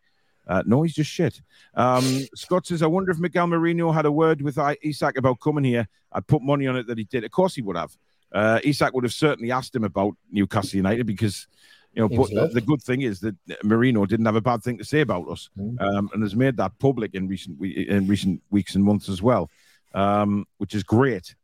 [0.47, 1.43] Uh, no, he's just shit.
[1.75, 2.05] Um,
[2.35, 5.87] Scott says, I wonder if Mikel Merino had a word with Isak about coming here.
[6.11, 7.23] I'd put money on it that he did.
[7.25, 7.95] Of course he would have.
[8.33, 11.47] Uh, Isak would have certainly asked him about Newcastle United because,
[11.93, 14.85] you know, but the good thing is that Merino didn't have a bad thing to
[14.85, 15.81] say about us, Mm.
[15.83, 19.21] um, and has made that public in recent we- in recent weeks and months as
[19.23, 19.51] well,
[19.95, 21.35] um, which is great.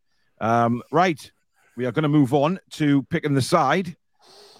[0.40, 1.30] Um, right,
[1.76, 3.96] we are going to move on to picking the side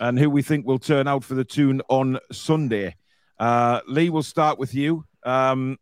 [0.01, 2.97] and who we think will turn out for the Toon on Sunday.
[3.39, 5.05] Uh, Lee, we'll start with you.
[5.25, 5.79] Um,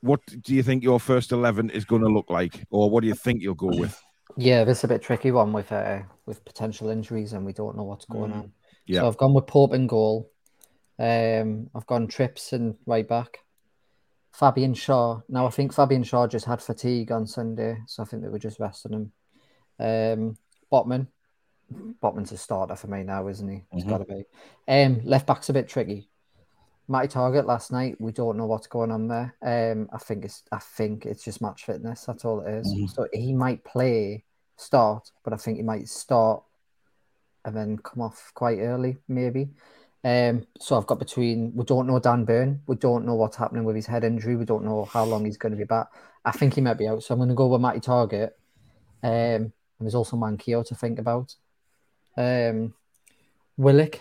[0.00, 3.08] what do you think your first eleven is going to look like, or what do
[3.08, 4.00] you think you'll go with?
[4.36, 7.76] Yeah, this is a bit tricky one with uh, with potential injuries and we don't
[7.76, 8.52] know what's going on.
[8.86, 9.00] Yeah.
[9.00, 10.30] So I've gone with Pope in goal.
[10.98, 13.38] Um, I've gone Trips and right back.
[14.38, 15.22] Fabian Schär.
[15.28, 18.38] Now I think Fabian Schär just had fatigue on Sunday, so I think they were
[18.38, 19.12] just resting him.
[19.78, 20.36] Um,
[20.70, 21.06] Botman,
[22.02, 23.64] Botman's a starter for me now, isn't he?
[23.72, 23.88] He's Mhm.
[23.88, 24.24] got to be.
[24.68, 26.10] Um, left back's a bit tricky.
[26.88, 28.00] Matty Targett last night.
[28.00, 29.34] We don't know what's going on there.
[29.42, 32.04] Um, I think it's I think it's just match fitness.
[32.04, 32.74] That's all it is.
[32.74, 32.90] Mhm.
[32.90, 34.24] So he might play
[34.56, 36.44] start, but I think he might start
[37.44, 39.50] and then come off quite early, maybe.
[40.06, 43.64] Um, so I've got between we don't know Dan Burn, we don't know what's happening
[43.64, 45.88] with his head injury, we don't know how long he's going to be back.
[46.24, 48.30] I think he might be out, so I'm going to go with Matty Targett.
[49.02, 51.34] Um, and there's also Manquillo to think about.
[52.16, 52.74] Um,
[53.56, 53.98] Willock.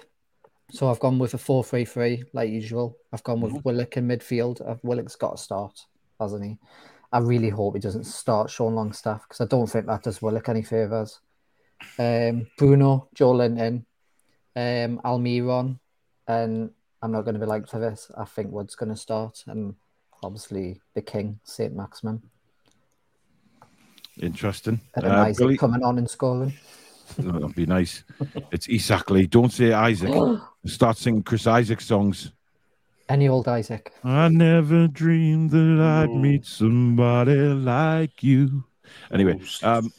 [0.69, 2.98] So I've gone with a 4 3 3, like usual.
[3.11, 4.61] I've gone with Willock in midfield.
[4.61, 5.86] Uh, Willock's got to start,
[6.19, 6.60] hasn't he?
[7.11, 10.49] I really hope he doesn't start Sean Longstaff because I don't think that does Willock
[10.49, 11.19] any favours.
[11.98, 13.86] Um, Bruno, Joelinton,
[14.56, 15.80] um, Almiron,
[16.27, 16.69] and
[17.02, 18.10] I'm not going to be like for this.
[18.18, 19.76] I think Wood's going to start, and
[20.23, 22.22] obviously the king, Saint Maximin,
[24.22, 24.80] Interesting.
[24.95, 26.53] and Uh, Isaac Billy, coming on and scoring.
[27.18, 28.03] that'd be nice.
[28.52, 29.27] It's Isak Lee.
[29.27, 30.14] Don't say Isaac.
[30.65, 32.31] Start singing Chris Isaak songs.
[33.07, 33.93] Any old Isaac.
[34.03, 35.80] I never dreamed that
[36.10, 38.64] I'd meet somebody like you.
[39.11, 39.91] Anyway, um,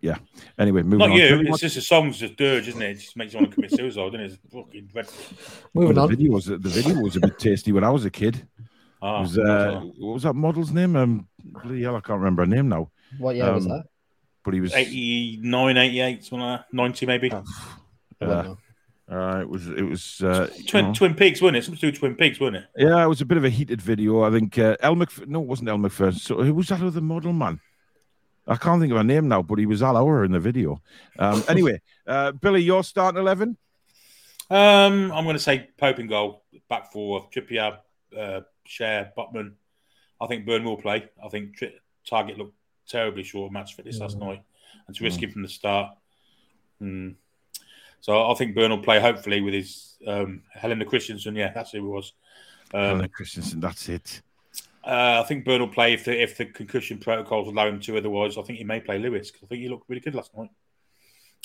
[0.00, 0.16] yeah.
[0.58, 1.16] Anyway, moving Not on.
[1.16, 1.28] you.
[1.28, 2.90] Billy, It's just the song's just dirge, isn't it?
[2.90, 4.32] It just makes you want to commit suicide, doesn't it?
[4.32, 5.36] It's fucking dreadful.
[5.74, 6.08] Moving the on.
[6.08, 8.36] video was the video was a bit tasty when I was a kid.
[8.36, 8.44] It
[9.02, 10.94] Ah, was, uh, what was that model's name?
[10.96, 12.90] Um, bloody hell, I can't remember her name now.
[13.18, 13.84] What year was um, that?
[14.44, 16.66] But he was 89, 88, something like that.
[16.74, 17.30] 90 maybe.
[17.32, 17.44] Oh.
[18.20, 18.54] Uh,
[19.10, 20.92] uh, it was it was uh, you Twin, know.
[20.94, 21.64] Twin Peaks, wasn't it?
[21.64, 22.64] Something to do with Twin Peaks, wasn't it?
[22.76, 24.22] Yeah, it was a bit of a heated video.
[24.22, 26.20] I think uh, El Mcph- no, it wasn't Elle Macpherson.
[26.20, 27.58] So who was that other model man?
[28.50, 30.82] I can't think of her name now, but he was all over in the video.
[31.20, 33.56] Um, anyway, uh, Billy, your starting eleven.
[34.50, 37.78] Um, I'm going to say Pope in goal, back four, Trippier,
[38.18, 39.52] uh, Schär, Botman.
[40.20, 41.08] I think Burn will play.
[41.24, 41.74] I think Tri-
[42.10, 42.56] Targett looked
[42.88, 44.42] terribly short of match fitness last night,
[44.88, 45.94] and to risk him from the start.
[46.80, 47.10] Hmm.
[48.00, 51.36] So I think Burn will play hopefully with his um, Helena Christensen.
[51.36, 52.14] Yeah, that's who it was.
[52.74, 53.60] Um, Helena Christensen.
[53.60, 54.22] That's it.
[54.84, 57.96] Uh, I think Burn will play if the if the concussion protocols allow him to.
[57.98, 60.30] Otherwise, I think he may play Lewis because I think he looked really good last
[60.36, 60.50] night.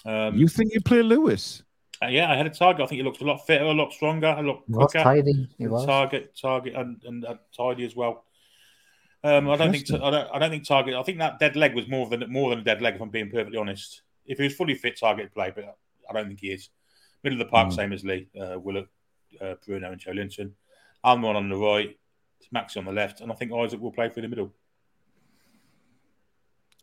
[0.06, 1.64] Um, You think you play Lewis?
[2.02, 2.84] uh, yeah, I had a target.
[2.84, 5.03] I think he looks a lot fitter, a lot stronger, a lot He was quicker.
[5.03, 5.49] tidy.
[5.57, 5.86] He was.
[5.86, 8.24] Targett, Targett, and, and uh, tidy as well.
[9.24, 10.98] Um, I don't think I don't, I don't think Targett.
[10.98, 12.95] I think that dead leg was more than more than a dead leg.
[12.95, 15.76] If I'm being perfectly honest, if he was fully fit, Targett play, but
[16.10, 16.70] I don't think he is.
[17.24, 17.76] Middle of the park, Mm.
[17.76, 18.88] same as Lee, uh, Willett,
[19.41, 20.52] uh, Bruno, and Joelinton.
[21.03, 21.98] Almon on the right,
[22.53, 24.53] Maxi on the left, and I think Isaac will play through the middle.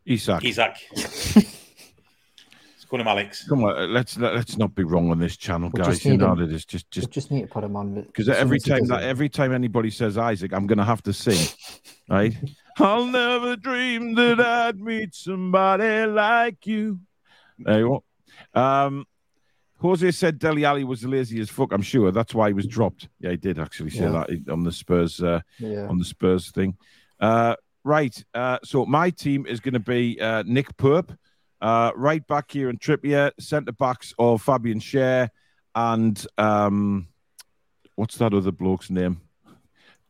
[0.05, 0.45] Isak.
[0.45, 0.77] Isaac.
[0.95, 3.49] Let's call him Alex.
[3.49, 5.95] Come on, uh, let's let, let's not be wrong on this channel, We guys.
[5.95, 6.41] just You need know him.
[6.41, 9.03] that it's just We just just need to put him on because every time that
[9.05, 11.47] every time anybody says Isaac, I'm gonna have to sing,
[12.09, 12.35] right?
[12.79, 16.99] I'll never dream that I'd meet somebody like you.
[17.59, 18.03] There you
[18.55, 18.61] go.
[18.61, 19.07] Um,
[19.83, 21.73] Jose said Dele Alli was lazy as fuck.
[21.73, 23.09] I'm sure that's why he was dropped.
[23.21, 24.25] Yeah, he did actually say Yeah.
[24.29, 25.87] that on the Spurs uh, yeah.
[25.89, 26.77] on the Spurs thing.
[27.21, 28.25] Uh, right.
[28.33, 31.17] Uh, so my team is going to be uh, Nick Perp,
[31.61, 35.29] uh, right back here in Trippier, centre backs of Fabian Schär
[35.75, 37.09] and um,
[37.97, 39.21] what's that other bloke's name?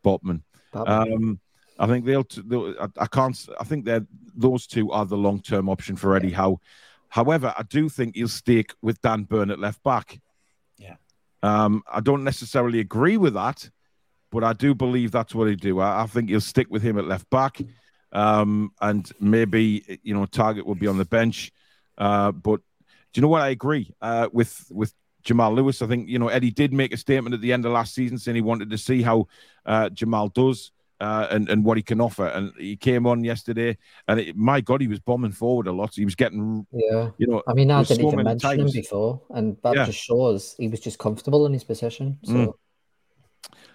[0.03, 0.41] Botman.
[0.73, 1.39] Um,
[1.79, 2.25] I think they'll.
[2.45, 3.47] They'll I, I can't.
[3.59, 4.05] I think they're
[4.35, 6.59] those two are the long term option for Eddie Howe.
[7.13, 10.19] However, I do think he'll stick with Dan Burn at left back.
[10.79, 10.95] Yeah.
[11.43, 13.69] Um, I don't necessarily agree with that,
[14.31, 15.79] but I do believe that's what he'll do.
[15.79, 17.61] I, I think he'll stick with him at left back,
[18.13, 21.51] um, and maybe you know Targett will be on the bench.
[21.99, 22.61] Uh, but
[23.13, 23.43] do you know what?
[23.43, 24.91] I agree uh, with with
[25.21, 25.83] Jamal Lewis.
[25.83, 28.17] I think you know Eddie did make a statement at the end of last season
[28.17, 29.27] saying he wanted to see how
[29.67, 30.71] uh, Jamal does.
[31.03, 32.27] Uh, and, and what he can offer.
[32.27, 33.77] And he came on yesterday,
[34.07, 35.93] and it, my God, he was bombing forward a lot.
[35.93, 37.09] He was getting, yeah.
[37.17, 39.85] you know, I mean, I didn't so even mention him before, and that Yeah.
[39.85, 42.19] just shows he was just comfortable in his position.
[42.23, 42.53] So Mm.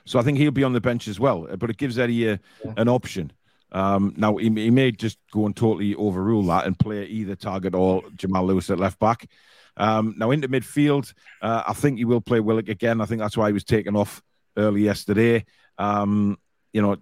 [0.07, 1.47] So I think he'll be on the bench as well.
[1.59, 2.73] But it gives Eddie a, Yeah.
[2.79, 3.31] an option.
[3.73, 7.75] Um, now he, he may just go and totally overrule that and play either Targett
[7.75, 9.29] or Jamal Lewis at left back.
[9.77, 13.03] Um, now into midfield, uh, I think he will play Willock again.
[13.03, 14.23] I think that's why he was taken off
[14.57, 15.45] early yesterday.
[15.77, 16.39] Um,
[16.73, 16.97] you know,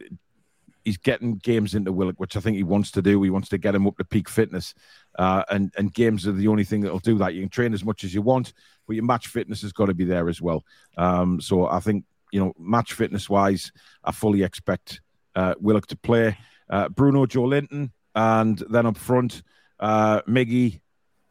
[0.85, 3.21] he's getting games into Willock, which I think he wants to do.
[3.23, 4.75] He wants to get him up to peak fitness,
[5.19, 7.35] uh, and and games are the only thing that'll do that.
[7.35, 8.53] You can train as much as you want,
[8.87, 10.65] but your match fitness has got to be there as well.
[10.97, 13.73] Um, so I think you know, match fitness wise,
[14.05, 15.01] I fully expect
[15.35, 16.37] uh, Willock to play.
[16.69, 19.43] Uh, Bruno Joelinton, and then up front,
[19.79, 20.81] uh, Miggy,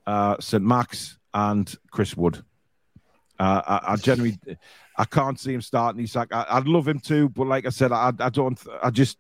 [0.08, 0.64] uh, St.
[0.64, 2.44] Max, and Chris Wood.
[3.40, 4.38] Uh, I, I generally,
[4.98, 6.34] I can't see him starting Isak.
[6.34, 9.18] I, I'd love him to, but like I said, I, I don't, I just,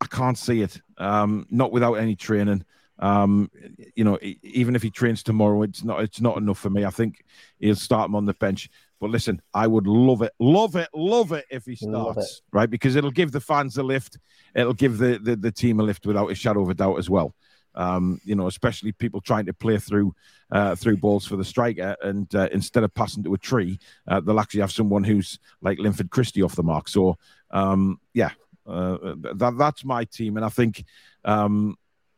[0.00, 0.80] I can't see it.
[0.98, 2.64] Um, not without any training.
[2.98, 3.50] Um,
[3.94, 6.84] you know, even if he trains tomorrow, it's not it's not enough for me.
[6.84, 7.24] I think
[7.58, 8.68] he'll start him on the bench.
[9.00, 12.68] But listen, I would love it, love it, love it if he starts, right?
[12.68, 14.18] Because it'll give the fans a lift.
[14.54, 17.08] It'll give the, the the team a lift without a shadow of a doubt as
[17.08, 17.34] well.
[17.74, 20.14] Um, you know, especially people trying to play through
[20.50, 23.78] uh, through balls for the striker, and uh, instead of passing to a tree,
[24.08, 26.88] uh, they'll actually have someone who's like Linford Christie off the mark.
[26.88, 27.16] So,
[27.50, 28.30] um, yeah,
[28.66, 30.84] uh, that that's my team, and I think
[31.24, 31.76] um,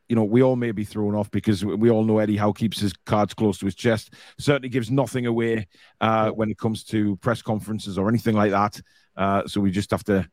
[0.08, 2.80] you know, we all may be thrown off because we all know Eddie Howe keeps
[2.80, 4.14] his cards close to his chest.
[4.38, 5.68] Certainly gives nothing away
[6.00, 8.80] uh, when it comes to press conferences or anything like that.
[9.16, 10.28] Uh, so we just have to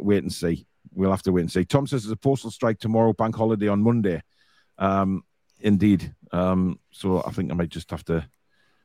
[0.00, 0.66] wait and see.
[0.92, 1.64] We'll have to wait and see.
[1.64, 4.22] Tom says there's a postal strike tomorrow, bank holiday on Monday.
[4.78, 5.24] Um,
[5.60, 6.14] indeed.
[6.32, 8.26] Um, so I think I might just have to,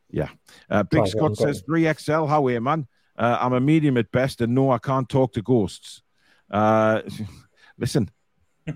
[0.10, 0.30] yeah.
[0.70, 2.28] Uh, Big Right, Scott says 3XL.
[2.28, 2.88] How are you, man?
[3.18, 6.02] Uh, I'm a medium at best, and no, I can't talk to ghosts.
[6.50, 7.02] Uh,
[7.78, 8.10] listen,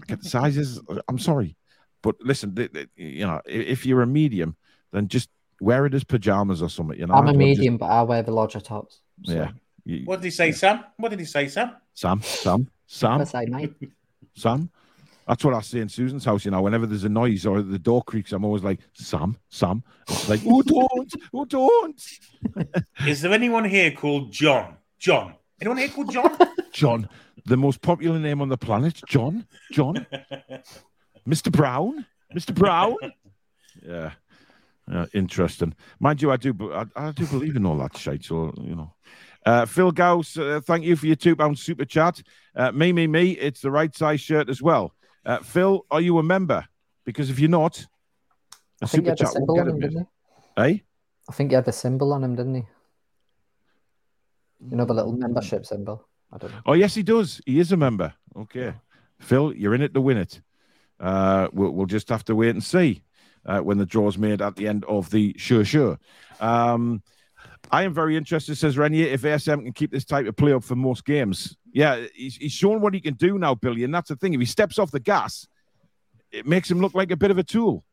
[0.07, 0.79] get the sizes.
[1.07, 1.55] I'm sorry,
[2.01, 4.55] but listen, th- th- you know, i- if you're a medium,
[4.91, 5.29] then just
[5.61, 6.99] wear it as pajamas or something.
[6.99, 9.01] You know, I'm a Don't just- medium, but I wear the larger tops.
[9.23, 9.33] So.
[9.33, 9.51] yeah.
[9.85, 10.83] You- What did he say, Sam?
[10.97, 11.75] What did he say, Sam?
[11.93, 13.73] Sam, Sam, Sam, That's I mate.
[14.35, 14.69] Sam.
[15.27, 16.45] That's what I say in Susan's house.
[16.45, 19.84] You know, whenever there's a noise or the door creaks, I'm always like, Sam, Sam.
[20.07, 22.03] It's like, oh, don't, oh, don't.
[23.07, 24.77] Is there anyone here called John?
[24.99, 25.35] John.
[25.61, 26.38] Anyone here called John?
[26.72, 27.10] John,
[27.45, 29.02] the most popular name on the planet.
[29.07, 30.06] John, John,
[31.27, 31.52] Mr.
[31.52, 32.53] Brown, Mr.
[32.53, 32.97] Brown.
[33.81, 34.11] Yeah,
[34.91, 35.73] yeah, interesting.
[35.99, 38.26] Mind you, I do, I, I do believe in all that shit.
[38.26, 38.93] So you know,
[39.45, 42.22] uh, Phil Gauss, uh, thank you for your two pound super chat.
[42.56, 43.31] Uh, me, me, me.
[43.31, 44.93] It's the right size shirt as well.
[45.26, 46.65] Uh, Phil, are you a member?
[47.06, 47.80] Because if you're not,
[48.81, 50.07] a I think super he had won't symbol get on a him, didn't
[50.57, 50.64] he?
[50.64, 50.77] Eh?
[51.27, 52.64] I think he had the symbol on him, didn't he?
[54.69, 56.07] You know the little membership symbol.
[56.31, 56.61] I don't know.
[56.65, 57.41] Oh, yes, he does.
[57.45, 58.14] He is a member.
[58.35, 58.73] Okay.
[59.19, 60.41] Phil, you're in it to win it.
[60.99, 63.03] Uh, we'll, we'll just have to wait and see
[63.45, 65.99] uh, when the draw's made at the end of the sure, sure.
[66.39, 67.02] Um,
[67.71, 70.63] I am very interested, says Renier, if ASM can keep this type of play up
[70.63, 71.57] for most games.
[71.73, 73.83] Yeah, he's, he's shown what he can do now, Billy.
[73.83, 74.33] And that's the thing.
[74.33, 75.47] If he steps off the gas,
[76.31, 77.83] it makes him look like a bit of a tool.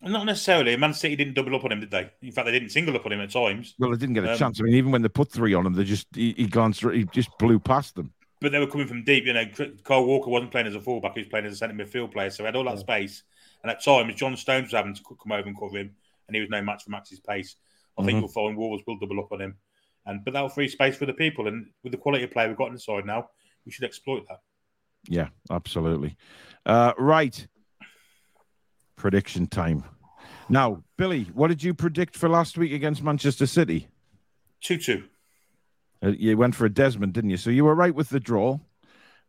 [0.00, 0.76] Not necessarily.
[0.76, 2.10] Man City didn't double up on him, did they?
[2.22, 3.74] In fact, they didn't single up on him at times.
[3.78, 4.60] Well, they didn't get a Um, chance.
[4.60, 7.04] I mean, even when they put three on him, they just he, he glanced, he
[7.12, 8.12] just blew past them.
[8.40, 9.26] But they were coming from deep.
[9.26, 9.44] You know,
[9.84, 12.30] Kyle Walker wasn't playing as a fullback; he was playing as a centre midfield player.
[12.30, 13.22] So he had all that space.
[13.62, 15.94] And at times, John Stones was having to come over and cover him,
[16.26, 17.54] and he was no match for Max's pace.
[17.98, 18.20] I think Mhm.
[18.20, 19.56] you'll find Wolves will double up on him,
[20.06, 21.46] and but that'll free space for the people.
[21.48, 23.28] And with the quality of play we've got on the side now,
[23.66, 24.40] we should exploit that.
[25.08, 26.16] Yeah, absolutely.
[26.64, 27.46] Uh, right.
[28.96, 29.84] Prediction time.
[30.48, 33.88] Now, Billy, what did you predict for last week against Manchester City?
[34.60, 35.04] Two-two.
[36.02, 37.36] Uh, you went for a Desmond, didn't you?
[37.36, 38.58] So you were right with the draw.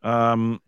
[0.02, 0.62] Um,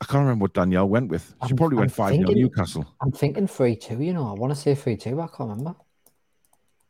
[0.00, 1.28] I can't remember what Danielle went with.
[1.44, 2.94] She I'm- probably went I'm 5 0 thinking- Newcastle.
[3.00, 4.26] I'm thinking 3 2, you know.
[4.28, 5.74] I want to say 3 2, I can't remember.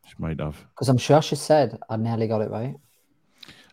[0.07, 0.57] She might have.
[0.73, 2.75] Because I'm sure she said I nearly got it right.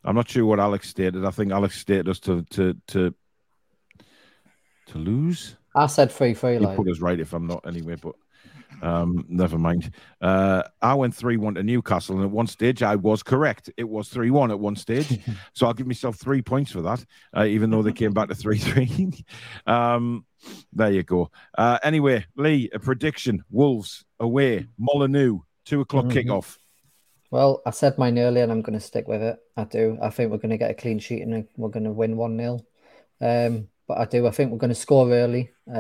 [0.05, 1.25] I'm not sure what Alex stated.
[1.25, 3.15] I think Alex stated us to to to
[4.87, 5.57] to lose.
[5.75, 6.77] I said 3 3, He like.
[6.77, 8.15] put us right if I'm not anyway, but
[8.83, 9.91] um, never mind.
[10.21, 13.71] Uh, I went 3 1 to Newcastle, and at one stage I was correct.
[13.77, 15.21] It was 3 1 at one stage.
[15.55, 17.05] so I'll give myself three points for that,
[17.37, 19.25] uh, even though they came back to 3 3.
[19.67, 20.25] um,
[20.73, 21.31] there you go.
[21.57, 26.13] Uh, anyway, Lee, a prediction Wolves away, Molyneux, two o'clock Mhm.
[26.27, 26.59] kickoff.
[27.31, 29.39] Well, I said mine earlier and I'm going to stick with it.
[29.57, 29.99] I do.
[30.01, 32.37] I think we're going to get a clean sheet and we're going to win 1
[32.39, 32.61] 0.
[33.21, 34.27] Um, but I do.
[34.27, 35.51] I think we're going to score early.
[35.69, 35.75] Um,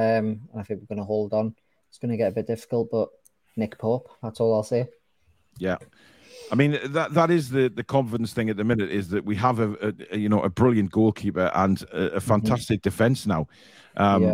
[0.52, 1.54] and I think we're going to hold on.
[1.88, 3.08] It's going to get a bit difficult, but
[3.56, 4.88] Nick Pope, that's all I'll say.
[5.58, 5.76] Yeah.
[6.50, 9.34] I mean that that is the, the confidence thing at the minute is that we
[9.36, 13.46] have a, a- you know a brilliant goalkeeper and a, a fantastic defense now.
[13.96, 14.32] Um, Yeah.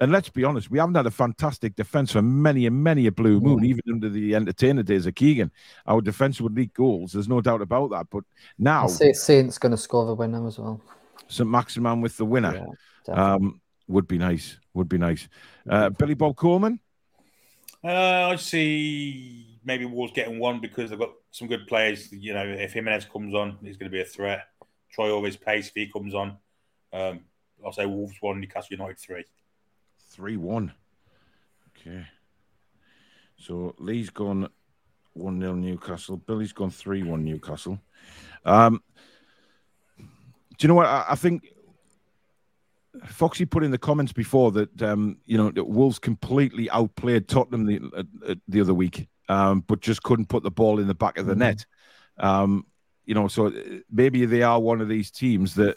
[0.00, 3.12] And let's be honest, we haven't had a fantastic defense for many and many a
[3.12, 5.52] blue moon, even under the entertainer days of Keegan.
[5.86, 7.12] Our defense would leak goals.
[7.12, 8.06] There's no doubt about that.
[8.10, 8.24] But
[8.58, 10.80] now, I'll say Saints going to score the winner as well.
[11.28, 11.48] St.
[11.48, 12.66] Maximin with the winner
[13.06, 14.58] Yeah, um, would be nice.
[14.74, 15.28] Would be nice.
[15.68, 16.80] Uh, Billy Bob Coleman.
[17.82, 22.10] Uh, I see maybe Wolves getting one because they've got some good players.
[22.10, 24.46] You know, if Jimenez comes on, he's going to be a threat.
[24.90, 26.38] Troy always pace if he comes on.
[26.92, 27.20] Um,
[27.64, 29.24] I'll say Wolves one, Newcastle United three.
[30.14, 30.72] 3 1.
[31.70, 32.06] Okay.
[33.36, 34.48] So Lee's gone
[35.14, 36.16] 1 0 Newcastle.
[36.16, 37.80] Billy's gone 3 1 Newcastle.
[38.44, 38.82] Um,
[39.98, 40.04] do
[40.60, 40.86] you know what?
[40.86, 41.52] I, I think
[43.06, 47.66] Foxy put in the comments before that, um, you know, that Wolves completely outplayed Tottenham
[47.66, 50.94] the, uh, uh, the other week, um, but just couldn't put the ball in the
[50.94, 51.66] back of the net.
[52.18, 52.66] Um,
[53.04, 53.52] you know, so uh,
[53.90, 55.76] maybe they are one of these teams that,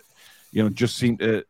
[0.52, 1.44] you know, just seem to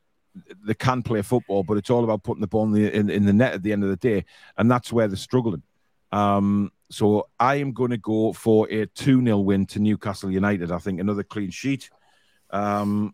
[0.66, 3.26] they can play football, but it's all about putting the ball in the, in, in
[3.26, 4.26] the net at the end of the day,
[4.58, 5.64] and that's where they're struggling.
[6.12, 10.72] Um, so I am going to go for a 2 0 win to Newcastle United.
[10.72, 11.90] I think another clean sheet.
[12.50, 13.14] Um,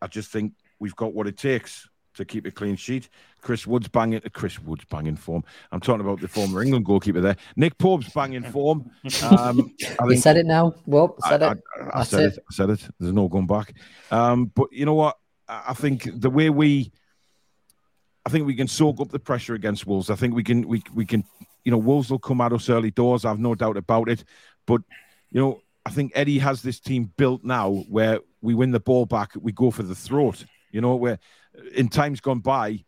[0.00, 3.08] I just think we've got what it takes to keep a clean sheet.
[3.40, 4.20] Chris Wood's banging.
[4.32, 5.44] Chris Wood's banging form.
[5.72, 7.36] I'm talking about the former England goalkeeper there.
[7.56, 8.90] Nick Pope's banging form.
[9.22, 10.74] Um, I You said it now.
[10.86, 11.58] Well, said I, it.
[11.76, 12.34] I- I That's said it.
[12.34, 12.44] it.
[12.50, 12.88] I said it.
[12.98, 13.74] There's no going back.
[14.10, 15.16] Um, but you know what?
[15.50, 16.92] I think the way we,
[18.24, 20.10] I think we can soak up the pressure against Wolves.
[20.10, 20.66] I think we can.
[20.68, 21.24] We we can.
[21.64, 23.24] You know, Wolves will come at us early doors.
[23.24, 24.24] I've no doubt about it.
[24.66, 24.82] But
[25.30, 29.06] you know, I think Eddie has this team built now where we win the ball
[29.06, 30.44] back, we go for the throat.
[30.70, 31.18] You know, where
[31.74, 32.84] in times gone by,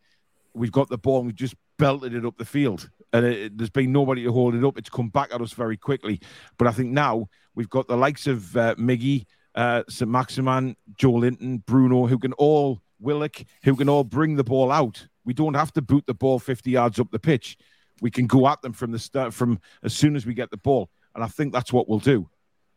[0.53, 2.89] we've got the ball and we've just belted it up the field.
[3.11, 4.77] And it- there's been nobody to hold it up.
[4.77, 6.19] It's come back at us very quickly.
[6.57, 10.09] But I think now we've got the likes of uh, Miggy, uh, St.
[10.09, 15.07] Maximin, Joe Linton, Bruno, who can all, Willock, who can all bring the ball out.
[15.25, 17.57] We don't have to boot the ball 50 yards up the pitch.
[18.01, 20.57] We can go at them from the start, from as soon as we get the
[20.57, 20.89] ball.
[21.15, 22.29] And I think that's what we'll do.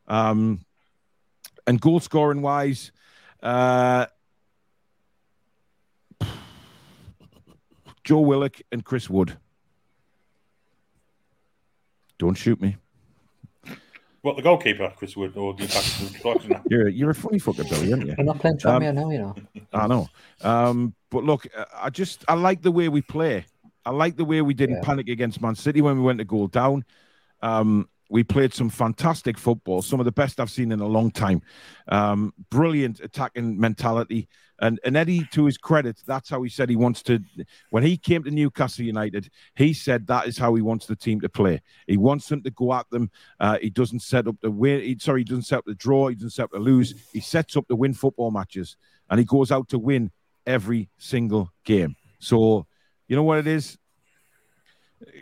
[0.07, 0.61] Um,
[1.67, 2.93] and goal scoring wise,
[3.43, 4.07] uh,
[8.05, 9.37] Joe Willock and Chris Wood.
[12.19, 12.77] Don't shoot me.
[14.27, 18.09] What the goalkeeper, Chris Wood, or the back You're you're a funny fucker, Billy, aren't
[18.09, 18.15] you?
[18.19, 19.37] We're not playing Tranmere now, you know.
[19.73, 20.09] I know.
[20.43, 23.47] Um, but look, uh, I just I like the way we play.
[23.85, 24.83] I like the way we didn't Yeah.
[24.83, 26.85] panic against Man City when we went to goal down.
[27.41, 31.11] Um, we played some fantastic football, some of the best I've seen in a long
[31.11, 31.43] time.
[31.89, 34.29] Um, brilliant attacking mentality.
[34.59, 37.21] And, and Eddie, to his credit, that's how he said he wants to.
[37.71, 41.21] When he came to Newcastle United, he said that is how he wants the team
[41.21, 41.61] to play.
[41.87, 43.11] He wants them to go at them.
[43.39, 44.81] Uh, he doesn't set up the win.
[44.81, 46.09] He, sorry, he doesn't set up the draw.
[46.09, 46.95] He doesn't set up the lose.
[47.13, 48.77] He sets up to win football matches,
[49.11, 50.11] and he goes out to win
[50.47, 51.97] every single game.
[52.19, 52.67] So,
[53.09, 53.77] you know what it is.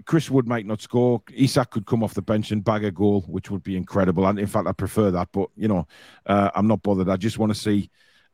[0.07, 1.23] Chris Wood might not score.
[1.33, 4.27] Isak could come off the bench and bag a goal, which would be incredible.
[4.27, 5.29] And in fact, I prefer that.
[5.33, 5.87] But you know,
[6.27, 7.09] uh, I'm not bothered.
[7.09, 7.91] I just want to see.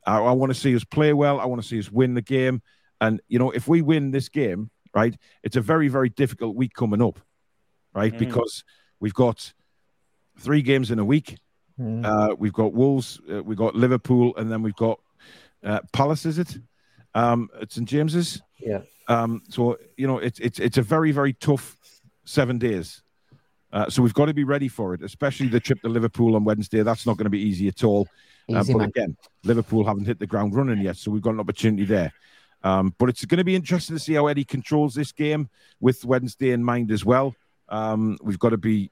[0.06, 1.40] I, I want to see us play well.
[1.40, 2.62] I want to see us win the game.
[3.00, 6.74] And you know, if we win this game, right, it's a very, very difficult week
[6.74, 7.18] coming up,
[7.94, 8.12] right?
[8.12, 8.18] Mm.
[8.18, 8.64] Because
[8.98, 9.52] we've got
[10.38, 11.36] three games in a week.
[11.78, 12.04] Mm.
[12.04, 15.00] Uh, we've got Wolves, uh, we've got Liverpool, and then we've got
[15.64, 16.26] uh, Palace.
[16.26, 16.58] Is it?
[17.14, 18.40] Um, at St James's.
[18.58, 18.80] Yeah.
[19.10, 21.76] Um, so you know, it's it's it's a very very tough
[22.24, 23.02] seven days.
[23.72, 26.44] Uh, so we've got to be ready for it, especially the trip to Liverpool on
[26.44, 26.82] Wednesday.
[26.82, 28.08] That's not going to be easy at all.
[28.48, 28.88] Uh, but man.
[28.88, 32.12] again, Liverpool haven't hit the ground running yet, so we've got an opportunity there.
[32.62, 35.48] Um, but it's going to be interesting to see how Eddie controls this game
[35.80, 37.34] with Wednesday in mind as well.
[37.68, 38.90] Um, we've got to be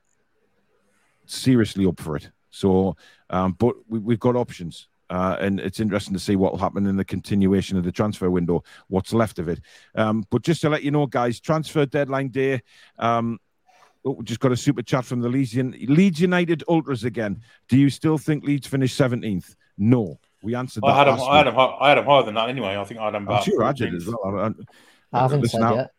[1.26, 2.30] seriously up for it.
[2.50, 2.96] So,
[3.30, 4.88] um, but we, we've got options.
[5.10, 8.30] Uh, and it's interesting to see what will happen in the continuation of the transfer
[8.30, 9.60] window, what's left of it.
[9.94, 12.60] Um, but just to let you know, guys, transfer deadline day.
[12.98, 13.38] Um,
[14.04, 17.40] oh, we just got a super chat from the Leeds, Leeds United Ultras again.
[17.68, 19.54] Do you still think Leeds finished 17th?
[19.78, 20.18] No.
[20.42, 20.88] We answered that.
[20.88, 21.16] I had him.
[21.16, 21.54] last I had him.
[21.58, 22.76] I had him higher than that anyway.
[22.76, 23.28] I think I had him.
[23.28, 24.38] I'm sure I did as well.
[24.38, 24.52] I, I-
[25.10, 25.76] I haven't listen said out.
[25.76, 25.90] yet.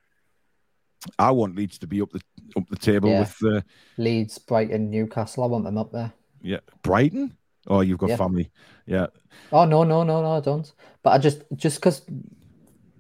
[1.18, 2.22] I want Leeds to be up the
[2.56, 3.22] up the table Yeah.
[3.22, 3.62] with uh,
[3.98, 5.44] Leeds, Brighton, Newcastle.
[5.44, 6.14] I want them up there.
[6.42, 7.36] yeah Brighton.
[7.70, 8.18] Oh, you've got Yeah.
[8.18, 8.52] family.
[8.86, 9.08] Yeah.
[9.52, 10.72] Oh no, no, no, no, I don't.
[11.04, 12.02] But I just just because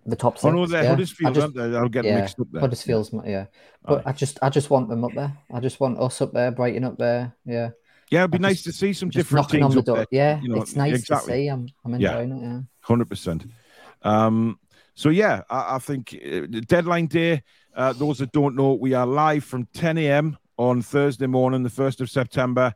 [0.05, 0.45] the top six.
[0.45, 1.77] Oh no, they're yeah, Huddersfield, just, aren't they?
[1.77, 2.61] I'll get yeah, mixed up there.
[2.61, 3.21] Huddersfield's yeah.
[3.25, 3.45] yeah.
[3.83, 5.35] But I just I just want them up there.
[5.53, 7.35] I just want us up there, Brighton up there.
[7.45, 7.69] Yeah.
[8.11, 9.85] Yeah, it'd be I nice just- to see some different knocking on teams the up
[9.85, 9.95] door.
[9.97, 10.07] there.
[10.11, 11.33] Yeah, you know, it's nice exactly.
[11.33, 11.47] to see.
[11.47, 12.19] I'm I'm Yeah.
[12.19, 12.45] enjoying it.
[12.47, 12.59] Yeah.
[12.81, 13.45] Hundred percent.
[14.01, 14.59] Um,
[14.95, 17.43] so yeah, I, I think uh, deadline day.
[17.75, 20.37] Uh, those that don't know, we are live from 10 a.m.
[20.57, 22.73] on Thursday morning, the first of September,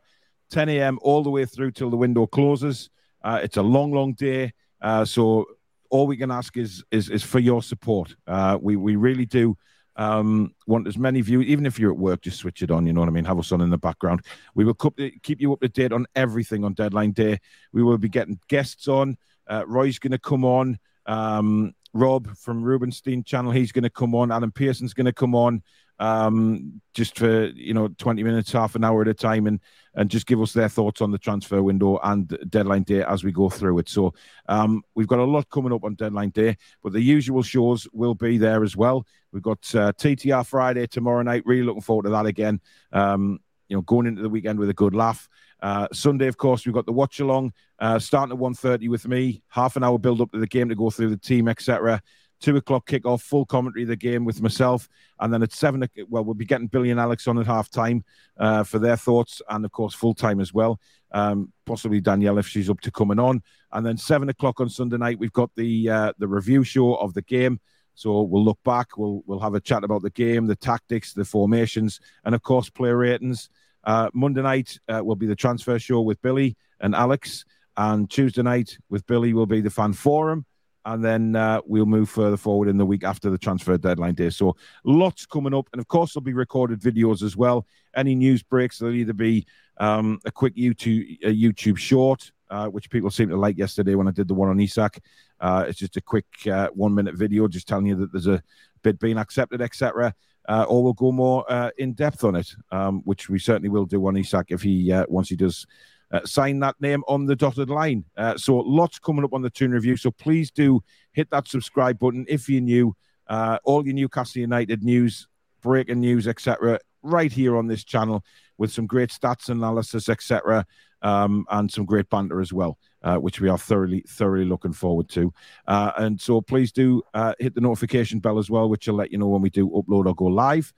[0.50, 0.98] 10 a.m.
[1.02, 2.90] all the way through till the window closes.
[3.22, 4.52] Uh, it's a long, long day.
[4.80, 5.46] Uh, so
[5.90, 8.14] all we can ask is is, is for your support.
[8.26, 9.56] Uh, we we really do
[9.96, 12.86] um, want as many views, even if you're at work, just switch it on.
[12.86, 13.24] You know what I mean?
[13.24, 14.22] Have us on in the background.
[14.54, 17.38] We will keep you up to date on everything on deadline day.
[17.72, 19.16] We will be getting guests on.
[19.46, 20.78] Uh, Roy's going to come on.
[21.06, 24.32] Um, Rob from Rubenstein channel, he's going to come on.
[24.32, 25.62] Adam Pearson's going to come on
[25.98, 29.60] um, just for you know 20 minutes, half an hour at a time, and
[29.94, 33.30] and just give us their thoughts on the transfer window and deadline day as we
[33.30, 33.88] go through it.
[33.88, 34.12] So
[34.48, 38.14] um, we've got a lot coming up on deadline day, but the usual shows will
[38.14, 39.06] be there as well.
[39.32, 41.44] We've got uh, TTR Friday tomorrow night.
[41.46, 42.60] Really looking forward to that again.
[42.92, 45.28] Um, you know, going into the weekend with a good laugh.
[45.60, 49.42] Uh, Sunday, of course, we've got the watch along uh, starting at 1.30 with me,
[49.48, 52.02] half an hour build up to the game to go through the team, etc.
[52.40, 54.88] Two o'clock kickoff, full commentary of the game with myself,
[55.20, 58.04] and then at seven, well, we'll be getting Billy and Alex on at half time
[58.38, 60.78] uh, for their thoughts, and of course, full time as well.
[61.12, 63.42] Um, possibly Danielle if she's up to coming on.
[63.72, 67.14] And then seven o'clock on Sunday night, we've got the uh, the review show of
[67.14, 67.60] the game.
[67.94, 68.98] So we'll look back.
[68.98, 72.68] We'll we'll have a chat about the game, the tactics, the formations, and of course
[72.68, 73.48] player ratings.
[73.84, 77.44] Uh, Monday night uh, will be the transfer show with Billy and Alex,
[77.76, 80.44] and Tuesday night with Billy will be the fan forum,
[80.84, 84.30] and then uh, we'll move further forward in the week after the transfer deadline day.
[84.30, 87.66] So lots coming up, and of course there'll be recorded videos as well.
[87.96, 89.46] Any news breaks, there'll either be
[89.78, 94.08] um, a quick YouTube a YouTube short, uh, which people seem to like yesterday when
[94.08, 95.00] I did the one on Isak.
[95.40, 98.42] Uh, it's just a quick uh, one minute video, just telling you that there's a
[98.82, 100.14] bid being accepted, etc.
[100.46, 103.86] Uh, or we'll go more uh, in depth on it, um, which we certainly will
[103.86, 105.66] do on Isak if he once he does
[106.14, 108.04] uh, sign that name on the dotted line.
[108.16, 109.96] Uh, so lots coming up on the Toon Review.
[109.96, 110.80] So please do
[111.12, 112.94] hit that subscribe button if you're new.
[113.26, 115.26] Uh, all your Newcastle United news,
[115.60, 116.78] breaking news, etc.
[117.02, 118.24] Right here on this channel
[118.58, 120.64] with some great stats analysis, etc.
[121.02, 125.08] Um, and some great banter as well, uh, which we are thoroughly, thoroughly looking forward
[125.10, 125.32] to.
[125.66, 129.10] Uh, and so please do uh, hit the notification bell as well, which will let
[129.10, 130.72] you know when we do upload or go live.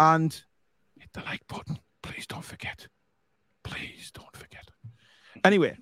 [0.00, 0.32] And
[0.98, 1.78] hit the like button.
[2.02, 2.88] Please don't forget.
[3.62, 4.49] Please don't forget.
[5.44, 5.76] Anyway,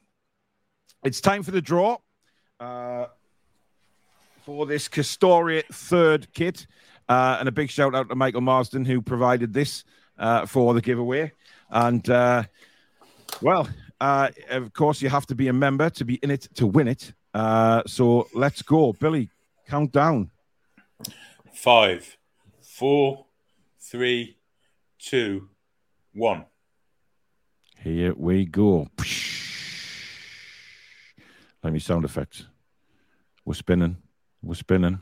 [1.04, 1.96] it's time for the draw
[2.60, 3.06] uh,
[4.44, 6.66] for this Castore third kit.
[7.08, 9.84] Uh, and a big shout out to Michael Marsden, who provided this
[10.18, 11.32] uh, for the giveaway.
[11.70, 12.44] And, uh,
[13.40, 13.68] well,
[14.00, 16.86] uh, of course, you have to be a member to be in it to win
[16.86, 17.12] it.
[17.32, 18.92] Uh, so let's go.
[18.92, 19.30] Billy,
[19.66, 20.30] count down.
[21.52, 22.16] Five,
[22.60, 23.26] four,
[23.80, 24.36] three,
[24.98, 25.48] two,
[26.12, 26.44] one.
[27.82, 28.88] Here we go.
[31.62, 32.46] Let me sound effects.
[33.44, 33.96] We're spinning.
[34.42, 35.00] We're spinning.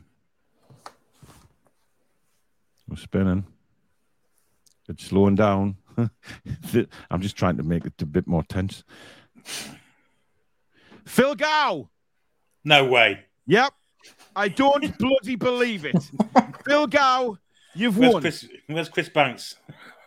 [2.87, 3.45] We're spinning.
[4.89, 5.77] It's slowing down.
[7.11, 8.83] I'm just trying to make it a bit more tense.
[11.05, 11.89] Phil Gow.
[12.63, 13.25] No way.
[13.45, 13.73] Yep.
[14.35, 16.11] I don't bloody believe it.
[16.65, 17.37] Phil Gow,
[17.73, 18.21] you've Where's won.
[18.21, 19.55] Chris, where's Chris Banks?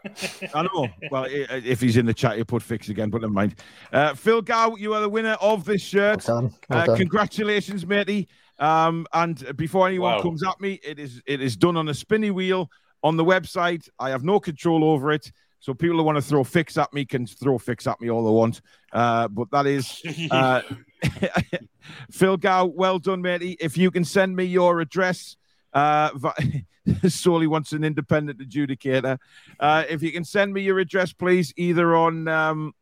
[0.54, 0.88] I know.
[1.10, 3.56] Well, if he's in the chat, he'll put fix again, but never mind.
[3.92, 6.24] Uh, Phil Gow, you are the winner of this shirt.
[6.26, 6.54] Well done.
[6.68, 8.28] Well Uh, congratulations, matey.
[8.58, 10.22] Um, and before anyone Wow.
[10.22, 12.70] comes at me, it is it is done on a spinny wheel
[13.02, 13.88] on the website.
[13.98, 15.30] I have no control over it.
[15.60, 18.24] So people who want to throw fix at me can throw fix at me all
[18.24, 18.62] they want.
[18.92, 20.00] Uh, but that is
[20.30, 20.62] uh,
[22.10, 22.66] Phil Gow.
[22.66, 23.56] Well done, matey.
[23.60, 25.36] If you can send me your address,
[25.72, 26.10] uh,
[27.08, 29.18] Solely wants an independent adjudicator.
[29.58, 32.74] Uh, if you can send me your address, please, either on um,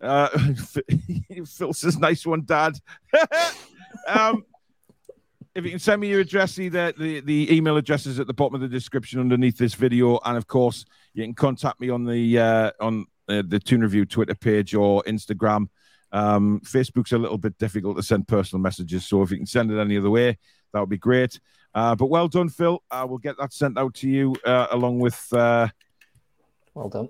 [0.00, 0.28] uh,
[1.46, 2.78] Phil says, "Nice one, Dad."
[4.08, 4.44] um,
[5.54, 8.34] if you can send me your address, either the, the email address is at the
[8.34, 10.84] bottom of the description underneath this video, and of course,
[11.14, 15.02] you can contact me on the uh, on uh, the Toon Review Twitter page or
[15.04, 15.68] Instagram.
[16.12, 19.70] Um, Facebook's a little bit difficult to send personal messages, so if you can send
[19.70, 20.38] it any other way,
[20.72, 21.40] that would be great.
[21.76, 22.82] Uh, but well done, Phil.
[22.90, 25.20] I will get that sent out to you uh, along with.
[25.32, 25.68] Uh,
[26.74, 27.08] Well done.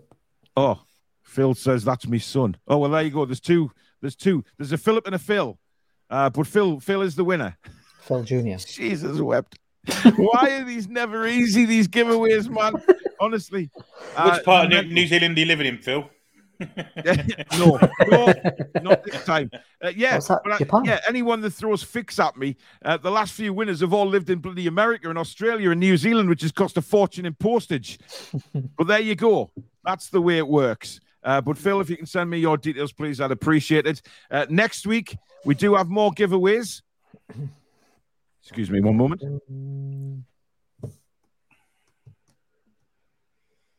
[0.57, 0.81] oh,
[1.23, 2.57] Phil says that's my son.
[2.67, 3.25] Oh well, there you go.
[3.25, 3.71] There's two.
[4.01, 4.45] There's two.
[4.59, 5.57] There's a Philip and a Phil.
[6.11, 7.57] Uh, but Phil, Phil is the winner.
[8.03, 8.57] Phil Jr.
[8.67, 9.57] Jesus wept.
[10.17, 11.65] Why are these never easy?
[11.65, 12.73] These giveaways, man.
[13.21, 13.71] Honestly.
[14.17, 14.95] Uh, Which part of New.
[14.95, 16.11] New Zealand do you live in, Phil?
[17.59, 17.79] no,
[18.09, 18.33] no,
[18.83, 19.51] not this time.
[19.83, 21.01] Uh, yeah, What's that, but I- yeah.
[21.09, 24.39] Anyone that throws fix at me, uh, the last few winners have all lived in
[24.39, 27.99] bloody America and Australia and New Zealand, which has cost a fortune in postage.
[28.79, 29.51] but there you go.
[29.85, 31.01] That's the way it works.
[31.23, 34.01] Uh, but Phil, if you can send me your details, please, I'd appreciate it.
[34.31, 36.83] Uh, next week we do have more giveaways.
[38.43, 39.23] Excuse me, one moment.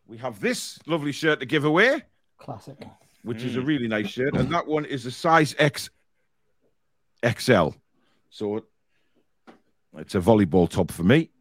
[0.05, 2.03] We have this lovely shirt to give away
[2.37, 2.77] Classic.
[3.23, 5.89] which is a really nice shirt, and that one is a size X
[7.25, 7.69] XL.
[8.29, 8.63] So
[9.97, 11.31] it's a volleyball top for me.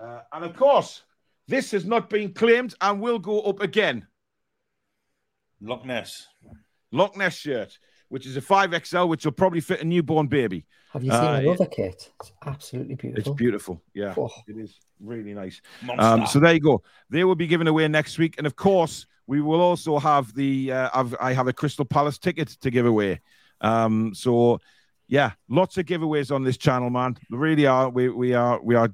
[0.00, 1.02] Uh, and of course,
[1.46, 4.06] this has not been claimed and will go up again.
[5.60, 6.26] Loch Ness.
[6.90, 10.64] Loch Ness shirt, which is a 5XL, which will probably fit a newborn baby.
[10.92, 12.10] Have you seen Uh, another kit?
[12.20, 13.32] It's absolutely beautiful.
[13.32, 13.74] It's beautiful.
[13.74, 13.82] beautiful.
[13.94, 14.42] Yeah, Oh.
[14.48, 15.60] it is really nice.
[15.98, 16.82] Um, so there you go.
[17.10, 20.72] They will be given away next week, and of course, we will also have the.
[20.72, 23.20] Uh, I've, I have a Crystal Palace ticket to give away.
[23.60, 24.58] Um, so
[25.06, 27.16] yeah, lots of giveaways on this channel, man.
[27.30, 27.88] Really are.
[27.88, 28.92] We we are we are.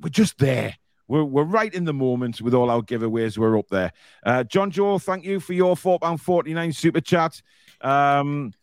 [0.00, 0.76] We're just there.
[1.08, 3.36] We're, we're right in the moment with all our giveaways.
[3.36, 3.92] We're up there.
[4.24, 7.42] Uh, John Joe, thank you for your four pound forty nine super chat.
[7.82, 8.54] Um,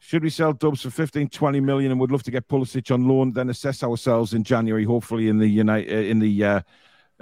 [0.00, 3.06] should we sell Dubs for 15, 20 million and would love to get Pulisic on
[3.06, 6.60] loan, then assess ourselves in January, hopefully in the United in the uh,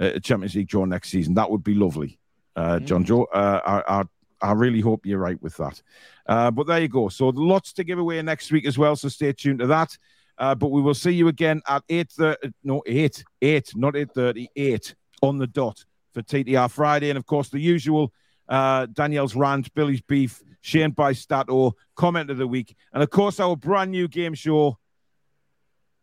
[0.01, 1.35] uh, Champions League draw next season?
[1.35, 2.19] That would be lovely,
[2.55, 3.25] uh, John Joe.
[3.25, 4.03] Uh, I, I,
[4.41, 5.81] I really hope you're right with that.
[6.25, 7.09] Uh, but there you go.
[7.09, 8.95] So lots to give away next week as well.
[8.95, 9.97] So stay tuned to that.
[10.37, 12.51] Uh, but we will see you again at eight thirty.
[12.63, 17.25] No, eight, eight, not eight thirty, eight on the dot for TTR Friday, and of
[17.25, 18.11] course the usual.
[18.49, 23.39] Uh, Danielle's rant, Billy's beef, Shane by Stato, comment of the week, and of course
[23.39, 24.77] our brand new game show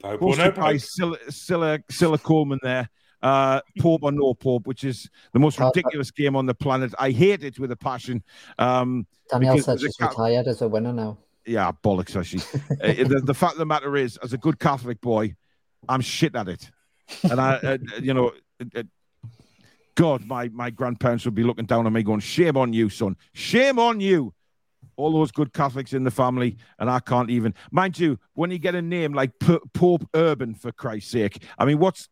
[0.03, 0.81] Pope no hosted by Pope?
[0.81, 2.89] Scylla, Scylla, Scylla Coleman there.
[3.21, 6.55] Uh, Pope or no Pope, which is the most Uh, uh, ridiculous game on the
[6.55, 6.95] planet.
[6.99, 8.23] I hate it with a passion.
[8.59, 11.19] Um, said she's ca- retired as a winner now.
[11.45, 12.43] yeah, bollocks, actually.
[12.83, 15.35] uh, the, the fact of the matter is, as a good Catholic boy,
[15.89, 16.71] I'm shit at it.
[17.25, 18.83] And I, uh, you know, uh, uh,
[19.95, 23.17] God, my, my grandparents would be looking down on me going, shame on you, son.
[23.33, 24.33] Shame on you.
[24.97, 27.55] All those good Catholics in the family, and I can't even.
[27.71, 31.65] Mind you, when you get a name like P- Pope Urban, for Christ's sake, I
[31.65, 32.09] mean, what's.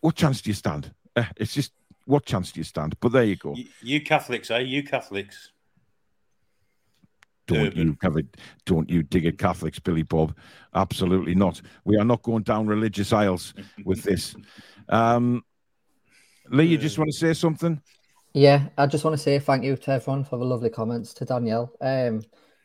[0.00, 0.92] What, what chance do you stand?
[1.14, 1.72] Uh, it's just,
[2.04, 2.96] what chance do you stand?
[3.00, 3.54] But there you go.
[3.54, 4.58] You, you Catholics, eh?
[4.58, 5.52] You Catholics.
[7.46, 7.78] Don't Urban.
[7.78, 8.36] you have it?
[8.66, 10.36] Don't you dig at Catholics, Billy Bob?
[10.74, 11.62] Absolutely not.
[11.84, 13.54] We are not going down religious aisles
[13.84, 14.36] with this.
[14.88, 15.42] Um,
[16.50, 17.80] Lee, you just want to say something?
[18.34, 21.24] Yeah, I just want to say thank you to everyone for the lovely comments to
[21.24, 21.72] Danielle.
[21.80, 22.22] Um,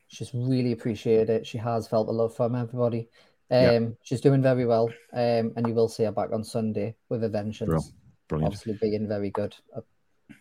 [0.10, 1.48] she's really appreciated it.
[1.48, 3.08] She has felt the love from everybody.
[3.54, 3.90] Um, Yeah.
[4.02, 4.90] she's doing very well.
[5.14, 7.70] Um, and you will see her back on Sunday with a vengeance.
[7.70, 7.82] Bro,
[8.28, 8.48] brilliant.
[8.56, 9.56] Obviously being very good.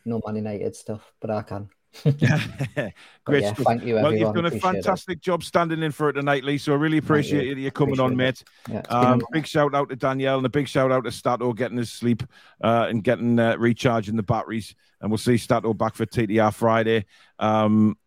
[0.06, 1.68] No Man United stuff, but I can.
[2.05, 4.60] Great yeah, thank you, Well, you've done a Appreciate it.
[4.84, 6.56] fantastic job standing in for it tonight, Lee.
[6.56, 7.64] So I really appreciate you.
[7.64, 8.82] you coming on, Appreciate mate.
[8.90, 11.52] Yeah, been Um, big shout out to Danielle and a big shout out to Stato
[11.52, 12.22] getting his sleep
[12.64, 14.74] uh, and getting uh, recharging the batteries.
[15.02, 17.05] And we'll see Stato back for TTR Friday.
[17.39, 17.98] Um,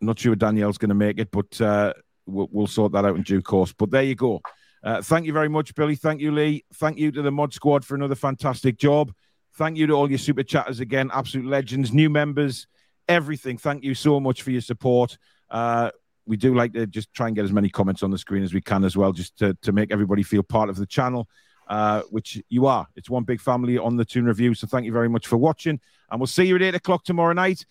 [0.00, 1.92] not sure Danielle's going to make it, but uh,
[2.26, 3.72] we'll, we'll sort that out in due course.
[3.72, 4.40] But there you go.
[4.82, 5.96] Uh, thank you very much, Billy.
[5.96, 6.64] Thank you, Lee.
[6.74, 9.12] Thank you to the Mod Squad for another fantastic job.
[9.54, 12.66] Thank you to all your super chatters again, absolute legends, new members,
[13.08, 13.56] everything.
[13.56, 15.16] Thank you so much for your support.
[15.50, 15.90] Uh,
[16.26, 18.52] we do like to just try and get as many comments on the screen as
[18.52, 21.28] we can as well, just to, to make everybody feel part of the channel,
[21.68, 22.86] uh, which you are.
[22.96, 24.54] It's one big family on the Toon Review.
[24.54, 25.80] So thank you very much for watching.
[26.10, 27.64] And we'll see you at 8 o'clock tomorrow night.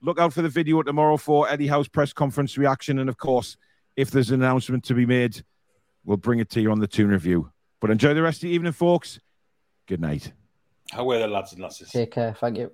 [0.00, 3.00] Look out for the video tomorrow for Eddie Howe's press conference reaction.
[3.00, 3.56] And of course,
[3.98, 5.42] if there's an announcement to be made,
[6.04, 7.50] we'll bring it to you on the Toon Review.
[7.80, 9.18] But enjoy the rest of the evening, folks.
[9.86, 10.32] Good night.
[10.92, 11.90] How were the lads and lasses?
[11.90, 12.32] Take care.
[12.38, 12.70] Thank you.